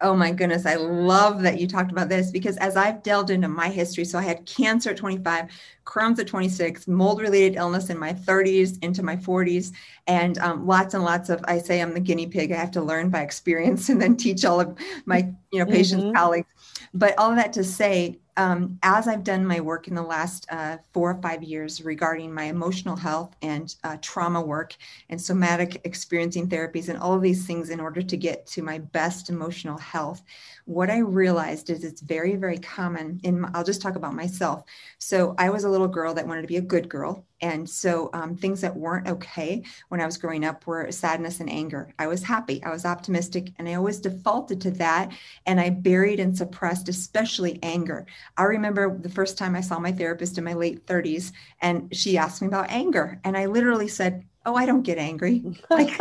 Oh 0.00 0.14
my 0.14 0.32
goodness, 0.32 0.66
I 0.66 0.74
love 0.74 1.42
that 1.42 1.60
you 1.60 1.68
talked 1.68 1.92
about 1.92 2.08
this 2.08 2.30
because 2.30 2.56
as 2.56 2.76
I've 2.76 3.02
delved 3.02 3.30
into 3.30 3.48
my 3.48 3.68
history, 3.68 4.04
so 4.04 4.18
I 4.18 4.22
had 4.22 4.44
cancer 4.44 4.90
at 4.90 4.96
25, 4.96 5.46
Crohn's 5.86 6.18
at 6.18 6.26
26, 6.26 6.88
mold 6.88 7.20
related 7.20 7.56
illness 7.56 7.90
in 7.90 7.98
my 7.98 8.12
30s 8.12 8.76
into 8.82 9.02
my 9.02 9.16
40s, 9.16 9.72
and 10.06 10.36
um, 10.38 10.66
lots 10.66 10.94
and 10.94 11.04
lots 11.04 11.30
of, 11.30 11.42
I 11.44 11.58
say 11.58 11.80
I'm 11.80 11.94
the 11.94 12.00
guinea 12.00 12.26
pig. 12.26 12.50
I 12.50 12.56
have 12.56 12.72
to 12.72 12.82
learn 12.82 13.08
by 13.08 13.22
experience 13.22 13.88
and 13.90 14.02
then 14.02 14.16
teach 14.16 14.44
all 14.44 14.60
of 14.60 14.76
my 15.06 15.32
you 15.52 15.60
know 15.60 15.66
patients, 15.66 16.04
mm-hmm. 16.04 16.14
colleagues. 16.14 16.48
But 16.92 17.16
all 17.16 17.30
of 17.30 17.36
that 17.36 17.52
to 17.54 17.64
say, 17.64 18.18
um, 18.36 18.78
as 18.82 19.06
I've 19.06 19.24
done 19.24 19.46
my 19.46 19.60
work 19.60 19.88
in 19.88 19.94
the 19.94 20.02
last 20.02 20.46
uh, 20.50 20.78
four 20.92 21.10
or 21.10 21.22
five 21.22 21.42
years 21.42 21.84
regarding 21.84 22.32
my 22.32 22.44
emotional 22.44 22.96
health 22.96 23.36
and 23.42 23.74
uh, 23.84 23.96
trauma 24.00 24.40
work 24.40 24.74
and 25.08 25.20
somatic 25.20 25.80
experiencing 25.84 26.48
therapies 26.48 26.88
and 26.88 26.98
all 26.98 27.14
of 27.14 27.22
these 27.22 27.46
things 27.46 27.70
in 27.70 27.80
order 27.80 28.02
to 28.02 28.16
get 28.16 28.46
to 28.48 28.62
my 28.62 28.78
best 28.78 29.30
emotional 29.30 29.78
health, 29.78 30.22
what 30.66 30.88
I 30.88 30.98
realized 30.98 31.68
is 31.68 31.84
it's 31.84 32.00
very, 32.00 32.36
very 32.36 32.58
common. 32.58 33.20
In 33.22 33.44
I'll 33.54 33.64
just 33.64 33.82
talk 33.82 33.96
about 33.96 34.14
myself. 34.14 34.64
So 34.98 35.34
I 35.38 35.50
was 35.50 35.64
a 35.64 35.68
little 35.68 35.88
girl 35.88 36.14
that 36.14 36.26
wanted 36.26 36.42
to 36.42 36.48
be 36.48 36.56
a 36.56 36.62
good 36.62 36.88
girl, 36.88 37.26
and 37.42 37.68
so 37.68 38.08
um, 38.14 38.34
things 38.34 38.62
that 38.62 38.74
weren't 38.74 39.08
okay 39.08 39.62
when 39.90 40.00
I 40.00 40.06
was 40.06 40.16
growing 40.16 40.44
up 40.44 40.66
were 40.66 40.90
sadness 40.90 41.40
and 41.40 41.50
anger. 41.50 41.92
I 41.98 42.06
was 42.06 42.22
happy, 42.22 42.62
I 42.64 42.70
was 42.70 42.86
optimistic, 42.86 43.52
and 43.58 43.68
I 43.68 43.74
always 43.74 44.00
defaulted 44.00 44.60
to 44.62 44.70
that. 44.72 45.12
And 45.44 45.60
I 45.60 45.68
buried 45.70 46.20
and 46.20 46.36
suppressed, 46.36 46.88
especially 46.88 47.58
anger. 47.62 48.06
I 48.38 48.44
remember 48.44 48.96
the 48.98 49.10
first 49.10 49.36
time 49.36 49.54
I 49.56 49.60
saw 49.60 49.78
my 49.78 49.92
therapist 49.92 50.38
in 50.38 50.44
my 50.44 50.54
late 50.54 50.86
30s, 50.86 51.32
and 51.60 51.94
she 51.94 52.16
asked 52.16 52.40
me 52.40 52.48
about 52.48 52.70
anger. 52.70 53.20
And 53.24 53.36
I 53.36 53.46
literally 53.46 53.88
said, 53.88 54.24
oh 54.46 54.54
i 54.54 54.66
don't 54.66 54.82
get 54.82 54.98
angry. 54.98 55.42
Like 55.70 55.98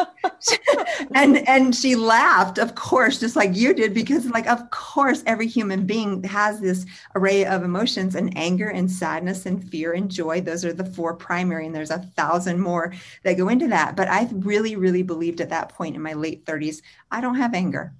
and 1.16 1.48
and 1.48 1.76
she 1.76 1.96
laughed 1.96 2.58
of 2.58 2.76
course 2.76 3.20
just 3.20 3.36
like 3.36 3.56
you 3.56 3.74
did 3.74 3.94
because 3.94 4.26
like 4.28 4.48
of 4.48 4.70
course 4.70 5.24
every 5.26 5.48
human 5.48 5.86
being 5.86 6.24
has 6.24 6.60
this 6.60 6.86
array 7.16 7.46
of 7.46 7.64
emotions 7.64 8.16
and 8.16 8.38
anger 8.38 8.68
and 8.68 8.92
sadness 8.92 9.46
and 9.46 9.64
fear 9.70 9.94
and 9.94 10.12
joy. 10.12 10.42
Those 10.42 10.66
are 10.66 10.74
the 10.74 10.86
four 10.86 11.16
primary 11.16 11.66
and 11.66 11.76
there's 11.76 11.92
a 11.92 12.00
thousand 12.16 12.60
more 12.60 12.94
that 13.24 13.38
go 13.38 13.50
into 13.50 13.68
that. 13.70 13.96
But 13.96 14.10
i 14.10 14.28
really 14.32 14.76
really 14.76 15.04
believed 15.04 15.42
at 15.42 15.50
that 15.50 15.70
point 15.70 15.96
in 15.96 16.02
my 16.02 16.14
late 16.14 16.46
30s 16.46 16.82
i 17.12 17.22
don't 17.22 17.36
have 17.36 17.54
anger. 17.54 17.94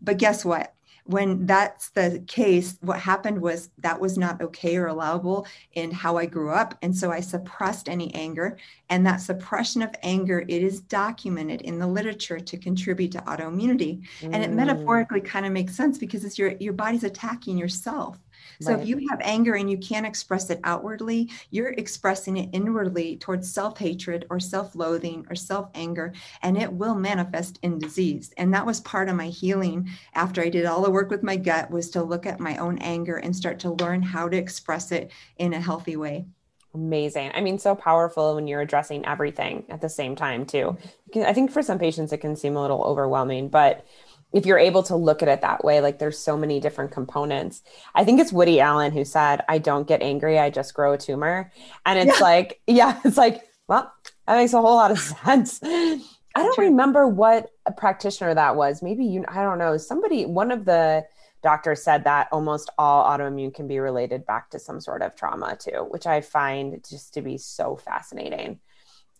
But 0.00 0.18
guess 0.18 0.44
what 0.44 0.74
when 1.04 1.44
that's 1.44 1.90
the 1.90 2.24
case, 2.26 2.78
what 2.80 2.98
happened 2.98 3.40
was 3.40 3.70
that 3.78 4.00
was 4.00 4.16
not 4.16 4.40
okay 4.40 4.76
or 4.76 4.86
allowable 4.86 5.46
in 5.74 5.90
how 5.90 6.16
I 6.16 6.24
grew 6.24 6.50
up. 6.50 6.76
And 6.80 6.96
so 6.96 7.10
I 7.10 7.20
suppressed 7.20 7.90
any 7.90 8.14
anger. 8.14 8.56
And 8.88 9.06
that 9.06 9.20
suppression 9.20 9.82
of 9.82 9.94
anger, 10.02 10.44
it 10.48 10.62
is 10.62 10.80
documented 10.80 11.60
in 11.60 11.78
the 11.78 11.86
literature 11.86 12.40
to 12.40 12.56
contribute 12.56 13.12
to 13.12 13.18
autoimmunity. 13.18 14.02
Mm. 14.20 14.34
And 14.34 14.36
it 14.36 14.50
mm. 14.50 14.54
metaphorically 14.54 15.20
kind 15.20 15.44
of 15.44 15.52
makes 15.52 15.76
sense 15.76 15.98
because 15.98 16.24
it's 16.24 16.38
your, 16.38 16.52
your 16.58 16.72
body's 16.72 17.04
attacking 17.04 17.58
yourself. 17.58 18.18
So 18.60 18.72
right. 18.72 18.82
if 18.82 18.88
you 18.88 19.06
have 19.08 19.20
anger 19.22 19.54
and 19.54 19.70
you 19.70 19.78
can't 19.78 20.06
express 20.06 20.50
it 20.50 20.60
outwardly, 20.64 21.30
you're 21.50 21.72
expressing 21.72 22.36
it 22.36 22.50
inwardly 22.52 23.16
towards 23.16 23.52
self 23.52 23.78
hatred 23.78 24.26
or 24.30 24.40
self 24.40 24.74
loathing 24.74 25.26
or 25.30 25.36
self 25.36 25.70
anger, 25.74 26.12
and 26.42 26.56
it 26.56 26.72
will 26.72 26.94
manifest 26.94 27.58
in 27.62 27.78
disease. 27.78 28.32
And 28.36 28.52
that 28.54 28.66
was 28.66 28.80
part 28.80 29.08
of 29.08 29.16
my 29.16 29.28
healing 29.28 29.88
after 30.14 30.42
I 30.42 30.48
did 30.48 30.66
all 30.66 30.82
the 30.82 30.90
work 30.90 31.10
with 31.10 31.22
my 31.22 31.36
gut 31.36 31.70
was 31.70 31.90
to 31.90 32.02
look 32.02 32.26
at 32.26 32.40
my 32.40 32.56
own 32.58 32.78
anger 32.78 33.16
and 33.16 33.34
start 33.34 33.58
to 33.60 33.70
learn 33.70 34.02
how 34.02 34.28
to 34.28 34.36
express 34.36 34.92
it 34.92 35.10
in 35.38 35.52
a 35.52 35.60
healthy 35.60 35.96
way. 35.96 36.26
Amazing. 36.74 37.30
I 37.34 37.40
mean, 37.40 37.58
so 37.60 37.76
powerful 37.76 38.34
when 38.34 38.48
you're 38.48 38.60
addressing 38.60 39.06
everything 39.06 39.64
at 39.68 39.80
the 39.80 39.88
same 39.88 40.16
time, 40.16 40.44
too. 40.44 40.76
Mm-hmm. 41.14 41.22
I 41.22 41.32
think 41.32 41.52
for 41.52 41.62
some 41.62 41.78
patients, 41.78 42.12
it 42.12 42.18
can 42.18 42.34
seem 42.34 42.56
a 42.56 42.60
little 42.60 42.82
overwhelming, 42.82 43.48
but 43.48 43.86
if 44.34 44.44
you're 44.44 44.58
able 44.58 44.82
to 44.82 44.96
look 44.96 45.22
at 45.22 45.28
it 45.28 45.40
that 45.42 45.64
way, 45.64 45.80
like 45.80 46.00
there's 46.00 46.18
so 46.18 46.36
many 46.36 46.58
different 46.58 46.90
components. 46.90 47.62
I 47.94 48.04
think 48.04 48.20
it's 48.20 48.32
Woody 48.32 48.60
Allen 48.60 48.90
who 48.90 49.04
said, 49.04 49.42
I 49.48 49.58
don't 49.58 49.86
get 49.86 50.02
angry, 50.02 50.40
I 50.40 50.50
just 50.50 50.74
grow 50.74 50.92
a 50.92 50.98
tumor. 50.98 51.52
And 51.86 51.98
it's 52.00 52.18
yeah. 52.18 52.24
like, 52.24 52.60
yeah, 52.66 53.00
it's 53.04 53.16
like, 53.16 53.42
well, 53.68 53.92
that 54.26 54.36
makes 54.36 54.52
a 54.52 54.60
whole 54.60 54.74
lot 54.74 54.90
of 54.90 54.98
sense. 55.24 55.60
I 55.62 55.98
don't 56.34 56.58
remember 56.58 57.06
what 57.06 57.50
a 57.64 57.72
practitioner 57.72 58.34
that 58.34 58.56
was. 58.56 58.82
Maybe 58.82 59.04
you, 59.04 59.24
I 59.28 59.44
don't 59.44 59.58
know. 59.58 59.76
Somebody, 59.76 60.26
one 60.26 60.50
of 60.50 60.64
the 60.64 61.06
doctors 61.44 61.84
said 61.84 62.02
that 62.04 62.26
almost 62.32 62.70
all 62.76 63.04
autoimmune 63.04 63.54
can 63.54 63.68
be 63.68 63.78
related 63.78 64.26
back 64.26 64.50
to 64.50 64.58
some 64.58 64.80
sort 64.80 65.02
of 65.02 65.14
trauma 65.14 65.56
too, 65.56 65.86
which 65.90 66.08
I 66.08 66.20
find 66.22 66.84
just 66.88 67.14
to 67.14 67.22
be 67.22 67.38
so 67.38 67.76
fascinating 67.76 68.58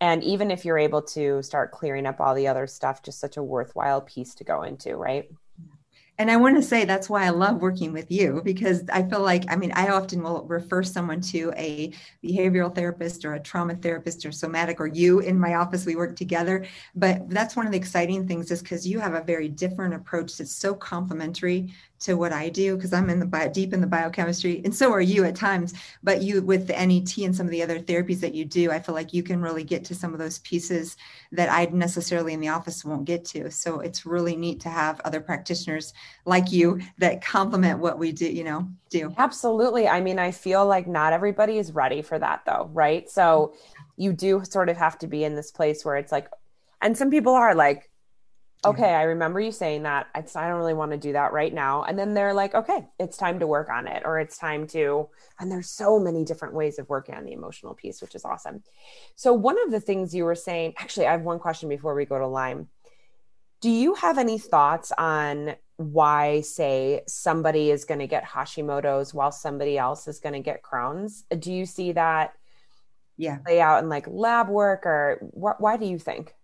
and 0.05 0.23
even 0.23 0.51
if 0.51 0.67
you're 0.67 0.77
able 0.77 1.01
to 1.01 1.43
start 1.43 1.73
clearing 1.73 2.05
up 2.05 2.21
all 2.21 2.35
the 2.35 2.47
other 2.47 2.67
stuff 2.67 3.03
just 3.03 3.19
such 3.19 3.39
a 3.39 3.43
worthwhile 3.43 4.03
piece 4.03 4.35
to 4.35 4.45
go 4.45 4.63
into 4.63 4.97
right 4.97 5.31
and 6.17 6.31
I 6.31 6.37
want 6.37 6.55
to 6.57 6.63
say 6.63 6.85
that's 6.85 7.11
why 7.11 7.25
I 7.25 7.31
love 7.31 7.61
working 7.61 7.93
with 7.93 8.09
you 8.09 8.41
because 8.45 8.85
I 8.93 9.03
feel 9.03 9.21
like, 9.21 9.45
I 9.49 9.57
mean, 9.57 9.73
I 9.75 9.89
often 9.89 10.23
will 10.23 10.45
refer 10.47 10.85
someone 10.85 11.21
to 11.23 11.53
a 11.57 11.93
behavioral 12.23 12.73
therapist 12.73 13.25
or 13.25 13.35
a 13.35 13.41
trauma 13.41 13.75
therapist 13.75 14.25
or 14.25 14.31
somatic 14.31 14.79
or 14.79 14.87
you 14.87 15.19
in 15.19 15.37
my 15.37 15.55
office. 15.57 15.85
We 15.85 15.97
work 15.97 16.15
together. 16.15 16.67
But 16.95 17.29
that's 17.29 17.57
one 17.57 17.67
of 17.67 17.73
the 17.73 17.79
exciting 17.79 18.29
things 18.29 18.53
is 18.53 18.63
because 18.63 18.87
you 18.87 19.01
have 19.01 19.15
a 19.15 19.25
very 19.25 19.49
different 19.49 19.95
approach 19.95 20.37
that's 20.37 20.55
so 20.55 20.73
complementary 20.73 21.75
to 22.05 22.15
what 22.15 22.33
I 22.33 22.49
do 22.49 22.77
because 22.77 22.93
I'm 22.93 23.11
in 23.11 23.19
the 23.19 23.27
bio, 23.27 23.49
deep 23.49 23.73
in 23.73 23.81
the 23.81 23.87
biochemistry, 23.87 24.61
and 24.65 24.75
so 24.75 24.93
are 24.93 25.01
you 25.01 25.25
at 25.25 25.35
times. 25.35 25.75
But 26.03 26.23
you, 26.23 26.43
with 26.43 26.67
the 26.67 26.75
NET 26.75 27.17
and 27.19 27.35
some 27.35 27.47
of 27.47 27.51
the 27.51 27.63
other 27.63 27.81
therapies 27.81 28.21
that 28.21 28.35
you 28.35 28.45
do, 28.45 28.71
I 28.71 28.79
feel 28.79 28.95
like 28.95 29.15
you 29.15 29.23
can 29.23 29.41
really 29.41 29.65
get 29.65 29.85
to 29.87 29.95
some 29.95 30.13
of 30.13 30.19
those 30.19 30.39
pieces 30.41 30.97
that 31.33 31.51
I 31.51 31.65
necessarily 31.67 32.33
in 32.33 32.41
the 32.41 32.49
office 32.49 32.85
won't 32.85 33.05
get 33.05 33.25
to. 33.27 33.51
So 33.51 33.81
it's 33.81 34.07
really 34.07 34.37
neat 34.37 34.61
to 34.61 34.69
have 34.69 35.01
other 35.01 35.21
practitioners 35.21 35.95
like 36.25 36.53
you 36.53 36.81
that 36.99 37.25
complement 37.25 37.79
what 37.79 37.99
we 37.99 38.13
do. 38.13 38.27
You 38.27 38.45
know, 38.45 38.69
do 38.91 39.15
absolutely. 39.19 39.89
I 39.89 40.01
mean, 40.01 40.19
I 40.19 40.31
feel 40.31 40.67
like 40.67 40.87
not 40.87 41.13
everybody 41.13 41.59
is 41.59 41.73
ready 41.73 42.03
for 42.03 42.19
that, 42.19 42.45
though, 42.45 42.71
right? 42.73 43.09
So 43.11 43.55
you 43.97 44.13
do 44.13 44.43
sort 44.45 44.69
of 44.69 44.77
have 44.77 44.99
to 44.99 45.07
be 45.07 45.25
in 45.25 45.35
this 45.35 45.51
place 45.51 45.85
where 45.85 45.97
it's 45.97 46.13
like, 46.13 46.29
and 46.83 46.97
some 46.97 47.11
people 47.11 47.33
are 47.33 47.55
like 47.55 47.91
Mm-hmm. 48.65 48.83
okay, 48.83 48.95
I 48.95 49.03
remember 49.03 49.41
you 49.41 49.53
saying 49.53 49.83
that. 49.85 50.07
I 50.15 50.23
don't 50.23 50.59
really 50.59 50.75
want 50.75 50.93
to 50.93 50.97
do 50.97 51.13
that 51.13 51.33
right 51.33 51.53
now. 51.53 51.85
And 51.85 51.99
then 51.99 52.15
they're 52.15 52.35
like, 52.35 52.55
okay, 52.55 52.87
it's 52.99 53.17
time 53.17 53.39
to 53.41 53.47
work 53.47 53.69
on 53.69 53.87
it, 53.87 54.03
or 54.05 54.19
it's 54.19 54.39
time 54.39 54.67
to, 54.69 55.09
and 55.39 55.51
there's 55.51 55.71
so 55.71 55.99
many 55.99 56.25
different 56.25 56.55
ways 56.55 56.79
of 56.79 56.89
working 56.89 57.15
on 57.15 57.25
the 57.25 57.33
emotional 57.33 57.75
piece, 57.75 58.01
which 58.01 58.15
is 58.15 58.25
awesome. 58.25 58.63
So, 59.17 59.33
one 59.33 59.63
of 59.65 59.71
the 59.71 59.81
things 59.81 60.15
you 60.15 60.25
were 60.25 60.35
saying, 60.35 60.75
actually, 60.79 61.07
I 61.07 61.13
have 61.13 61.23
one 61.23 61.39
question 61.39 61.69
before 61.69 61.95
we 61.95 62.05
go 62.05 62.19
to 62.19 62.27
Lyme. 62.27 62.69
Do 63.61 63.71
you 63.71 63.95
have 63.95 64.19
any 64.19 64.39
thoughts 64.39 64.93
on 64.99 65.55
why, 65.77 66.43
say, 66.43 67.03
somebody 67.07 67.71
is 67.71 67.85
going 67.85 68.01
to 68.01 68.07
get 68.07 68.25
Hashimoto's 68.25 69.15
while 69.15 69.33
somebody 69.33 69.79
else 69.79 70.07
is 70.07 70.21
going 70.21 70.35
to 70.35 70.41
get 70.41 70.63
Crohn's? 70.63 71.25
Do 71.39 71.53
you 71.53 71.67
see 71.67 71.93
that 71.93 72.35
yeah. 73.17 73.39
play 73.39 73.61
out 73.61 73.83
in 73.83 73.89
like 73.89 74.07
lab 74.07 74.49
work, 74.49 74.87
or 74.87 75.19
wh- 75.33 75.61
why 75.61 75.77
do 75.77 75.87
you 75.87 75.99
think? 75.99 76.35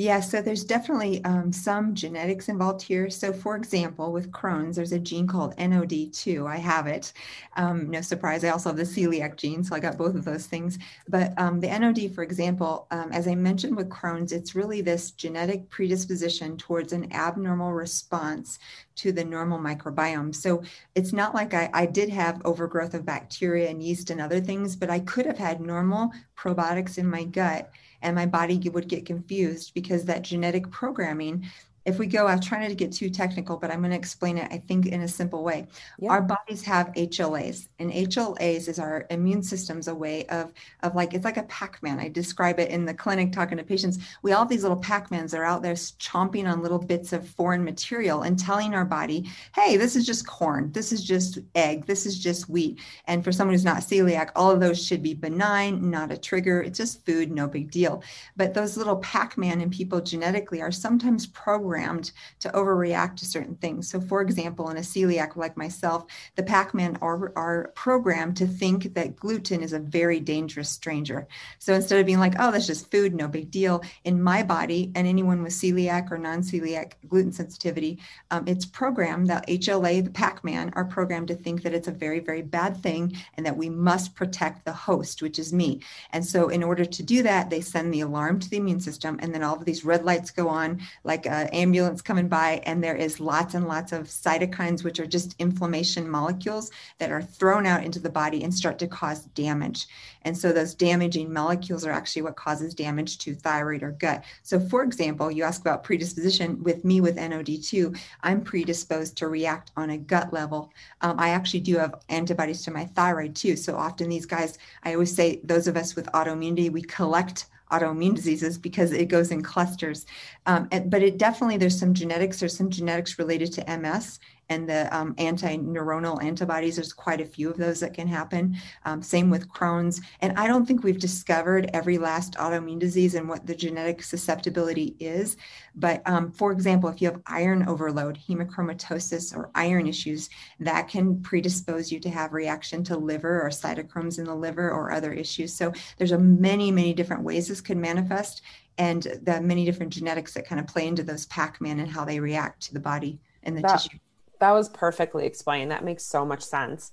Yeah, 0.00 0.20
so 0.20 0.40
there's 0.40 0.64
definitely 0.64 1.22
um, 1.26 1.52
some 1.52 1.94
genetics 1.94 2.48
involved 2.48 2.80
here. 2.80 3.10
So, 3.10 3.34
for 3.34 3.54
example, 3.54 4.12
with 4.12 4.32
Crohn's, 4.32 4.76
there's 4.76 4.92
a 4.92 4.98
gene 4.98 5.26
called 5.26 5.54
NOD2. 5.58 6.48
I 6.48 6.56
have 6.56 6.86
it. 6.86 7.12
Um, 7.58 7.90
no 7.90 8.00
surprise. 8.00 8.42
I 8.42 8.48
also 8.48 8.70
have 8.70 8.78
the 8.78 8.84
celiac 8.84 9.36
gene, 9.36 9.62
so 9.62 9.76
I 9.76 9.78
got 9.78 9.98
both 9.98 10.14
of 10.14 10.24
those 10.24 10.46
things. 10.46 10.78
But 11.06 11.38
um, 11.38 11.60
the 11.60 11.66
NOD, 11.68 12.14
for 12.14 12.22
example, 12.22 12.86
um, 12.90 13.12
as 13.12 13.28
I 13.28 13.34
mentioned 13.34 13.76
with 13.76 13.90
Crohn's, 13.90 14.32
it's 14.32 14.54
really 14.54 14.80
this 14.80 15.10
genetic 15.10 15.68
predisposition 15.68 16.56
towards 16.56 16.94
an 16.94 17.12
abnormal 17.12 17.74
response 17.74 18.58
to 18.94 19.12
the 19.12 19.24
normal 19.24 19.58
microbiome. 19.58 20.34
So, 20.34 20.62
it's 20.94 21.12
not 21.12 21.34
like 21.34 21.52
I, 21.52 21.68
I 21.74 21.84
did 21.84 22.08
have 22.08 22.40
overgrowth 22.46 22.94
of 22.94 23.04
bacteria 23.04 23.68
and 23.68 23.82
yeast 23.82 24.08
and 24.08 24.22
other 24.22 24.40
things, 24.40 24.76
but 24.76 24.88
I 24.88 25.00
could 25.00 25.26
have 25.26 25.36
had 25.36 25.60
normal 25.60 26.10
probiotics 26.38 26.96
in 26.96 27.06
my 27.06 27.24
gut 27.24 27.70
and 28.02 28.14
my 28.14 28.26
body 28.26 28.58
would 28.70 28.88
get 28.88 29.06
confused 29.06 29.72
because 29.74 30.04
that 30.04 30.22
genetic 30.22 30.70
programming 30.70 31.46
if 31.86 31.98
we 31.98 32.06
go, 32.06 32.26
I'm 32.26 32.40
trying 32.40 32.62
not 32.62 32.68
to 32.68 32.74
get 32.74 32.92
too 32.92 33.08
technical, 33.08 33.56
but 33.56 33.70
I'm 33.70 33.80
going 33.80 33.90
to 33.90 33.96
explain 33.96 34.36
it, 34.36 34.48
I 34.52 34.58
think, 34.58 34.86
in 34.86 35.00
a 35.00 35.08
simple 35.08 35.42
way. 35.42 35.66
Yeah. 35.98 36.10
Our 36.10 36.22
bodies 36.22 36.62
have 36.64 36.88
HLAs, 36.88 37.68
and 37.78 37.90
HLAs 37.90 38.68
is 38.68 38.78
our 38.78 39.06
immune 39.08 39.42
system's 39.42 39.88
a 39.88 39.94
way 39.94 40.26
of, 40.26 40.52
of 40.82 40.94
like, 40.94 41.14
it's 41.14 41.24
like 41.24 41.38
a 41.38 41.44
Pac 41.44 41.82
Man. 41.82 41.98
I 41.98 42.08
describe 42.08 42.60
it 42.60 42.70
in 42.70 42.84
the 42.84 42.92
clinic 42.92 43.32
talking 43.32 43.56
to 43.56 43.64
patients. 43.64 43.98
We 44.22 44.32
all 44.32 44.40
have 44.40 44.48
these 44.48 44.62
little 44.62 44.76
Pac 44.76 45.10
Mans 45.10 45.32
that 45.32 45.40
are 45.40 45.44
out 45.44 45.62
there 45.62 45.72
chomping 45.72 46.50
on 46.50 46.62
little 46.62 46.78
bits 46.78 47.14
of 47.14 47.26
foreign 47.26 47.64
material 47.64 48.22
and 48.22 48.38
telling 48.38 48.74
our 48.74 48.84
body, 48.84 49.30
hey, 49.54 49.78
this 49.78 49.96
is 49.96 50.04
just 50.04 50.26
corn, 50.26 50.70
this 50.72 50.92
is 50.92 51.02
just 51.02 51.38
egg, 51.54 51.86
this 51.86 52.04
is 52.04 52.18
just 52.18 52.50
wheat. 52.50 52.78
And 53.06 53.24
for 53.24 53.32
someone 53.32 53.54
who's 53.54 53.64
not 53.64 53.78
celiac, 53.78 54.30
all 54.36 54.50
of 54.50 54.60
those 54.60 54.84
should 54.84 55.02
be 55.02 55.14
benign, 55.14 55.90
not 55.90 56.12
a 56.12 56.18
trigger. 56.18 56.60
It's 56.60 56.78
just 56.78 57.06
food, 57.06 57.30
no 57.30 57.48
big 57.48 57.70
deal. 57.70 58.02
But 58.36 58.52
those 58.52 58.76
little 58.76 58.96
Pac 58.96 59.38
Man 59.38 59.62
in 59.62 59.70
people 59.70 60.00
genetically 60.00 60.60
are 60.60 60.72
sometimes 60.72 61.26
programmed 61.26 61.69
programmed 61.70 62.10
to 62.40 62.48
overreact 62.48 63.14
to 63.16 63.24
certain 63.24 63.54
things. 63.54 63.88
So, 63.88 64.00
for 64.00 64.20
example, 64.20 64.70
in 64.70 64.76
a 64.76 64.80
celiac 64.80 65.36
like 65.36 65.56
myself, 65.56 66.04
the 66.34 66.42
Pac 66.42 66.74
Man 66.74 66.98
are, 67.00 67.32
are 67.36 67.70
programmed 67.76 68.36
to 68.38 68.46
think 68.48 68.94
that 68.94 69.14
gluten 69.14 69.62
is 69.62 69.72
a 69.72 69.78
very 69.78 70.18
dangerous 70.18 70.68
stranger. 70.68 71.28
So, 71.60 71.72
instead 71.74 72.00
of 72.00 72.06
being 72.06 72.18
like, 72.18 72.34
oh, 72.40 72.50
that's 72.50 72.66
just 72.66 72.90
food, 72.90 73.14
no 73.14 73.28
big 73.28 73.52
deal, 73.52 73.84
in 74.02 74.20
my 74.20 74.42
body 74.42 74.90
and 74.96 75.06
anyone 75.06 75.44
with 75.44 75.52
celiac 75.52 76.10
or 76.10 76.18
non 76.18 76.42
celiac 76.42 76.94
gluten 77.06 77.30
sensitivity, 77.30 78.00
um, 78.32 78.48
it's 78.48 78.66
programmed 78.66 79.28
that 79.28 79.46
HLA, 79.46 80.02
the 80.02 80.10
Pac 80.10 80.42
Man, 80.42 80.72
are 80.74 80.84
programmed 80.84 81.28
to 81.28 81.36
think 81.36 81.62
that 81.62 81.72
it's 81.72 81.86
a 81.86 81.92
very, 81.92 82.18
very 82.18 82.42
bad 82.42 82.82
thing 82.82 83.16
and 83.36 83.46
that 83.46 83.56
we 83.56 83.68
must 83.68 84.16
protect 84.16 84.64
the 84.64 84.72
host, 84.72 85.22
which 85.22 85.38
is 85.38 85.52
me. 85.52 85.80
And 86.12 86.26
so, 86.26 86.48
in 86.48 86.64
order 86.64 86.84
to 86.84 87.02
do 87.04 87.22
that, 87.22 87.48
they 87.48 87.60
send 87.60 87.94
the 87.94 88.00
alarm 88.00 88.40
to 88.40 88.50
the 88.50 88.56
immune 88.56 88.80
system, 88.80 89.20
and 89.22 89.32
then 89.32 89.44
all 89.44 89.54
of 89.54 89.64
these 89.64 89.84
red 89.84 90.04
lights 90.04 90.32
go 90.32 90.48
on, 90.48 90.80
like 91.04 91.28
uh, 91.28 91.46
ambulance 91.60 92.00
coming 92.00 92.28
by, 92.28 92.62
and 92.64 92.82
there 92.82 92.96
is 92.96 93.20
lots 93.20 93.54
and 93.54 93.68
lots 93.68 93.92
of 93.92 94.06
cytokines, 94.06 94.82
which 94.82 94.98
are 94.98 95.06
just 95.06 95.36
inflammation 95.38 96.08
molecules 96.08 96.70
that 96.98 97.10
are 97.10 97.22
thrown 97.22 97.66
out 97.66 97.84
into 97.84 98.00
the 98.00 98.10
body 98.10 98.42
and 98.42 98.52
start 98.52 98.78
to 98.78 98.86
cause 98.86 99.24
damage. 99.26 99.86
And 100.22 100.36
so 100.36 100.52
those 100.52 100.74
damaging 100.74 101.32
molecules 101.32 101.84
are 101.84 101.92
actually 101.92 102.22
what 102.22 102.36
causes 102.36 102.74
damage 102.74 103.18
to 103.18 103.34
thyroid 103.34 103.82
or 103.82 103.92
gut. 103.92 104.24
So, 104.42 104.58
for 104.58 104.82
example, 104.82 105.30
you 105.30 105.44
ask 105.44 105.60
about 105.60 105.84
predisposition 105.84 106.62
with 106.62 106.84
me 106.84 107.00
with 107.00 107.16
NOD2, 107.16 107.98
I'm 108.22 108.42
predisposed 108.42 109.16
to 109.18 109.28
react 109.28 109.70
on 109.76 109.90
a 109.90 109.98
gut 109.98 110.32
level. 110.32 110.72
Um, 111.00 111.18
I 111.18 111.30
actually 111.30 111.60
do 111.60 111.76
have 111.76 111.94
antibodies 112.08 112.62
to 112.64 112.70
my 112.70 112.86
thyroid 112.86 113.34
too. 113.34 113.56
So, 113.56 113.76
often 113.76 114.08
these 114.08 114.26
guys, 114.26 114.58
I 114.82 114.94
always 114.94 115.14
say, 115.14 115.40
those 115.44 115.68
of 115.68 115.76
us 115.76 115.94
with 115.94 116.06
autoimmunity, 116.12 116.70
we 116.70 116.82
collect 116.82 117.46
autoimmune 117.70 118.14
diseases 118.14 118.58
because 118.58 118.92
it 118.92 119.06
goes 119.06 119.30
in 119.30 119.42
clusters. 119.42 120.06
Um, 120.46 120.68
but 120.86 121.02
it 121.02 121.18
definitely, 121.18 121.56
there's 121.56 121.78
some 121.78 121.94
genetics, 121.94 122.40
there's 122.40 122.56
some 122.56 122.70
genetics 122.70 123.18
related 123.18 123.52
to 123.54 123.78
MS 123.78 124.18
and 124.50 124.68
the 124.68 124.94
um, 124.94 125.14
anti-neuronal 125.16 126.22
antibodies. 126.22 126.76
There's 126.76 126.92
quite 126.92 127.20
a 127.20 127.24
few 127.24 127.48
of 127.48 127.56
those 127.56 127.80
that 127.80 127.94
can 127.94 128.08
happen. 128.08 128.56
Um, 128.84 129.00
same 129.00 129.30
with 129.30 129.48
Crohn's. 129.48 130.00
And 130.20 130.36
I 130.38 130.48
don't 130.48 130.66
think 130.66 130.82
we've 130.82 130.98
discovered 130.98 131.70
every 131.72 131.98
last 131.98 132.34
autoimmune 132.34 132.80
disease 132.80 133.14
and 133.14 133.28
what 133.28 133.46
the 133.46 133.54
genetic 133.54 134.02
susceptibility 134.02 134.96
is. 134.98 135.36
But 135.76 136.02
um, 136.04 136.32
for 136.32 136.50
example, 136.50 136.90
if 136.90 137.00
you 137.00 137.08
have 137.08 137.22
iron 137.26 137.66
overload, 137.68 138.18
hemochromatosis, 138.18 139.34
or 139.34 139.50
iron 139.54 139.86
issues, 139.86 140.28
that 140.58 140.88
can 140.88 141.22
predispose 141.22 141.92
you 141.92 142.00
to 142.00 142.10
have 142.10 142.32
reaction 142.32 142.82
to 142.84 142.96
liver 142.96 143.40
or 143.40 143.50
cytochromes 143.50 144.18
in 144.18 144.24
the 144.24 144.34
liver 144.34 144.68
or 144.70 144.90
other 144.90 145.12
issues. 145.12 145.54
So 145.54 145.72
there's 145.96 146.12
a 146.12 146.18
many, 146.18 146.72
many 146.72 146.92
different 146.92 147.22
ways 147.22 147.46
this 147.46 147.60
could 147.60 147.78
manifest 147.78 148.42
and 148.78 149.02
the 149.22 149.40
many 149.40 149.64
different 149.64 149.92
genetics 149.92 150.34
that 150.34 150.48
kind 150.48 150.60
of 150.60 150.66
play 150.66 150.88
into 150.88 151.04
those 151.04 151.26
Pac-Man 151.26 151.78
and 151.78 151.90
how 151.90 152.04
they 152.04 152.18
react 152.18 152.62
to 152.62 152.74
the 152.74 152.80
body 152.80 153.20
and 153.42 153.56
the 153.56 153.62
that, 153.62 153.82
tissue 153.82 153.98
that 154.40 154.52
was 154.52 154.68
perfectly 154.68 155.26
explained. 155.26 155.70
That 155.70 155.84
makes 155.84 156.04
so 156.04 156.24
much 156.24 156.42
sense. 156.42 156.92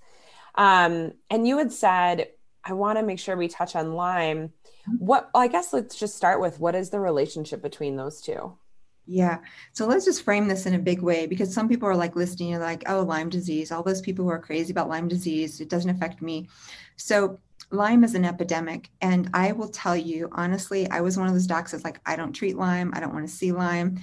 Um, 0.55 1.13
and 1.29 1.47
you 1.47 1.57
had 1.57 1.71
said, 1.71 2.27
I 2.63 2.73
want 2.73 2.97
to 2.97 3.05
make 3.05 3.19
sure 3.19 3.37
we 3.37 3.47
touch 3.47 3.75
on 3.75 3.93
Lyme. 3.93 4.51
What 4.99 5.29
I 5.33 5.47
guess 5.47 5.73
let's 5.73 5.97
just 5.97 6.15
start 6.15 6.41
with 6.41 6.59
what 6.59 6.75
is 6.75 6.89
the 6.89 6.99
relationship 6.99 7.61
between 7.61 7.95
those 7.95 8.21
two? 8.21 8.57
Yeah. 9.05 9.37
So 9.71 9.87
let's 9.87 10.03
just 10.03 10.23
frame 10.23 10.49
this 10.49 10.65
in 10.65 10.75
a 10.75 10.79
big 10.79 11.01
way 11.01 11.27
because 11.27 11.53
some 11.53 11.69
people 11.69 11.87
are 11.87 11.95
like 11.95 12.17
listening, 12.17 12.49
you're 12.49 12.59
like, 12.59 12.83
oh, 12.87 13.03
Lyme 13.03 13.29
disease, 13.29 13.71
all 13.71 13.83
those 13.83 14.01
people 14.01 14.25
who 14.25 14.31
are 14.31 14.39
crazy 14.39 14.71
about 14.71 14.89
Lyme 14.89 15.07
disease, 15.07 15.61
it 15.61 15.69
doesn't 15.69 15.89
affect 15.89 16.21
me. 16.21 16.49
So 16.97 17.39
Lyme 17.71 18.03
is 18.03 18.15
an 18.15 18.25
epidemic. 18.25 18.89
And 19.01 19.29
I 19.33 19.53
will 19.53 19.69
tell 19.69 19.95
you, 19.95 20.29
honestly, 20.33 20.89
I 20.89 21.01
was 21.01 21.17
one 21.17 21.27
of 21.27 21.33
those 21.33 21.47
docs 21.47 21.71
that's 21.71 21.83
like, 21.85 22.01
I 22.05 22.15
don't 22.17 22.33
treat 22.33 22.57
Lyme. 22.57 22.91
I 22.93 22.99
don't 22.99 23.13
want 23.13 23.27
to 23.27 23.33
see 23.33 23.51
Lyme. 23.51 23.99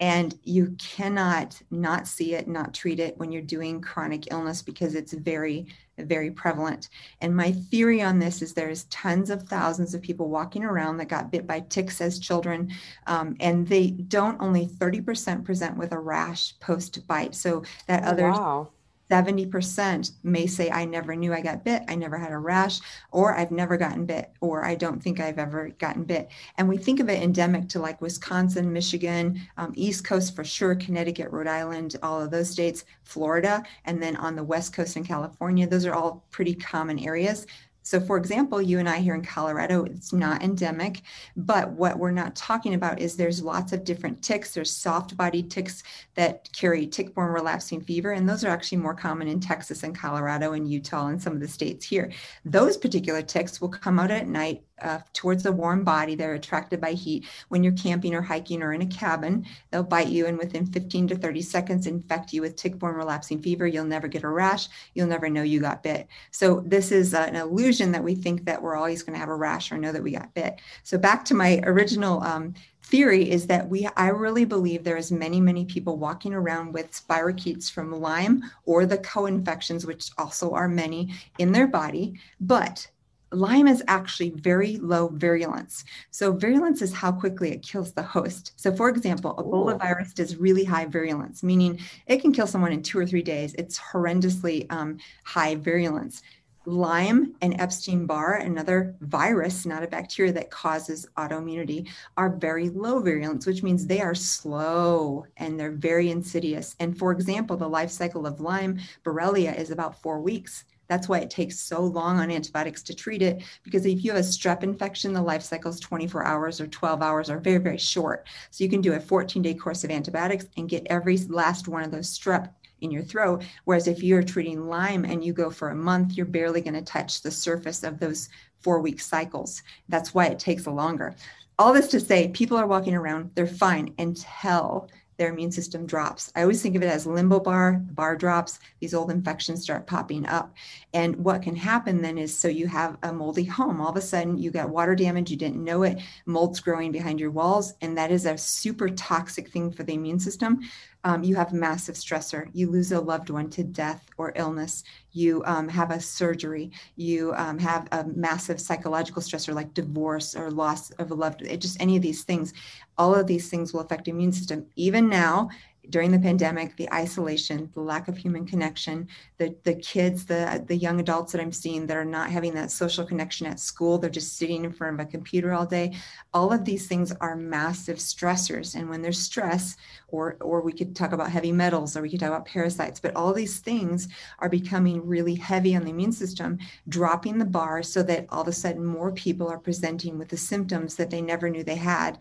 And 0.00 0.38
you 0.44 0.76
cannot 0.78 1.60
not 1.70 2.06
see 2.06 2.34
it, 2.34 2.46
not 2.48 2.74
treat 2.74 3.00
it 3.00 3.18
when 3.18 3.32
you're 3.32 3.42
doing 3.42 3.80
chronic 3.80 4.30
illness 4.30 4.62
because 4.62 4.94
it's 4.94 5.12
very, 5.12 5.66
very 5.98 6.30
prevalent. 6.30 6.88
And 7.20 7.34
my 7.34 7.52
theory 7.52 8.00
on 8.00 8.18
this 8.18 8.40
is 8.42 8.54
there's 8.54 8.84
tons 8.84 9.30
of 9.30 9.42
thousands 9.44 9.94
of 9.94 10.02
people 10.02 10.28
walking 10.28 10.64
around 10.64 10.98
that 10.98 11.08
got 11.08 11.32
bit 11.32 11.46
by 11.46 11.60
ticks 11.60 12.00
as 12.00 12.18
children, 12.18 12.70
um, 13.06 13.36
and 13.40 13.66
they 13.66 13.90
don't 13.90 14.40
only 14.40 14.66
30% 14.66 15.44
present 15.44 15.76
with 15.76 15.92
a 15.92 15.98
rash 15.98 16.58
post 16.60 17.06
bite. 17.06 17.34
So 17.34 17.64
that 17.86 18.04
other 18.04 18.30
wow. 18.30 18.70
70% 19.10 20.12
may 20.22 20.46
say, 20.46 20.70
I 20.70 20.84
never 20.84 21.14
knew 21.16 21.32
I 21.32 21.40
got 21.40 21.64
bit, 21.64 21.82
I 21.88 21.94
never 21.94 22.18
had 22.18 22.32
a 22.32 22.38
rash, 22.38 22.80
or 23.10 23.36
I've 23.36 23.50
never 23.50 23.76
gotten 23.76 24.06
bit, 24.06 24.30
or 24.40 24.64
I 24.64 24.74
don't 24.74 25.02
think 25.02 25.20
I've 25.20 25.38
ever 25.38 25.70
gotten 25.78 26.04
bit. 26.04 26.28
And 26.56 26.68
we 26.68 26.76
think 26.76 27.00
of 27.00 27.08
it 27.08 27.22
endemic 27.22 27.68
to 27.70 27.80
like 27.80 28.00
Wisconsin, 28.00 28.72
Michigan, 28.72 29.40
um, 29.56 29.72
East 29.74 30.04
Coast 30.04 30.36
for 30.36 30.44
sure, 30.44 30.74
Connecticut, 30.74 31.30
Rhode 31.30 31.46
Island, 31.46 31.96
all 32.02 32.20
of 32.20 32.30
those 32.30 32.50
states, 32.50 32.84
Florida, 33.02 33.62
and 33.84 34.02
then 34.02 34.16
on 34.16 34.36
the 34.36 34.44
West 34.44 34.72
Coast 34.72 34.96
in 34.96 35.04
California. 35.04 35.66
Those 35.66 35.86
are 35.86 35.94
all 35.94 36.24
pretty 36.30 36.54
common 36.54 36.98
areas. 36.98 37.46
So, 37.88 37.98
for 37.98 38.18
example, 38.18 38.60
you 38.60 38.80
and 38.80 38.86
I 38.86 38.98
here 38.98 39.14
in 39.14 39.24
Colorado, 39.24 39.84
it's 39.86 40.12
not 40.12 40.42
endemic, 40.42 41.00
but 41.38 41.70
what 41.72 41.98
we're 41.98 42.10
not 42.10 42.36
talking 42.36 42.74
about 42.74 43.00
is 43.00 43.16
there's 43.16 43.42
lots 43.42 43.72
of 43.72 43.82
different 43.82 44.20
ticks. 44.20 44.52
There's 44.52 44.70
soft 44.70 45.16
bodied 45.16 45.50
ticks 45.50 45.82
that 46.14 46.52
carry 46.52 46.86
tick 46.86 47.14
borne 47.14 47.32
relapsing 47.32 47.80
fever, 47.80 48.12
and 48.12 48.28
those 48.28 48.44
are 48.44 48.50
actually 48.50 48.76
more 48.76 48.92
common 48.92 49.26
in 49.26 49.40
Texas 49.40 49.84
and 49.84 49.96
Colorado 49.96 50.52
and 50.52 50.70
Utah 50.70 51.06
and 51.06 51.22
some 51.22 51.32
of 51.32 51.40
the 51.40 51.48
states 51.48 51.86
here. 51.86 52.12
Those 52.44 52.76
particular 52.76 53.22
ticks 53.22 53.58
will 53.58 53.70
come 53.70 53.98
out 53.98 54.10
at 54.10 54.28
night 54.28 54.64
uh, 54.82 55.00
towards 55.12 55.42
the 55.42 55.52
warm 55.52 55.84
body. 55.84 56.14
They're 56.14 56.34
attracted 56.34 56.80
by 56.80 56.92
heat. 56.92 57.26
When 57.48 57.62
you're 57.62 57.72
camping 57.72 58.14
or 58.14 58.22
hiking 58.22 58.62
or 58.62 58.72
in 58.72 58.82
a 58.82 58.86
cabin, 58.86 59.46
they'll 59.70 59.82
bite 59.82 60.08
you 60.08 60.26
and 60.26 60.38
within 60.38 60.66
15 60.66 61.08
to 61.08 61.16
30 61.16 61.42
seconds 61.42 61.86
infect 61.86 62.32
you 62.32 62.42
with 62.42 62.56
tick-borne 62.56 62.94
relapsing 62.94 63.40
fever. 63.40 63.66
You'll 63.66 63.84
never 63.84 64.08
get 64.08 64.24
a 64.24 64.28
rash. 64.28 64.68
You'll 64.94 65.08
never 65.08 65.28
know 65.28 65.42
you 65.42 65.60
got 65.60 65.82
bit. 65.82 66.08
So 66.30 66.62
this 66.66 66.92
is 66.92 67.14
uh, 67.14 67.26
an 67.28 67.36
illusion 67.36 67.92
that 67.92 68.04
we 68.04 68.14
think 68.14 68.44
that 68.44 68.62
we're 68.62 68.76
always 68.76 69.02
going 69.02 69.14
to 69.14 69.20
have 69.20 69.28
a 69.28 69.34
rash 69.34 69.72
or 69.72 69.78
know 69.78 69.92
that 69.92 70.02
we 70.02 70.12
got 70.12 70.34
bit. 70.34 70.60
So 70.82 70.98
back 70.98 71.24
to 71.26 71.34
my 71.34 71.60
original 71.64 72.22
um, 72.22 72.54
theory 72.88 73.30
is 73.30 73.46
that 73.46 73.68
we 73.68 73.86
i 73.96 74.08
really 74.08 74.46
believe 74.46 74.82
there 74.82 74.96
is 74.96 75.12
many 75.12 75.40
many 75.40 75.64
people 75.66 75.98
walking 75.98 76.32
around 76.32 76.72
with 76.72 76.90
spirochetes 76.90 77.70
from 77.70 77.92
lyme 77.92 78.42
or 78.64 78.86
the 78.86 78.96
co-infections 78.98 79.84
which 79.84 80.10
also 80.16 80.52
are 80.52 80.68
many 80.68 81.12
in 81.38 81.52
their 81.52 81.66
body 81.66 82.18
but 82.40 82.88
Lyme 83.32 83.68
is 83.68 83.82
actually 83.88 84.30
very 84.30 84.78
low 84.78 85.08
virulence. 85.08 85.84
So, 86.10 86.32
virulence 86.32 86.80
is 86.80 86.94
how 86.94 87.12
quickly 87.12 87.50
it 87.50 87.62
kills 87.62 87.92
the 87.92 88.02
host. 88.02 88.52
So, 88.56 88.74
for 88.74 88.88
example, 88.88 89.34
Ebola 89.36 89.74
Ooh. 89.74 89.78
virus 89.78 90.14
does 90.14 90.36
really 90.36 90.64
high 90.64 90.86
virulence, 90.86 91.42
meaning 91.42 91.78
it 92.06 92.22
can 92.22 92.32
kill 92.32 92.46
someone 92.46 92.72
in 92.72 92.82
two 92.82 92.98
or 92.98 93.06
three 93.06 93.22
days. 93.22 93.54
It's 93.54 93.78
horrendously 93.78 94.70
um, 94.72 94.98
high 95.24 95.56
virulence. 95.56 96.22
Lyme 96.68 97.34
and 97.40 97.58
Epstein 97.58 98.04
Barr, 98.04 98.34
another 98.34 98.94
virus, 99.00 99.64
not 99.64 99.82
a 99.82 99.88
bacteria 99.88 100.32
that 100.32 100.50
causes 100.50 101.06
autoimmunity, 101.16 101.88
are 102.18 102.36
very 102.36 102.68
low 102.68 103.00
virulence, 103.00 103.46
which 103.46 103.62
means 103.62 103.86
they 103.86 104.02
are 104.02 104.14
slow 104.14 105.24
and 105.38 105.58
they're 105.58 105.72
very 105.72 106.10
insidious. 106.10 106.76
And 106.78 106.98
for 106.98 107.10
example, 107.10 107.56
the 107.56 107.68
life 107.68 107.90
cycle 107.90 108.26
of 108.26 108.40
Lyme 108.40 108.78
Borrelia 109.02 109.58
is 109.58 109.70
about 109.70 110.02
four 110.02 110.20
weeks. 110.20 110.64
That's 110.88 111.08
why 111.08 111.18
it 111.18 111.30
takes 111.30 111.60
so 111.60 111.82
long 111.82 112.18
on 112.18 112.30
antibiotics 112.30 112.82
to 112.84 112.94
treat 112.94 113.22
it. 113.22 113.42
Because 113.62 113.84
if 113.86 114.04
you 114.04 114.12
have 114.12 114.20
a 114.20 114.26
strep 114.26 114.62
infection, 114.62 115.12
the 115.12 115.22
life 115.22 115.42
cycle 115.42 115.70
is 115.70 115.80
24 115.80 116.24
hours 116.24 116.60
or 116.60 116.66
12 116.66 117.02
hours 117.02 117.30
are 117.30 117.38
very, 117.38 117.58
very 117.58 117.78
short. 117.78 118.26
So 118.50 118.64
you 118.64 118.70
can 118.70 118.80
do 118.80 118.94
a 118.94 119.00
14 119.00 119.42
day 119.42 119.54
course 119.54 119.84
of 119.84 119.90
antibiotics 119.90 120.46
and 120.56 120.68
get 120.68 120.86
every 120.86 121.18
last 121.18 121.68
one 121.68 121.82
of 121.82 121.90
those 121.90 122.18
strep 122.18 122.50
in 122.80 122.90
your 122.90 123.02
throat. 123.02 123.44
Whereas 123.64 123.88
if 123.88 124.02
you're 124.02 124.22
treating 124.22 124.68
Lyme 124.68 125.04
and 125.04 125.24
you 125.24 125.32
go 125.32 125.50
for 125.50 125.70
a 125.70 125.74
month, 125.74 126.16
you're 126.16 126.26
barely 126.26 126.60
going 126.60 126.74
to 126.74 126.82
touch 126.82 127.22
the 127.22 127.30
surface 127.30 127.82
of 127.82 127.98
those 127.98 128.28
four 128.60 128.80
week 128.80 129.00
cycles. 129.00 129.62
That's 129.88 130.14
why 130.14 130.26
it 130.26 130.38
takes 130.38 130.66
longer. 130.66 131.14
All 131.58 131.72
this 131.72 131.88
to 131.88 132.00
say, 132.00 132.28
people 132.28 132.56
are 132.56 132.68
walking 132.68 132.94
around, 132.94 133.32
they're 133.34 133.46
fine 133.46 133.92
until 133.98 134.88
their 135.18 135.30
immune 135.30 135.52
system 135.52 135.84
drops. 135.84 136.32
I 136.34 136.42
always 136.42 136.62
think 136.62 136.76
of 136.76 136.82
it 136.82 136.86
as 136.86 137.06
limbo 137.06 137.40
bar, 137.40 137.82
the 137.86 137.92
bar 137.92 138.16
drops, 138.16 138.60
these 138.80 138.94
old 138.94 139.10
infections 139.10 139.62
start 139.62 139.86
popping 139.86 140.24
up. 140.26 140.54
And 140.94 141.16
what 141.16 141.42
can 141.42 141.56
happen 141.56 142.00
then 142.00 142.16
is 142.16 142.36
so 142.36 142.48
you 142.48 142.68
have 142.68 142.96
a 143.02 143.12
moldy 143.12 143.44
home. 143.44 143.80
All 143.80 143.90
of 143.90 143.96
a 143.96 144.00
sudden, 144.00 144.38
you 144.38 144.50
got 144.50 144.70
water 144.70 144.94
damage, 144.94 145.30
you 145.30 145.36
didn't 145.36 145.62
know 145.62 145.82
it, 145.82 146.00
mold's 146.24 146.60
growing 146.60 146.92
behind 146.92 147.20
your 147.20 147.30
walls, 147.32 147.74
and 147.82 147.98
that 147.98 148.10
is 148.10 148.24
a 148.24 148.38
super 148.38 148.88
toxic 148.88 149.48
thing 149.50 149.70
for 149.70 149.82
the 149.82 149.94
immune 149.94 150.20
system 150.20 150.60
um, 151.04 151.22
you 151.22 151.36
have 151.36 151.52
massive 151.52 151.94
stressor. 151.94 152.48
You 152.52 152.70
lose 152.70 152.92
a 152.92 153.00
loved 153.00 153.30
one 153.30 153.50
to 153.50 153.62
death 153.62 154.08
or 154.16 154.32
illness. 154.34 154.82
You 155.12 155.42
um, 155.46 155.68
have 155.68 155.90
a 155.90 156.00
surgery. 156.00 156.70
You 156.96 157.32
um, 157.36 157.58
have 157.58 157.86
a 157.92 158.04
massive 158.04 158.60
psychological 158.60 159.22
stressor 159.22 159.54
like 159.54 159.74
divorce 159.74 160.34
or 160.34 160.50
loss 160.50 160.90
of 160.92 161.10
a 161.10 161.14
loved. 161.14 161.44
Just 161.60 161.80
any 161.80 161.96
of 161.96 162.02
these 162.02 162.24
things. 162.24 162.52
All 162.96 163.14
of 163.14 163.26
these 163.26 163.48
things 163.48 163.72
will 163.72 163.80
affect 163.80 164.08
immune 164.08 164.32
system. 164.32 164.66
Even 164.76 165.08
now, 165.08 165.48
during 165.90 166.10
the 166.10 166.18
pandemic, 166.18 166.76
the 166.76 166.92
isolation, 166.92 167.70
the 167.74 167.80
lack 167.80 168.08
of 168.08 168.16
human 168.16 168.46
connection, 168.46 169.08
the 169.38 169.54
the 169.64 169.74
kids, 169.74 170.26
the 170.26 170.64
the 170.66 170.76
young 170.76 171.00
adults 171.00 171.32
that 171.32 171.40
I'm 171.40 171.52
seeing 171.52 171.86
that 171.86 171.96
are 171.96 172.04
not 172.04 172.30
having 172.30 172.54
that 172.54 172.70
social 172.70 173.04
connection 173.04 173.46
at 173.46 173.60
school, 173.60 173.98
they're 173.98 174.10
just 174.10 174.36
sitting 174.36 174.64
in 174.64 174.72
front 174.72 175.00
of 175.00 175.06
a 175.06 175.10
computer 175.10 175.52
all 175.52 175.66
day. 175.66 175.94
All 176.34 176.52
of 176.52 176.64
these 176.64 176.86
things 176.86 177.12
are 177.20 177.36
massive 177.36 177.96
stressors. 177.98 178.74
And 178.74 178.88
when 178.88 179.02
there's 179.02 179.18
stress, 179.18 179.76
or 180.08 180.36
or 180.40 180.60
we 180.60 180.72
could 180.72 180.94
talk 180.94 181.12
about 181.12 181.30
heavy 181.30 181.52
metals, 181.52 181.96
or 181.96 182.02
we 182.02 182.10
could 182.10 182.20
talk 182.20 182.30
about 182.30 182.46
parasites, 182.46 183.00
but 183.00 183.16
all 183.16 183.32
these 183.32 183.58
things 183.58 184.08
are 184.38 184.48
becoming 184.48 185.06
really 185.06 185.34
heavy 185.34 185.74
on 185.74 185.84
the 185.84 185.90
immune 185.90 186.12
system, 186.12 186.58
dropping 186.88 187.38
the 187.38 187.44
bar 187.44 187.82
so 187.82 188.02
that 188.02 188.26
all 188.28 188.42
of 188.42 188.48
a 188.48 188.52
sudden 188.52 188.84
more 188.84 189.12
people 189.12 189.48
are 189.48 189.58
presenting 189.58 190.18
with 190.18 190.28
the 190.28 190.36
symptoms 190.36 190.96
that 190.96 191.10
they 191.10 191.22
never 191.22 191.48
knew 191.48 191.64
they 191.64 191.74
had 191.76 192.18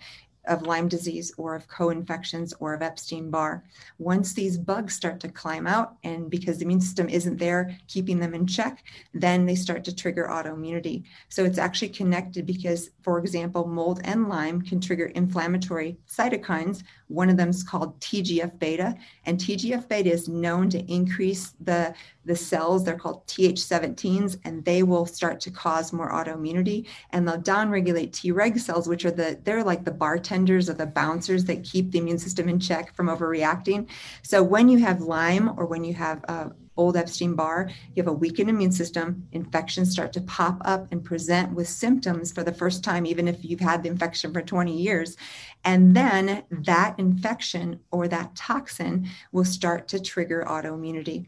of 0.48 0.64
Lyme 0.64 0.88
disease 0.88 1.32
or 1.38 1.56
of 1.56 1.68
co-infections 1.68 2.54
or 2.60 2.74
of 2.74 2.82
Epstein-Barr. 2.82 3.64
Once 4.00 4.34
these 4.34 4.58
bugs 4.58 4.96
start 4.96 5.20
to 5.20 5.30
climb 5.30 5.68
out 5.68 5.98
and 6.04 6.30
because 6.30 6.58
the 6.58 6.66
immune 6.66 6.82
system 6.82 7.10
isn't 7.10 7.38
there 7.38 7.78
keeping 7.88 8.20
them 8.20 8.34
in 8.34 8.48
check, 8.48 8.84
then 9.14 9.46
they 9.46 9.56
start 9.56 9.84
to 9.84 9.96
trigger 9.96 10.28
autoimmunity. 10.30 11.04
So 11.30 11.44
it's 11.44 11.58
actually 11.58 11.90
connected 11.90 12.46
because, 12.46 12.92
for 13.02 13.20
example, 13.20 13.68
mold 13.68 14.02
and 14.04 14.30
Lyme 14.30 14.62
can 14.62 14.80
trigger 14.80 15.08
inflammatory 15.08 15.98
cytokines. 16.10 16.84
One 17.08 17.30
of 17.30 17.38
them 17.38 17.50
is 17.50 17.64
called 17.64 18.00
TGF 18.00 18.60
beta, 18.60 18.96
and 19.26 19.40
TGF 19.40 19.88
beta 19.88 20.12
is 20.12 20.28
known 20.28 20.70
to 20.70 20.80
increase 20.92 21.54
the 21.60 21.94
the 22.28 22.36
cells, 22.36 22.84
they're 22.84 22.98
called 22.98 23.26
Th17s, 23.28 24.38
and 24.44 24.64
they 24.66 24.84
will 24.84 25.06
start 25.06 25.40
to 25.40 25.50
cause 25.50 25.94
more 25.94 26.12
autoimmunity. 26.12 26.86
And 27.12 27.28
they'll 27.28 27.42
downregulate 27.42 28.12
Treg 28.12 28.60
cells, 28.60 28.88
which 28.88 29.06
are 29.06 29.12
the, 29.12 29.40
they're 29.44 29.64
like 29.64 29.86
the 29.86 29.92
bartenders 29.92 30.70
or 30.70 30.74
the 30.74 30.86
bouncers 30.86 31.46
that 31.46 31.64
keep 31.64 31.92
the 31.92 32.00
immune 32.00 32.20
system 32.20 32.50
in 32.50 32.60
check 32.60 32.94
from 32.94 33.08
overreacting. 33.08 33.88
So 34.24 34.44
when 34.44 34.68
you 34.68 34.78
have 34.80 35.02
Lyme 35.02 35.58
or 35.58 35.66
when 35.66 35.84
you 35.84 35.94
have 35.94 36.24
uh, 36.28 36.50
old 36.78 36.96
Epstein 36.96 37.36
Barr, 37.36 37.70
you 37.96 38.04
have 38.04 38.08
a 38.08 38.14
weakened 38.14 38.50
immune 38.50 38.72
system, 38.72 39.28
infections 39.32 39.92
start 39.92 40.14
to 40.14 40.22
pop 40.22 40.62
up 40.64 40.88
and 40.92 41.04
present 41.04 41.54
with 41.54 41.68
symptoms 41.68 42.32
for 42.32 42.44
the 42.44 42.54
first 42.54 42.84
time, 42.84 43.06
even 43.06 43.28
if 43.28 43.44
you've 43.44 43.60
had 43.60 43.84
the 43.84 43.90
infection 43.90 44.32
for 44.32 44.42
20 44.42 44.76
years. 44.76 45.18
And 45.66 45.96
then 45.96 46.44
that 46.52 46.96
infection 46.98 47.80
or 47.92 48.08
that 48.08 48.36
toxin 48.36 49.08
will 49.32 49.46
start 49.46 49.88
to 49.90 50.00
trigger 50.00 50.46
autoimmunity. 50.48 51.28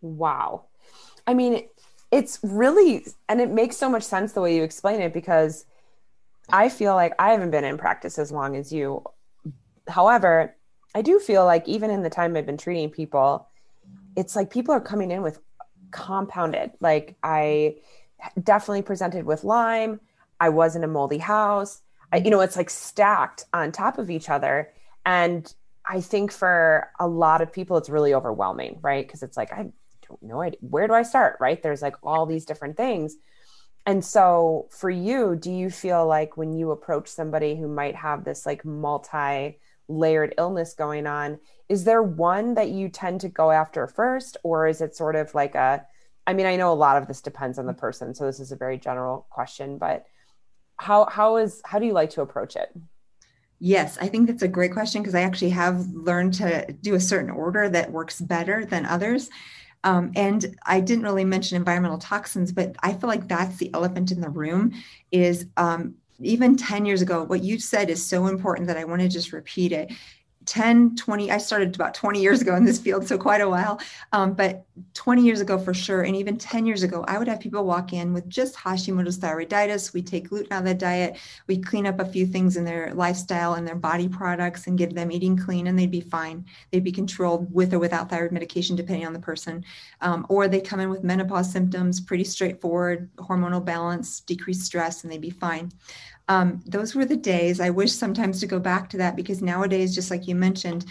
Wow. 0.00 0.66
I 1.26 1.34
mean, 1.34 1.66
it's 2.12 2.38
really, 2.42 3.06
and 3.28 3.40
it 3.40 3.50
makes 3.50 3.76
so 3.76 3.90
much 3.90 4.04
sense 4.04 4.32
the 4.32 4.40
way 4.40 4.54
you 4.56 4.62
explain 4.62 5.00
it 5.00 5.12
because 5.12 5.64
I 6.50 6.68
feel 6.68 6.94
like 6.94 7.14
I 7.18 7.32
haven't 7.32 7.50
been 7.50 7.64
in 7.64 7.78
practice 7.78 8.18
as 8.18 8.30
long 8.30 8.56
as 8.56 8.72
you. 8.72 9.02
However, 9.88 10.54
I 10.94 11.02
do 11.02 11.18
feel 11.18 11.44
like 11.44 11.66
even 11.68 11.90
in 11.90 12.02
the 12.02 12.10
time 12.10 12.36
I've 12.36 12.46
been 12.46 12.56
treating 12.56 12.90
people, 12.90 13.48
it's 14.16 14.34
like 14.34 14.50
people 14.50 14.74
are 14.74 14.80
coming 14.80 15.10
in 15.10 15.22
with 15.22 15.38
compounded. 15.90 16.72
Like 16.80 17.16
I 17.22 17.76
definitely 18.42 18.82
presented 18.82 19.24
with 19.24 19.44
Lyme. 19.44 20.00
I 20.40 20.48
was 20.48 20.76
in 20.76 20.84
a 20.84 20.88
moldy 20.88 21.18
house. 21.18 21.82
I, 22.12 22.18
you 22.18 22.30
know, 22.30 22.40
it's 22.40 22.56
like 22.56 22.70
stacked 22.70 23.44
on 23.52 23.72
top 23.72 23.98
of 23.98 24.10
each 24.10 24.28
other. 24.28 24.72
And 25.04 25.52
I 25.88 26.00
think 26.00 26.32
for 26.32 26.90
a 26.98 27.06
lot 27.06 27.42
of 27.42 27.52
people, 27.52 27.76
it's 27.76 27.88
really 27.88 28.14
overwhelming, 28.14 28.78
right? 28.82 29.06
Because 29.06 29.22
it's 29.22 29.36
like, 29.36 29.52
I 29.52 29.70
don't 30.08 30.22
know 30.22 30.50
where 30.60 30.86
do 30.86 30.94
I 30.94 31.02
start, 31.02 31.36
right? 31.40 31.62
There's 31.62 31.82
like 31.82 31.96
all 32.02 32.26
these 32.26 32.44
different 32.44 32.76
things. 32.76 33.16
And 33.86 34.04
so 34.04 34.68
for 34.70 34.90
you, 34.90 35.36
do 35.36 35.50
you 35.50 35.70
feel 35.70 36.06
like 36.06 36.36
when 36.36 36.52
you 36.52 36.72
approach 36.72 37.08
somebody 37.08 37.56
who 37.56 37.68
might 37.68 37.94
have 37.94 38.24
this 38.24 38.44
like 38.44 38.64
multi 38.64 39.58
layered 39.88 40.34
illness 40.38 40.74
going 40.74 41.06
on, 41.06 41.38
is 41.68 41.84
there 41.84 42.02
one 42.02 42.54
that 42.54 42.70
you 42.70 42.88
tend 42.88 43.20
to 43.20 43.28
go 43.28 43.50
after 43.50 43.86
first? 43.86 44.36
Or 44.42 44.66
is 44.66 44.80
it 44.80 44.96
sort 44.96 45.16
of 45.16 45.34
like 45.34 45.54
a, 45.54 45.86
I 46.26 46.32
mean, 46.32 46.46
I 46.46 46.56
know 46.56 46.72
a 46.72 46.74
lot 46.74 46.96
of 46.96 47.08
this 47.08 47.20
depends 47.20 47.58
on 47.58 47.66
the 47.66 47.72
person. 47.72 48.14
So 48.14 48.24
this 48.26 48.40
is 48.40 48.52
a 48.52 48.56
very 48.56 48.78
general 48.78 49.26
question, 49.30 49.78
but 49.78 50.06
how, 50.76 51.06
how 51.06 51.36
is, 51.36 51.60
how 51.64 51.78
do 51.78 51.86
you 51.86 51.92
like 51.92 52.10
to 52.10 52.22
approach 52.22 52.56
it? 52.56 52.68
Yes, 53.58 53.96
I 54.00 54.08
think 54.08 54.26
that's 54.26 54.42
a 54.42 54.48
great 54.48 54.72
question 54.72 55.02
because 55.02 55.14
I 55.14 55.22
actually 55.22 55.50
have 55.50 55.86
learned 55.88 56.34
to 56.34 56.70
do 56.82 56.94
a 56.94 57.00
certain 57.00 57.30
order 57.30 57.68
that 57.68 57.90
works 57.90 58.20
better 58.20 58.66
than 58.66 58.84
others. 58.84 59.30
Um, 59.82 60.12
and 60.16 60.56
I 60.64 60.80
didn't 60.80 61.04
really 61.04 61.24
mention 61.24 61.56
environmental 61.56 61.98
toxins, 61.98 62.52
but 62.52 62.76
I 62.82 62.92
feel 62.92 63.08
like 63.08 63.28
that's 63.28 63.56
the 63.56 63.70
elephant 63.72 64.10
in 64.10 64.20
the 64.20 64.28
room. 64.28 64.72
Is 65.12 65.46
um, 65.56 65.94
even 66.20 66.56
10 66.56 66.84
years 66.84 67.02
ago, 67.02 67.24
what 67.24 67.42
you 67.42 67.58
said 67.58 67.90
is 67.90 68.04
so 68.04 68.26
important 68.26 68.68
that 68.68 68.76
I 68.76 68.84
want 68.84 69.02
to 69.02 69.08
just 69.08 69.32
repeat 69.32 69.72
it. 69.72 69.92
10 70.46 70.96
20 70.96 71.30
i 71.30 71.38
started 71.38 71.74
about 71.74 71.94
20 71.94 72.20
years 72.20 72.40
ago 72.40 72.54
in 72.56 72.64
this 72.64 72.78
field 72.78 73.06
so 73.06 73.18
quite 73.18 73.40
a 73.40 73.48
while. 73.48 73.80
Um, 74.12 74.32
but 74.32 74.64
20 74.94 75.22
years 75.22 75.40
ago 75.40 75.58
for 75.58 75.74
sure 75.74 76.02
and 76.02 76.16
even 76.16 76.36
10 76.36 76.66
years 76.66 76.82
ago 76.82 77.04
i 77.08 77.18
would 77.18 77.28
have 77.28 77.40
people 77.40 77.64
walk 77.64 77.92
in 77.92 78.12
with 78.12 78.28
just 78.28 78.54
hashimoto's 78.56 79.18
thyroiditis 79.18 79.92
we 79.92 80.02
take 80.02 80.28
gluten 80.28 80.52
out 80.52 80.60
of 80.60 80.64
the 80.64 80.74
diet. 80.74 81.18
We 81.46 81.58
clean 81.58 81.86
up 81.86 82.00
a 82.00 82.04
few 82.04 82.26
things 82.26 82.56
in 82.56 82.64
their 82.64 82.94
lifestyle 82.94 83.54
and 83.54 83.66
their 83.66 83.74
body 83.74 84.08
products 84.08 84.66
and 84.66 84.78
give 84.78 84.94
them 84.94 85.10
eating 85.10 85.36
clean 85.36 85.66
and 85.66 85.78
they'd 85.78 85.90
be 85.90 86.00
fine. 86.00 86.44
They'd 86.70 86.84
be 86.84 86.92
controlled 86.92 87.52
with 87.52 87.74
or 87.74 87.78
without 87.78 88.08
thyroid 88.08 88.32
medication 88.32 88.76
depending 88.76 89.06
on 89.06 89.12
the 89.12 89.18
person. 89.18 89.64
Um, 90.00 90.26
or 90.28 90.48
they 90.48 90.60
come 90.60 90.80
in 90.80 90.90
with 90.90 91.04
menopause 91.04 91.50
symptoms 91.50 92.00
pretty 92.00 92.24
straightforward 92.24 93.10
hormonal 93.16 93.64
balance 93.64 94.20
decreased 94.20 94.62
stress 94.62 95.02
and 95.02 95.12
they'd 95.12 95.20
be 95.20 95.30
fine 95.30 95.72
um, 96.28 96.60
those 96.66 96.94
were 96.94 97.04
the 97.04 97.16
days. 97.16 97.60
I 97.60 97.70
wish 97.70 97.92
sometimes 97.92 98.40
to 98.40 98.46
go 98.46 98.58
back 98.58 98.88
to 98.90 98.96
that 98.98 99.16
because 99.16 99.42
nowadays, 99.42 99.94
just 99.94 100.10
like 100.10 100.26
you 100.26 100.34
mentioned, 100.34 100.86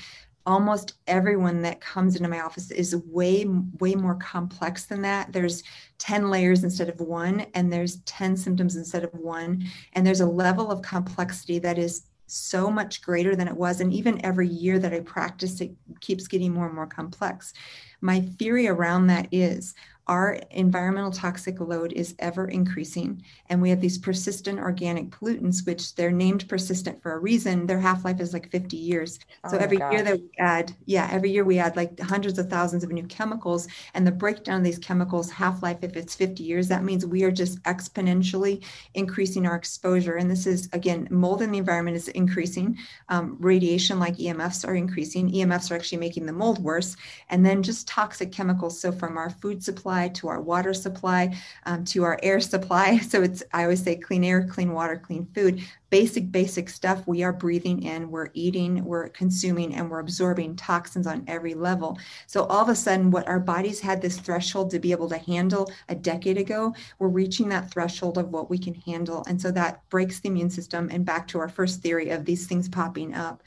almost 0.46 0.94
everyone 1.08 1.62
that 1.64 1.82
comes 1.82 2.16
into 2.16 2.30
my 2.30 2.40
office 2.40 2.70
is 2.72 2.96
way 3.08 3.46
way 3.80 3.96
more 3.96 4.16
complex 4.16 4.86
than 4.86 5.02
that. 5.02 5.34
There's 5.34 5.64
10 5.98 6.30
layers 6.30 6.64
instead 6.64 6.88
of 6.88 7.00
one 7.00 7.48
and 7.54 7.72
there's 7.72 7.98
10 8.02 8.38
symptoms 8.38 8.76
instead 8.76 9.04
of 9.04 9.14
one. 9.14 9.66
And 9.94 10.06
there's 10.06 10.22
a 10.22 10.26
level 10.26 10.72
of 10.72 10.82
complexity 10.82 11.60
that 11.60 11.78
is 11.78 12.06
so 12.28 12.72
much 12.72 13.02
greater 13.02 13.36
than 13.36 13.48
it 13.48 13.56
was. 13.56 13.82
And 13.82 13.92
even 13.94 14.24
every 14.26 14.48
year 14.48 14.80
that 14.80 14.94
i 14.94 15.00
practice 15.00 15.62
it 15.62 15.72
keeps 16.00 16.28
getting 16.28 16.54
more 16.54 16.66
and 16.66 16.76
more 16.76 16.88
complex. 16.88 17.54
My 18.02 18.22
theory 18.22 18.68
around 18.68 19.08
that 19.08 19.28
is 19.32 19.74
our 20.08 20.34
environmental 20.52 21.12
toxic 21.12 21.60
load 21.60 21.92
is 21.94 22.14
ever 22.20 22.48
increasing. 22.48 23.24
And 23.50 23.62
we 23.62 23.72
have 23.72 23.82
these 23.82 23.98
persistent 23.98 24.60
organic 24.60 25.10
pollutants, 25.10 25.66
which 25.66 25.96
they're 25.96 26.12
named 26.12 26.48
persistent 26.48 27.02
for 27.02 27.14
a 27.14 27.20
reason. 27.20 27.66
Their 27.66 27.80
half 27.80 28.06
life 28.06 28.20
is 28.20 28.32
like 28.32 28.52
50 28.52 28.78
years. 28.78 29.20
Oh 29.44 29.52
so 29.52 29.58
every 29.58 29.78
gosh. 29.78 29.94
year 29.94 30.04
that 30.04 30.20
we 30.20 30.30
add, 30.38 30.76
yeah, 30.86 31.10
every 31.12 31.32
year 31.32 31.44
we 31.44 31.58
add 31.58 31.76
like 31.76 32.00
hundreds 32.00 32.38
of 32.38 32.50
thousands 32.50 32.84
of 32.84 32.92
new 32.92 33.06
chemicals. 33.08 33.68
And 33.96 34.06
the 34.06 34.12
breakdown 34.12 34.60
of 34.60 34.64
these 34.64 34.78
chemicals, 34.78 35.32
half 35.32 35.64
life, 35.64 35.80
if 35.82 35.98
it's 35.98 36.14
50 36.14 36.44
years, 36.44 36.68
that 36.68 36.84
means 36.84 37.06
we 37.06 37.24
are 37.24 37.32
just 37.32 37.62
exponentially 37.64 38.64
increasing 38.94 39.48
our 39.48 39.56
exposure. 39.56 40.18
And 40.18 40.30
this 40.30 40.46
is, 40.46 40.70
again, 40.72 41.08
mold 41.10 41.42
in 41.42 41.52
the 41.52 41.58
environment 41.58 41.98
is 41.98 42.10
increasing. 42.10 42.78
Um, 43.10 43.38
radiation 43.40 44.00
like 44.00 44.18
EMFs 44.18 44.68
are 44.68 44.76
increasing. 44.76 45.32
EMFs 45.32 45.72
are 45.72 45.76
actually 45.76 45.98
making 45.98 46.28
the 46.28 46.34
mold 46.34 46.60
worse. 46.64 46.96
And 47.30 47.44
then 47.44 47.64
just 47.64 47.88
toxic 47.88 48.32
chemicals. 48.32 48.80
So 48.80 48.92
from 48.92 49.18
our 49.18 49.32
food 49.32 49.64
supply, 49.64 49.95
supply 49.96 50.10
to 50.10 50.28
our 50.28 50.42
water 50.42 50.74
supply 50.74 51.36
um, 51.66 51.86
to 51.86 52.04
our 52.04 52.20
air 52.22 52.40
supply. 52.40 53.00
So 53.16 53.22
it's 53.22 53.44
i 53.54 53.64
always 53.64 53.84
say 53.84 53.96
clean 53.96 54.24
air 54.24 54.46
clean 54.46 54.74
water 54.74 54.98
clean 54.98 55.28
food. 55.34 55.62
Basic 55.90 56.32
basic 56.32 56.70
stuff 56.70 57.08
we 57.08 57.24
are 57.24 57.32
breathing 57.32 57.84
in 57.84 58.12
we're 58.12 58.30
eating 58.34 58.84
we're 58.84 59.10
consuming 59.10 59.76
and 59.76 59.90
we're 59.90 60.00
absorbing 60.00 60.56
toxins 60.56 61.08
on 61.08 61.24
every 61.28 61.54
level. 61.54 61.98
So 62.28 62.44
all 62.46 62.64
of 62.64 62.70
a 62.70 62.76
sudden 62.76 63.12
what 63.12 63.28
our 63.28 63.40
bodies 63.40 63.80
had 63.80 64.02
this 64.02 64.18
threshold 64.18 64.72
to 64.72 64.80
be 64.80 64.92
able 64.92 65.10
to 65.10 65.18
handle 65.18 65.72
a 65.88 65.96
decade 65.96 66.38
ago 66.38 66.74
we're 67.00 67.20
reaching 67.22 67.50
that 67.50 67.72
threshold 67.72 68.18
of 68.18 68.30
what 68.32 68.50
we 68.50 68.58
can 68.58 68.74
handle. 68.74 69.24
And 69.28 69.40
so 69.40 69.52
that 69.52 69.88
breaks 69.90 70.20
the 70.20 70.30
immune 70.30 70.50
system 70.50 70.90
and 70.92 71.06
back 71.06 71.28
to 71.30 71.40
our 71.40 71.50
first 71.50 71.82
theory 71.82 72.10
of 72.10 72.26
these 72.26 72.48
things 72.48 72.68
popping 72.68 73.14
up 73.14 73.44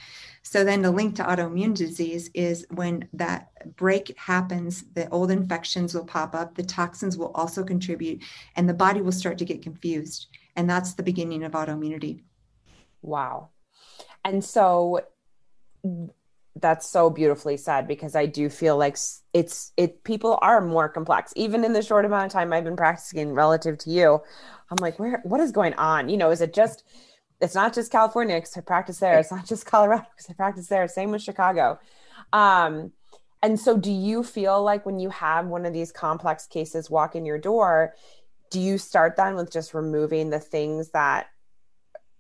so 0.49 0.65
then 0.65 0.81
the 0.81 0.91
link 0.91 1.15
to 1.17 1.23
autoimmune 1.23 1.75
disease 1.75 2.31
is 2.33 2.67
when 2.71 3.07
that 3.13 3.77
break 3.77 4.17
happens, 4.17 4.83
the 4.95 5.07
old 5.11 5.31
infections 5.31 5.93
will 5.93 6.07
pop 6.07 6.35
up, 6.35 6.55
the 6.55 6.63
toxins 6.63 7.19
will 7.19 7.33
also 7.35 7.63
contribute, 7.63 8.23
and 8.57 8.67
the 8.67 8.73
body 8.73 9.03
will 9.03 9.13
start 9.13 9.37
to 9.37 9.45
get 9.45 9.61
confused. 9.61 10.29
And 10.57 10.69
that's 10.69 10.95
the 10.95 11.03
beginning 11.03 11.45
of 11.45 11.53
autoimmunity. 11.53 12.23
Wow. 13.03 13.51
And 14.25 14.43
so 14.43 15.03
that's 16.57 16.89
so 16.89 17.11
beautifully 17.11 17.59
said 17.59 17.87
because 17.87 18.17
I 18.17 18.25
do 18.25 18.49
feel 18.49 18.79
like 18.79 18.97
it's 19.35 19.73
it 19.77 20.03
people 20.03 20.39
are 20.41 20.63
more 20.63 20.89
complex 20.89 21.33
even 21.37 21.63
in 21.63 21.75
the 21.75 21.83
short 21.83 22.07
amount 22.07 22.27
of 22.27 22.33
time 22.33 22.53
I've 22.53 22.65
been 22.65 22.75
practicing 22.75 23.33
relative 23.33 23.79
to 23.79 23.91
you 23.91 24.21
I'm 24.69 24.77
like 24.81 24.99
where 24.99 25.21
what 25.23 25.39
is 25.39 25.53
going 25.53 25.75
on 25.75 26.09
you 26.09 26.17
know 26.17 26.31
is 26.31 26.41
it 26.41 26.53
just 26.53 26.83
it's 27.41 27.55
not 27.55 27.75
just 27.75 27.93
California 27.93 28.37
because 28.37 28.57
I 28.57 28.61
practice 28.61 28.99
there. 28.99 29.19
It's 29.19 29.31
not 29.31 29.47
just 29.47 29.65
Colorado 29.67 30.07
because 30.17 30.29
I 30.29 30.33
practice 30.33 30.67
there. 30.67 30.89
Same 30.89 31.11
with 31.11 31.23
Chicago. 31.23 31.79
Um 32.33 32.93
and 33.43 33.59
so 33.59 33.77
do 33.77 33.93
you 33.93 34.25
feel 34.25 34.63
like 34.63 34.85
when 34.85 34.99
you 34.99 35.11
have 35.11 35.47
one 35.47 35.65
of 35.65 35.73
these 35.73 35.93
complex 35.93 36.47
cases 36.47 36.91
walk 36.91 37.15
in 37.15 37.25
your 37.25 37.39
door 37.39 37.95
do 38.51 38.61
you 38.61 38.79
start 38.79 39.15
then 39.17 39.37
with 39.37 39.53
just 39.53 39.75
removing 39.75 40.31
the 40.31 40.41
things 40.41 40.91
that 40.91 41.27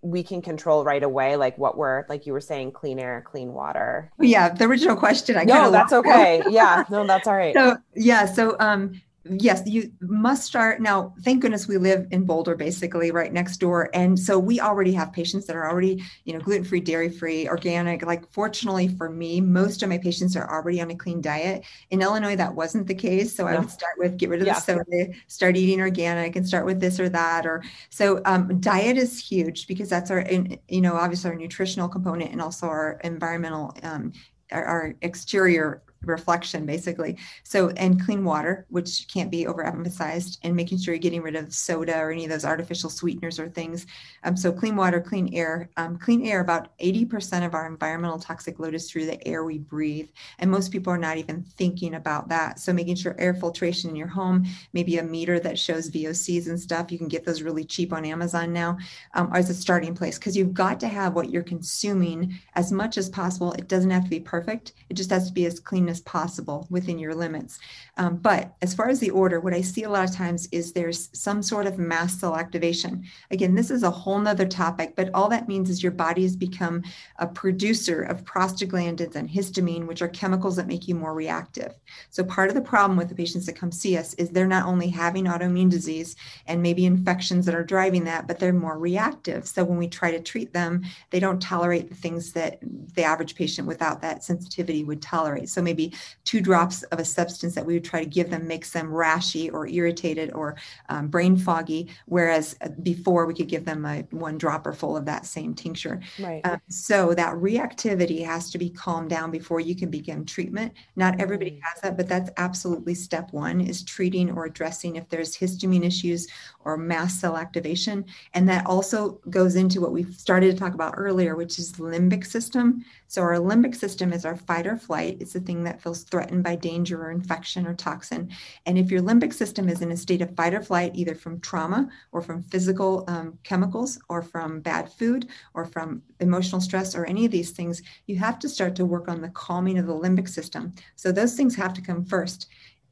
we 0.00 0.22
can 0.22 0.40
control 0.40 0.84
right 0.84 1.02
away 1.02 1.36
like 1.36 1.58
what 1.58 1.76
we're 1.76 2.04
like 2.08 2.26
you 2.26 2.32
were 2.32 2.40
saying 2.40 2.70
clean 2.70 2.98
air 2.98 3.22
clean 3.26 3.52
water? 3.52 4.12
Yeah 4.20 4.48
the 4.50 4.64
original 4.64 4.96
question 4.96 5.36
i 5.36 5.44
no 5.44 5.70
that's 5.70 5.92
okay. 5.92 6.42
yeah. 6.48 6.84
No 6.90 7.06
that's 7.06 7.26
all 7.26 7.34
right. 7.34 7.54
So 7.54 7.76
yeah 7.96 8.26
so 8.26 8.56
um 8.60 9.00
yes, 9.30 9.62
you 9.66 9.92
must 10.00 10.44
start 10.44 10.80
now. 10.80 11.14
Thank 11.22 11.42
goodness 11.42 11.68
we 11.68 11.76
live 11.76 12.06
in 12.10 12.24
Boulder, 12.24 12.54
basically 12.54 13.10
right 13.10 13.32
next 13.32 13.58
door, 13.58 13.90
and 13.94 14.18
so 14.18 14.38
we 14.38 14.60
already 14.60 14.92
have 14.92 15.12
patients 15.12 15.46
that 15.46 15.56
are 15.56 15.68
already, 15.68 16.02
you 16.24 16.32
know, 16.32 16.40
gluten 16.40 16.64
free, 16.64 16.80
dairy 16.80 17.10
free, 17.10 17.48
organic. 17.48 18.04
Like, 18.04 18.30
fortunately 18.32 18.88
for 18.88 19.10
me, 19.10 19.40
most 19.40 19.82
of 19.82 19.88
my 19.88 19.98
patients 19.98 20.36
are 20.36 20.50
already 20.50 20.80
on 20.80 20.90
a 20.90 20.96
clean 20.96 21.20
diet. 21.20 21.64
In 21.90 22.02
Illinois, 22.02 22.36
that 22.36 22.54
wasn't 22.54 22.86
the 22.86 22.94
case, 22.94 23.34
so 23.34 23.44
no. 23.44 23.50
I 23.50 23.58
would 23.58 23.70
start 23.70 23.94
with 23.98 24.16
get 24.16 24.28
rid 24.28 24.40
of 24.40 24.46
yeah. 24.46 24.54
the 24.54 24.60
soda, 24.60 25.12
start 25.26 25.56
eating 25.56 25.80
organic, 25.80 26.36
and 26.36 26.46
start 26.46 26.66
with 26.66 26.80
this 26.80 26.98
or 27.00 27.08
that. 27.08 27.46
Or 27.46 27.62
so 27.90 28.20
um, 28.24 28.60
diet 28.60 28.96
is 28.96 29.18
huge 29.18 29.66
because 29.66 29.88
that's 29.88 30.10
our, 30.10 30.24
you 30.68 30.80
know, 30.80 30.94
obviously 30.94 31.30
our 31.30 31.36
nutritional 31.36 31.88
component 31.88 32.32
and 32.32 32.40
also 32.40 32.66
our 32.66 33.00
environmental 33.04 33.74
um, 33.82 34.12
our, 34.52 34.64
our, 34.64 34.94
exterior 35.02 35.82
reflection 36.02 36.66
basically. 36.66 37.16
So 37.42 37.70
and 37.70 38.02
clean 38.02 38.24
water 38.24 38.66
which 38.68 39.06
can't 39.12 39.30
be 39.30 39.44
overemphasized 39.44 40.38
and 40.42 40.54
making 40.54 40.78
sure 40.78 40.94
you're 40.94 41.00
getting 41.00 41.22
rid 41.22 41.36
of 41.36 41.52
soda 41.52 41.98
or 41.98 42.10
any 42.10 42.24
of 42.24 42.30
those 42.30 42.44
artificial 42.44 42.90
sweeteners 42.90 43.38
or 43.38 43.48
things. 43.48 43.86
Um, 44.24 44.36
so 44.36 44.52
clean 44.52 44.76
water 44.76 45.00
clean 45.00 45.34
air 45.34 45.70
um, 45.76 45.98
clean 45.98 46.26
air 46.26 46.40
about 46.40 46.76
80% 46.78 47.44
of 47.44 47.54
our 47.54 47.66
environmental 47.66 48.18
toxic 48.18 48.58
load 48.58 48.74
is 48.74 48.90
through 48.90 49.06
the 49.06 49.26
air 49.26 49.44
we 49.44 49.58
breathe 49.58 50.08
and 50.38 50.50
most 50.50 50.72
people 50.72 50.92
are 50.92 50.98
not 50.98 51.18
even 51.18 51.42
thinking 51.42 51.94
about 51.94 52.28
that. 52.28 52.58
So 52.58 52.72
making 52.72 52.96
sure 52.96 53.16
air 53.18 53.34
filtration 53.34 53.90
in 53.90 53.96
your 53.96 54.08
home 54.08 54.46
maybe 54.72 54.98
a 54.98 55.02
meter 55.02 55.40
that 55.40 55.58
shows 55.58 55.90
vocs 55.90 56.48
and 56.48 56.60
stuff 56.60 56.92
you 56.92 56.98
can 56.98 57.08
get 57.08 57.24
those 57.24 57.42
really 57.42 57.64
cheap 57.64 57.92
on 57.92 58.04
amazon 58.04 58.52
now 58.52 58.78
um, 59.14 59.30
as 59.34 59.50
a 59.50 59.54
starting 59.54 59.94
place 59.94 60.18
because 60.18 60.36
you've 60.36 60.54
got 60.54 60.80
to 60.80 60.88
have 60.88 61.14
what 61.14 61.30
you're 61.30 61.42
consuming 61.42 62.38
as 62.54 62.72
much 62.72 62.98
as 62.98 63.08
possible. 63.08 63.52
It 63.52 63.68
doesn't 63.68 63.90
have 63.90 64.04
to 64.04 64.10
be 64.10 64.20
perfect. 64.20 64.72
It 64.88 64.94
just 64.94 65.10
has 65.10 65.26
to 65.28 65.32
be 65.32 65.46
as 65.46 65.60
clean 65.60 65.87
as 65.88 66.00
possible 66.00 66.66
within 66.70 66.98
your 66.98 67.14
limits. 67.14 67.58
Um, 67.96 68.16
but 68.16 68.54
as 68.62 68.74
far 68.74 68.88
as 68.88 69.00
the 69.00 69.10
order, 69.10 69.40
what 69.40 69.54
I 69.54 69.60
see 69.60 69.84
a 69.84 69.90
lot 69.90 70.08
of 70.08 70.14
times 70.14 70.48
is 70.52 70.72
there's 70.72 71.10
some 71.12 71.42
sort 71.42 71.66
of 71.66 71.78
mast 71.78 72.20
cell 72.20 72.36
activation. 72.36 73.04
Again, 73.30 73.54
this 73.54 73.70
is 73.70 73.82
a 73.82 73.90
whole 73.90 74.18
nother 74.18 74.46
topic, 74.46 74.94
but 74.96 75.10
all 75.14 75.28
that 75.28 75.48
means 75.48 75.70
is 75.70 75.82
your 75.82 75.92
body 75.92 76.22
has 76.22 76.36
become 76.36 76.82
a 77.18 77.26
producer 77.26 78.02
of 78.02 78.24
prostaglandins 78.24 79.16
and 79.16 79.28
histamine, 79.28 79.86
which 79.86 80.02
are 80.02 80.08
chemicals 80.08 80.56
that 80.56 80.66
make 80.66 80.88
you 80.88 80.94
more 80.94 81.14
reactive. 81.14 81.74
So 82.10 82.24
part 82.24 82.48
of 82.48 82.54
the 82.54 82.60
problem 82.60 82.96
with 82.96 83.08
the 83.08 83.14
patients 83.14 83.46
that 83.46 83.56
come 83.56 83.72
see 83.72 83.96
us 83.96 84.14
is 84.14 84.30
they're 84.30 84.46
not 84.46 84.66
only 84.66 84.88
having 84.88 85.24
autoimmune 85.24 85.70
disease 85.70 86.16
and 86.46 86.62
maybe 86.62 86.86
infections 86.86 87.46
that 87.46 87.54
are 87.54 87.64
driving 87.64 88.04
that, 88.04 88.26
but 88.26 88.38
they're 88.38 88.52
more 88.52 88.78
reactive. 88.78 89.46
So 89.46 89.64
when 89.64 89.78
we 89.78 89.88
try 89.88 90.10
to 90.10 90.20
treat 90.20 90.52
them, 90.52 90.82
they 91.10 91.20
don't 91.20 91.40
tolerate 91.40 91.88
the 91.88 91.94
things 91.94 92.32
that 92.32 92.58
the 92.94 93.02
average 93.02 93.34
patient 93.34 93.66
without 93.66 94.00
that 94.02 94.24
sensitivity 94.24 94.84
would 94.84 95.02
tolerate. 95.02 95.48
So 95.48 95.62
maybe 95.62 95.77
two 96.24 96.40
drops 96.40 96.82
of 96.84 96.98
a 96.98 97.04
substance 97.04 97.54
that 97.54 97.66
we 97.66 97.74
would 97.74 97.84
try 97.84 98.02
to 98.02 98.08
give 98.08 98.30
them 98.30 98.46
makes 98.46 98.70
them 98.70 98.90
rashy 98.90 99.52
or 99.52 99.66
irritated 99.66 100.32
or 100.32 100.56
um, 100.88 101.08
brain 101.08 101.36
foggy, 101.36 101.88
whereas 102.06 102.56
uh, 102.60 102.68
before 102.82 103.26
we 103.26 103.34
could 103.34 103.48
give 103.48 103.64
them 103.64 103.84
a 103.84 104.02
one 104.10 104.38
dropper 104.38 104.72
full 104.72 104.96
of 104.96 105.04
that 105.04 105.26
same 105.26 105.54
tincture. 105.54 106.00
Right. 106.18 106.40
Um, 106.44 106.60
so 106.68 107.14
that 107.14 107.34
reactivity 107.34 108.24
has 108.24 108.50
to 108.50 108.58
be 108.58 108.70
calmed 108.70 109.10
down 109.10 109.30
before 109.30 109.60
you 109.60 109.74
can 109.74 109.90
begin 109.90 110.24
treatment. 110.24 110.72
Not 110.96 111.20
everybody 111.20 111.52
mm. 111.52 111.60
has 111.62 111.80
that, 111.82 111.96
but 111.96 112.08
that's 112.08 112.30
absolutely 112.36 112.94
step 112.94 113.32
one 113.32 113.60
is 113.60 113.82
treating 113.82 114.30
or 114.30 114.44
addressing 114.44 114.96
if 114.96 115.08
there's 115.08 115.36
histamine 115.36 115.84
issues 115.84 116.28
or 116.64 116.76
mast 116.76 117.20
cell 117.20 117.36
activation. 117.36 118.04
And 118.34 118.48
that 118.48 118.66
also 118.66 119.20
goes 119.30 119.56
into 119.56 119.80
what 119.80 119.92
we 119.92 120.04
started 120.12 120.52
to 120.52 120.58
talk 120.58 120.74
about 120.74 120.94
earlier, 120.96 121.36
which 121.36 121.58
is 121.58 121.72
the 121.72 121.84
limbic 121.84 122.26
system. 122.26 122.84
So 123.08 123.22
our 123.22 123.36
limbic 123.36 123.74
system 123.74 124.12
is 124.12 124.24
our 124.24 124.36
fight 124.36 124.66
or 124.66 124.76
flight. 124.76 125.16
It's 125.18 125.32
the 125.32 125.40
thing 125.40 125.64
that 125.64 125.80
feels 125.80 126.04
threatened 126.04 126.44
by 126.44 126.56
danger 126.56 127.02
or 127.02 127.10
infection 127.10 127.66
or 127.66 127.74
toxin. 127.74 128.30
And 128.66 128.78
if 128.78 128.90
your 128.90 129.02
limbic 129.02 129.32
system 129.32 129.68
is 129.68 129.80
in 129.80 129.90
a 129.90 129.96
state 129.96 130.22
of 130.22 130.36
fight 130.36 130.54
or 130.54 130.62
flight, 130.62 130.92
either 130.94 131.14
from 131.14 131.40
trauma 131.40 131.88
or 132.12 132.20
from 132.20 132.42
physical 132.42 133.04
um, 133.08 133.38
chemicals 133.42 133.98
or 134.08 134.22
from 134.22 134.60
bad 134.60 134.92
food 134.92 135.28
or 135.54 135.64
from 135.64 136.02
emotional 136.20 136.60
stress 136.60 136.94
or 136.94 137.06
any 137.06 137.24
of 137.24 137.32
these 137.32 137.50
things, 137.50 137.82
you 138.06 138.16
have 138.16 138.38
to 138.38 138.48
start 138.48 138.76
to 138.76 138.84
work 138.84 139.08
on 139.08 139.22
the 139.22 139.30
calming 139.30 139.78
of 139.78 139.86
the 139.86 139.92
limbic 139.92 140.28
system. 140.28 140.74
So 140.94 141.10
those 141.10 141.34
things 141.34 141.56
have 141.56 141.72
to 141.74 141.82
come 141.82 142.04
first. 142.04 142.48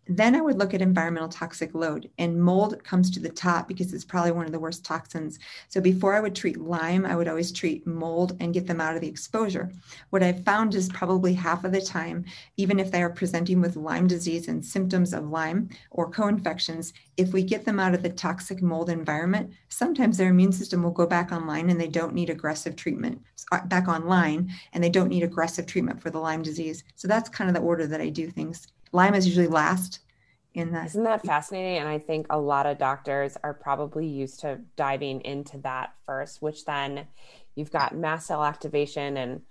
Then 0.09 0.37
I 0.37 0.41
would 0.41 0.57
look 0.57 0.73
at 0.73 0.81
environmental 0.81 1.29
toxic 1.29 1.75
load, 1.75 2.09
and 2.19 2.41
mold 2.41 2.83
comes 2.85 3.11
to 3.11 3.19
the 3.19 3.29
top 3.29 3.67
because 3.67 3.93
it's 3.93 4.05
probably 4.05 4.31
one 4.31 4.47
of 4.47 4.53
the 4.53 4.59
worst 4.61 4.85
toxins. 4.85 5.41
So 5.69 5.81
before 5.81 6.15
I 6.15 6.21
would 6.21 6.35
treat 6.35 6.61
Lyme, 6.61 7.05
I 7.05 7.17
would 7.17 7.27
always 7.27 7.51
treat 7.51 7.85
mold 7.89 8.37
and 8.39 8.55
get 8.55 8.69
them 8.69 8.81
out 8.81 8.95
of 8.95 9.01
the 9.01 9.09
exposure. 9.09 9.73
What 10.11 10.23
I've 10.23 10.45
found 10.45 10.77
is 10.77 10.89
probably 10.91 11.35
half 11.35 11.65
of 11.65 11.73
the 11.73 11.81
time, 11.81 12.25
even 12.57 12.79
if 12.79 12.93
they 12.93 13.03
are 13.03 13.11
presenting 13.11 13.61
with 13.61 13.75
Lyme 13.75 14.07
disease 14.07 14.47
and 14.47 14.65
symptoms 14.65 15.13
of 15.13 15.29
Lyme 15.29 15.71
or 15.91 16.09
co 16.09 16.29
infections, 16.29 16.93
if 17.17 17.33
we 17.33 17.43
get 17.43 17.65
them 17.65 17.81
out 17.81 17.95
of 17.95 18.05
the 18.05 18.11
toxic 18.11 18.63
mold 18.63 18.91
environment, 18.91 19.51
sometimes 19.71 20.19
their 20.19 20.31
immune 20.31 20.53
system 20.53 20.85
will 20.85 20.93
go 20.93 21.07
back 21.07 21.33
online 21.33 21.69
and 21.69 21.81
they 21.81 21.89
don't 21.89 22.15
need 22.15 22.31
aggressive 22.31 22.77
treatment, 22.77 23.21
uh, 23.51 23.65
back 23.67 23.89
online, 23.89 24.53
and 24.73 24.85
they 24.85 24.91
don't 24.91 25.09
need 25.09 25.25
aggressive 25.25 25.67
treatment 25.67 26.01
for 26.01 26.11
the 26.11 26.21
Lyme 26.21 26.43
disease. 26.43 26.85
So 26.95 27.09
that's 27.09 27.29
kind 27.29 27.51
of 27.51 27.55
the 27.55 27.63
order 27.63 27.89
that 27.89 28.01
I 28.01 28.09
do 28.09 28.31
things. 28.31 28.69
Lyme 28.97 29.14
is 29.14 29.26
usually 29.26 29.47
last 29.47 30.01
in 30.55 30.72
that. 30.72 30.86
Isn't 30.86 31.05
that 31.05 31.24
fascinating? 31.24 31.78
And 31.78 31.88
I 31.88 31.99
think 31.99 32.26
a 32.30 32.38
lot 32.38 32.66
of 32.66 32.78
doctors 32.78 33.36
are 33.44 33.55
probably 33.55 34.07
used 34.07 34.40
to 34.40 34.59
diving 34.74 35.20
into 35.20 35.59
that 35.59 35.94
first, 36.07 36.42
which 36.42 36.64
then 36.64 37.07
you've 37.55 37.70
got 37.70 37.94
mast 37.94 38.26
cell 38.26 38.42
activation. 38.42 39.18
And 39.18 39.42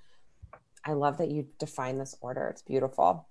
I 0.84 0.94
love 0.94 1.20
that 1.20 1.30
you 1.30 1.48
define 1.60 1.98
this 1.98 2.16
order. 2.22 2.48
It's 2.48 2.64
beautiful. 2.64 3.28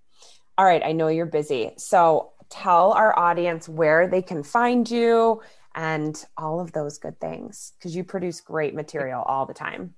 All 0.56 0.64
right. 0.64 0.82
I 0.84 0.92
know 0.92 1.08
you're 1.08 1.26
busy. 1.26 1.72
So 1.76 2.32
tell 2.48 2.92
our 2.92 3.18
audience 3.18 3.68
where 3.68 4.06
they 4.06 4.22
can 4.22 4.44
find 4.44 4.88
you 4.88 5.42
and 5.74 6.24
all 6.36 6.60
of 6.60 6.70
those 6.72 6.98
good 6.98 7.20
things 7.20 7.72
because 7.76 7.96
you 7.96 8.04
produce 8.04 8.40
great 8.40 8.74
material 8.74 9.22
all 9.22 9.46
the 9.46 9.54
time. 9.54 9.94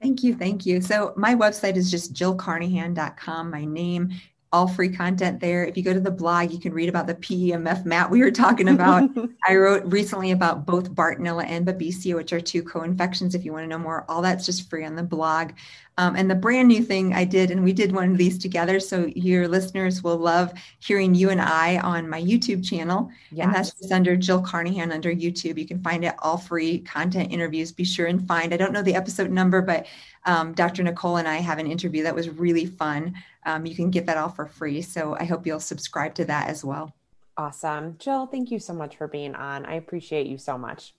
Thank 0.00 0.22
you. 0.22 0.34
Thank 0.34 0.66
you. 0.66 0.80
So, 0.80 1.12
my 1.16 1.36
website 1.36 1.76
is 1.76 1.88
just 1.88 2.12
jillcarnahan.com, 2.12 3.50
my 3.50 3.64
name 3.64 4.10
all 4.52 4.68
free 4.68 4.90
content 4.90 5.40
there. 5.40 5.64
If 5.64 5.76
you 5.76 5.82
go 5.82 5.94
to 5.94 6.00
the 6.00 6.10
blog, 6.10 6.52
you 6.52 6.58
can 6.58 6.74
read 6.74 6.90
about 6.90 7.06
the 7.06 7.14
PEMF 7.14 7.86
mat 7.86 8.10
we 8.10 8.20
were 8.20 8.30
talking 8.30 8.68
about. 8.68 9.08
I 9.48 9.56
wrote 9.56 9.84
recently 9.86 10.30
about 10.30 10.66
both 10.66 10.92
Bartonella 10.92 11.46
and 11.46 11.66
Babesia, 11.66 12.14
which 12.14 12.32
are 12.32 12.40
two 12.40 12.62
co-infections. 12.62 13.34
If 13.34 13.44
you 13.44 13.52
want 13.52 13.64
to 13.64 13.68
know 13.68 13.78
more, 13.78 14.04
all 14.08 14.20
that's 14.20 14.44
just 14.44 14.68
free 14.68 14.84
on 14.84 14.94
the 14.94 15.02
blog. 15.02 15.52
Um, 15.98 16.16
and 16.16 16.30
the 16.30 16.34
brand 16.34 16.68
new 16.68 16.82
thing 16.82 17.12
I 17.12 17.24
did, 17.24 17.50
and 17.50 17.62
we 17.62 17.72
did 17.72 17.92
one 17.92 18.12
of 18.12 18.18
these 18.18 18.38
together, 18.38 18.80
so 18.80 19.10
your 19.14 19.46
listeners 19.46 20.02
will 20.02 20.16
love 20.16 20.52
hearing 20.78 21.14
you 21.14 21.28
and 21.28 21.40
I 21.40 21.78
on 21.78 22.08
my 22.08 22.20
YouTube 22.20 22.66
channel. 22.66 23.10
Yes. 23.30 23.44
And 23.44 23.54
that's 23.54 23.74
just 23.74 23.92
under 23.92 24.16
Jill 24.16 24.40
Carnahan 24.40 24.90
under 24.90 25.12
YouTube. 25.12 25.58
You 25.58 25.66
can 25.66 25.82
find 25.82 26.04
it 26.04 26.14
all 26.20 26.38
free 26.38 26.78
content 26.80 27.30
interviews. 27.30 27.72
Be 27.72 27.84
sure 27.84 28.06
and 28.06 28.26
find. 28.26 28.54
I 28.54 28.56
don't 28.56 28.72
know 28.72 28.82
the 28.82 28.94
episode 28.94 29.30
number, 29.30 29.60
but 29.60 29.86
um, 30.24 30.54
Dr. 30.54 30.82
Nicole 30.82 31.16
and 31.16 31.28
I 31.28 31.36
have 31.36 31.58
an 31.58 31.66
interview 31.66 32.04
that 32.04 32.14
was 32.14 32.30
really 32.30 32.66
fun. 32.66 33.14
Um, 33.44 33.66
you 33.66 33.74
can 33.74 33.90
get 33.90 34.06
that 34.06 34.16
all 34.16 34.28
for 34.28 34.46
free. 34.46 34.82
So 34.82 35.16
I 35.18 35.24
hope 35.24 35.46
you'll 35.46 35.60
subscribe 35.60 36.14
to 36.16 36.24
that 36.26 36.48
as 36.48 36.64
well. 36.64 36.94
Awesome. 37.36 37.96
Jill, 37.98 38.26
thank 38.26 38.50
you 38.50 38.58
so 38.58 38.72
much 38.72 38.96
for 38.96 39.08
being 39.08 39.34
on. 39.34 39.64
I 39.64 39.74
appreciate 39.74 40.26
you 40.26 40.38
so 40.38 40.58
much. 40.58 40.94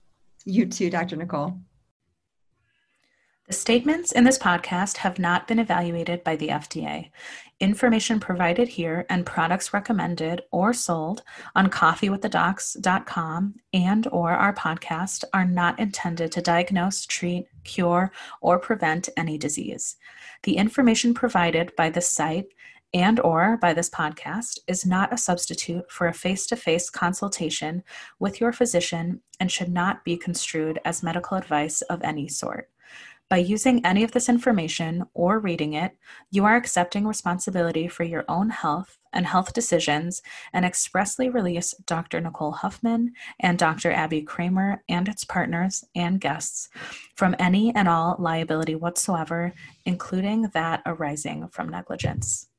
You 0.45 0.65
too, 0.65 0.89
Dr. 0.89 1.15
Nicole. 1.15 1.57
The 3.47 3.53
statements 3.53 4.13
in 4.13 4.23
this 4.23 4.39
podcast 4.39 4.97
have 4.97 5.19
not 5.19 5.47
been 5.47 5.59
evaluated 5.59 6.23
by 6.23 6.37
the 6.37 6.47
FDA. 6.47 7.11
Information 7.59 8.19
provided 8.19 8.69
here 8.69 9.05
and 9.09 9.25
products 9.25 9.73
recommended 9.73 10.41
or 10.51 10.73
sold 10.73 11.23
on 11.53 11.69
coffeewiththedocs.com 11.69 13.55
and 13.73 14.07
or 14.07 14.31
our 14.31 14.53
podcast 14.53 15.25
are 15.33 15.45
not 15.45 15.77
intended 15.77 16.31
to 16.31 16.41
diagnose, 16.41 17.05
treat, 17.05 17.47
cure, 17.65 18.11
or 18.39 18.59
prevent 18.59 19.09
any 19.17 19.37
disease. 19.37 19.97
The 20.43 20.57
information 20.57 21.13
provided 21.13 21.73
by 21.75 21.89
this 21.89 22.09
site 22.09 22.47
and 22.93 23.19
or 23.21 23.57
by 23.57 23.73
this 23.73 23.89
podcast 23.89 24.59
is 24.67 24.85
not 24.85 25.13
a 25.13 25.17
substitute 25.17 25.89
for 25.89 26.07
a 26.07 26.13
face-to-face 26.13 26.89
consultation 26.89 27.83
with 28.19 28.39
your 28.39 28.51
physician 28.51 29.21
and 29.39 29.51
should 29.51 29.69
not 29.69 30.03
be 30.03 30.15
construed 30.15 30.79
as 30.85 31.01
medical 31.01 31.37
advice 31.37 31.81
of 31.83 32.01
any 32.03 32.27
sort. 32.27 32.69
By 33.33 33.39
using 33.39 33.83
any 33.83 34.03
of 34.03 34.11
this 34.11 34.29
information 34.29 35.05
or 35.15 35.39
reading 35.39 35.73
it, 35.73 35.97
you 36.29 36.45
are 36.45 36.55
accepting 36.55 37.07
responsibility 37.07 37.87
for 37.87 38.03
your 38.03 38.25
own 38.29 38.51
health 38.51 38.99
and 39.11 39.25
health 39.25 39.53
decisions 39.53 40.21
and 40.53 40.63
expressly 40.63 41.29
release 41.29 41.73
Dr. 41.87 42.21
Nicole 42.21 42.51
Huffman 42.51 43.13
and 43.39 43.57
Dr. 43.57 43.91
Abby 43.91 44.21
Kramer 44.21 44.83
and 44.87 45.09
its 45.09 45.23
partners 45.25 45.83
and 45.95 46.21
guests 46.21 46.69
from 47.15 47.35
any 47.39 47.73
and 47.73 47.87
all 47.87 48.17
liability 48.19 48.75
whatsoever, 48.75 49.51
including 49.83 50.43
that 50.53 50.83
arising 50.85 51.47
from 51.47 51.69
negligence. 51.69 52.49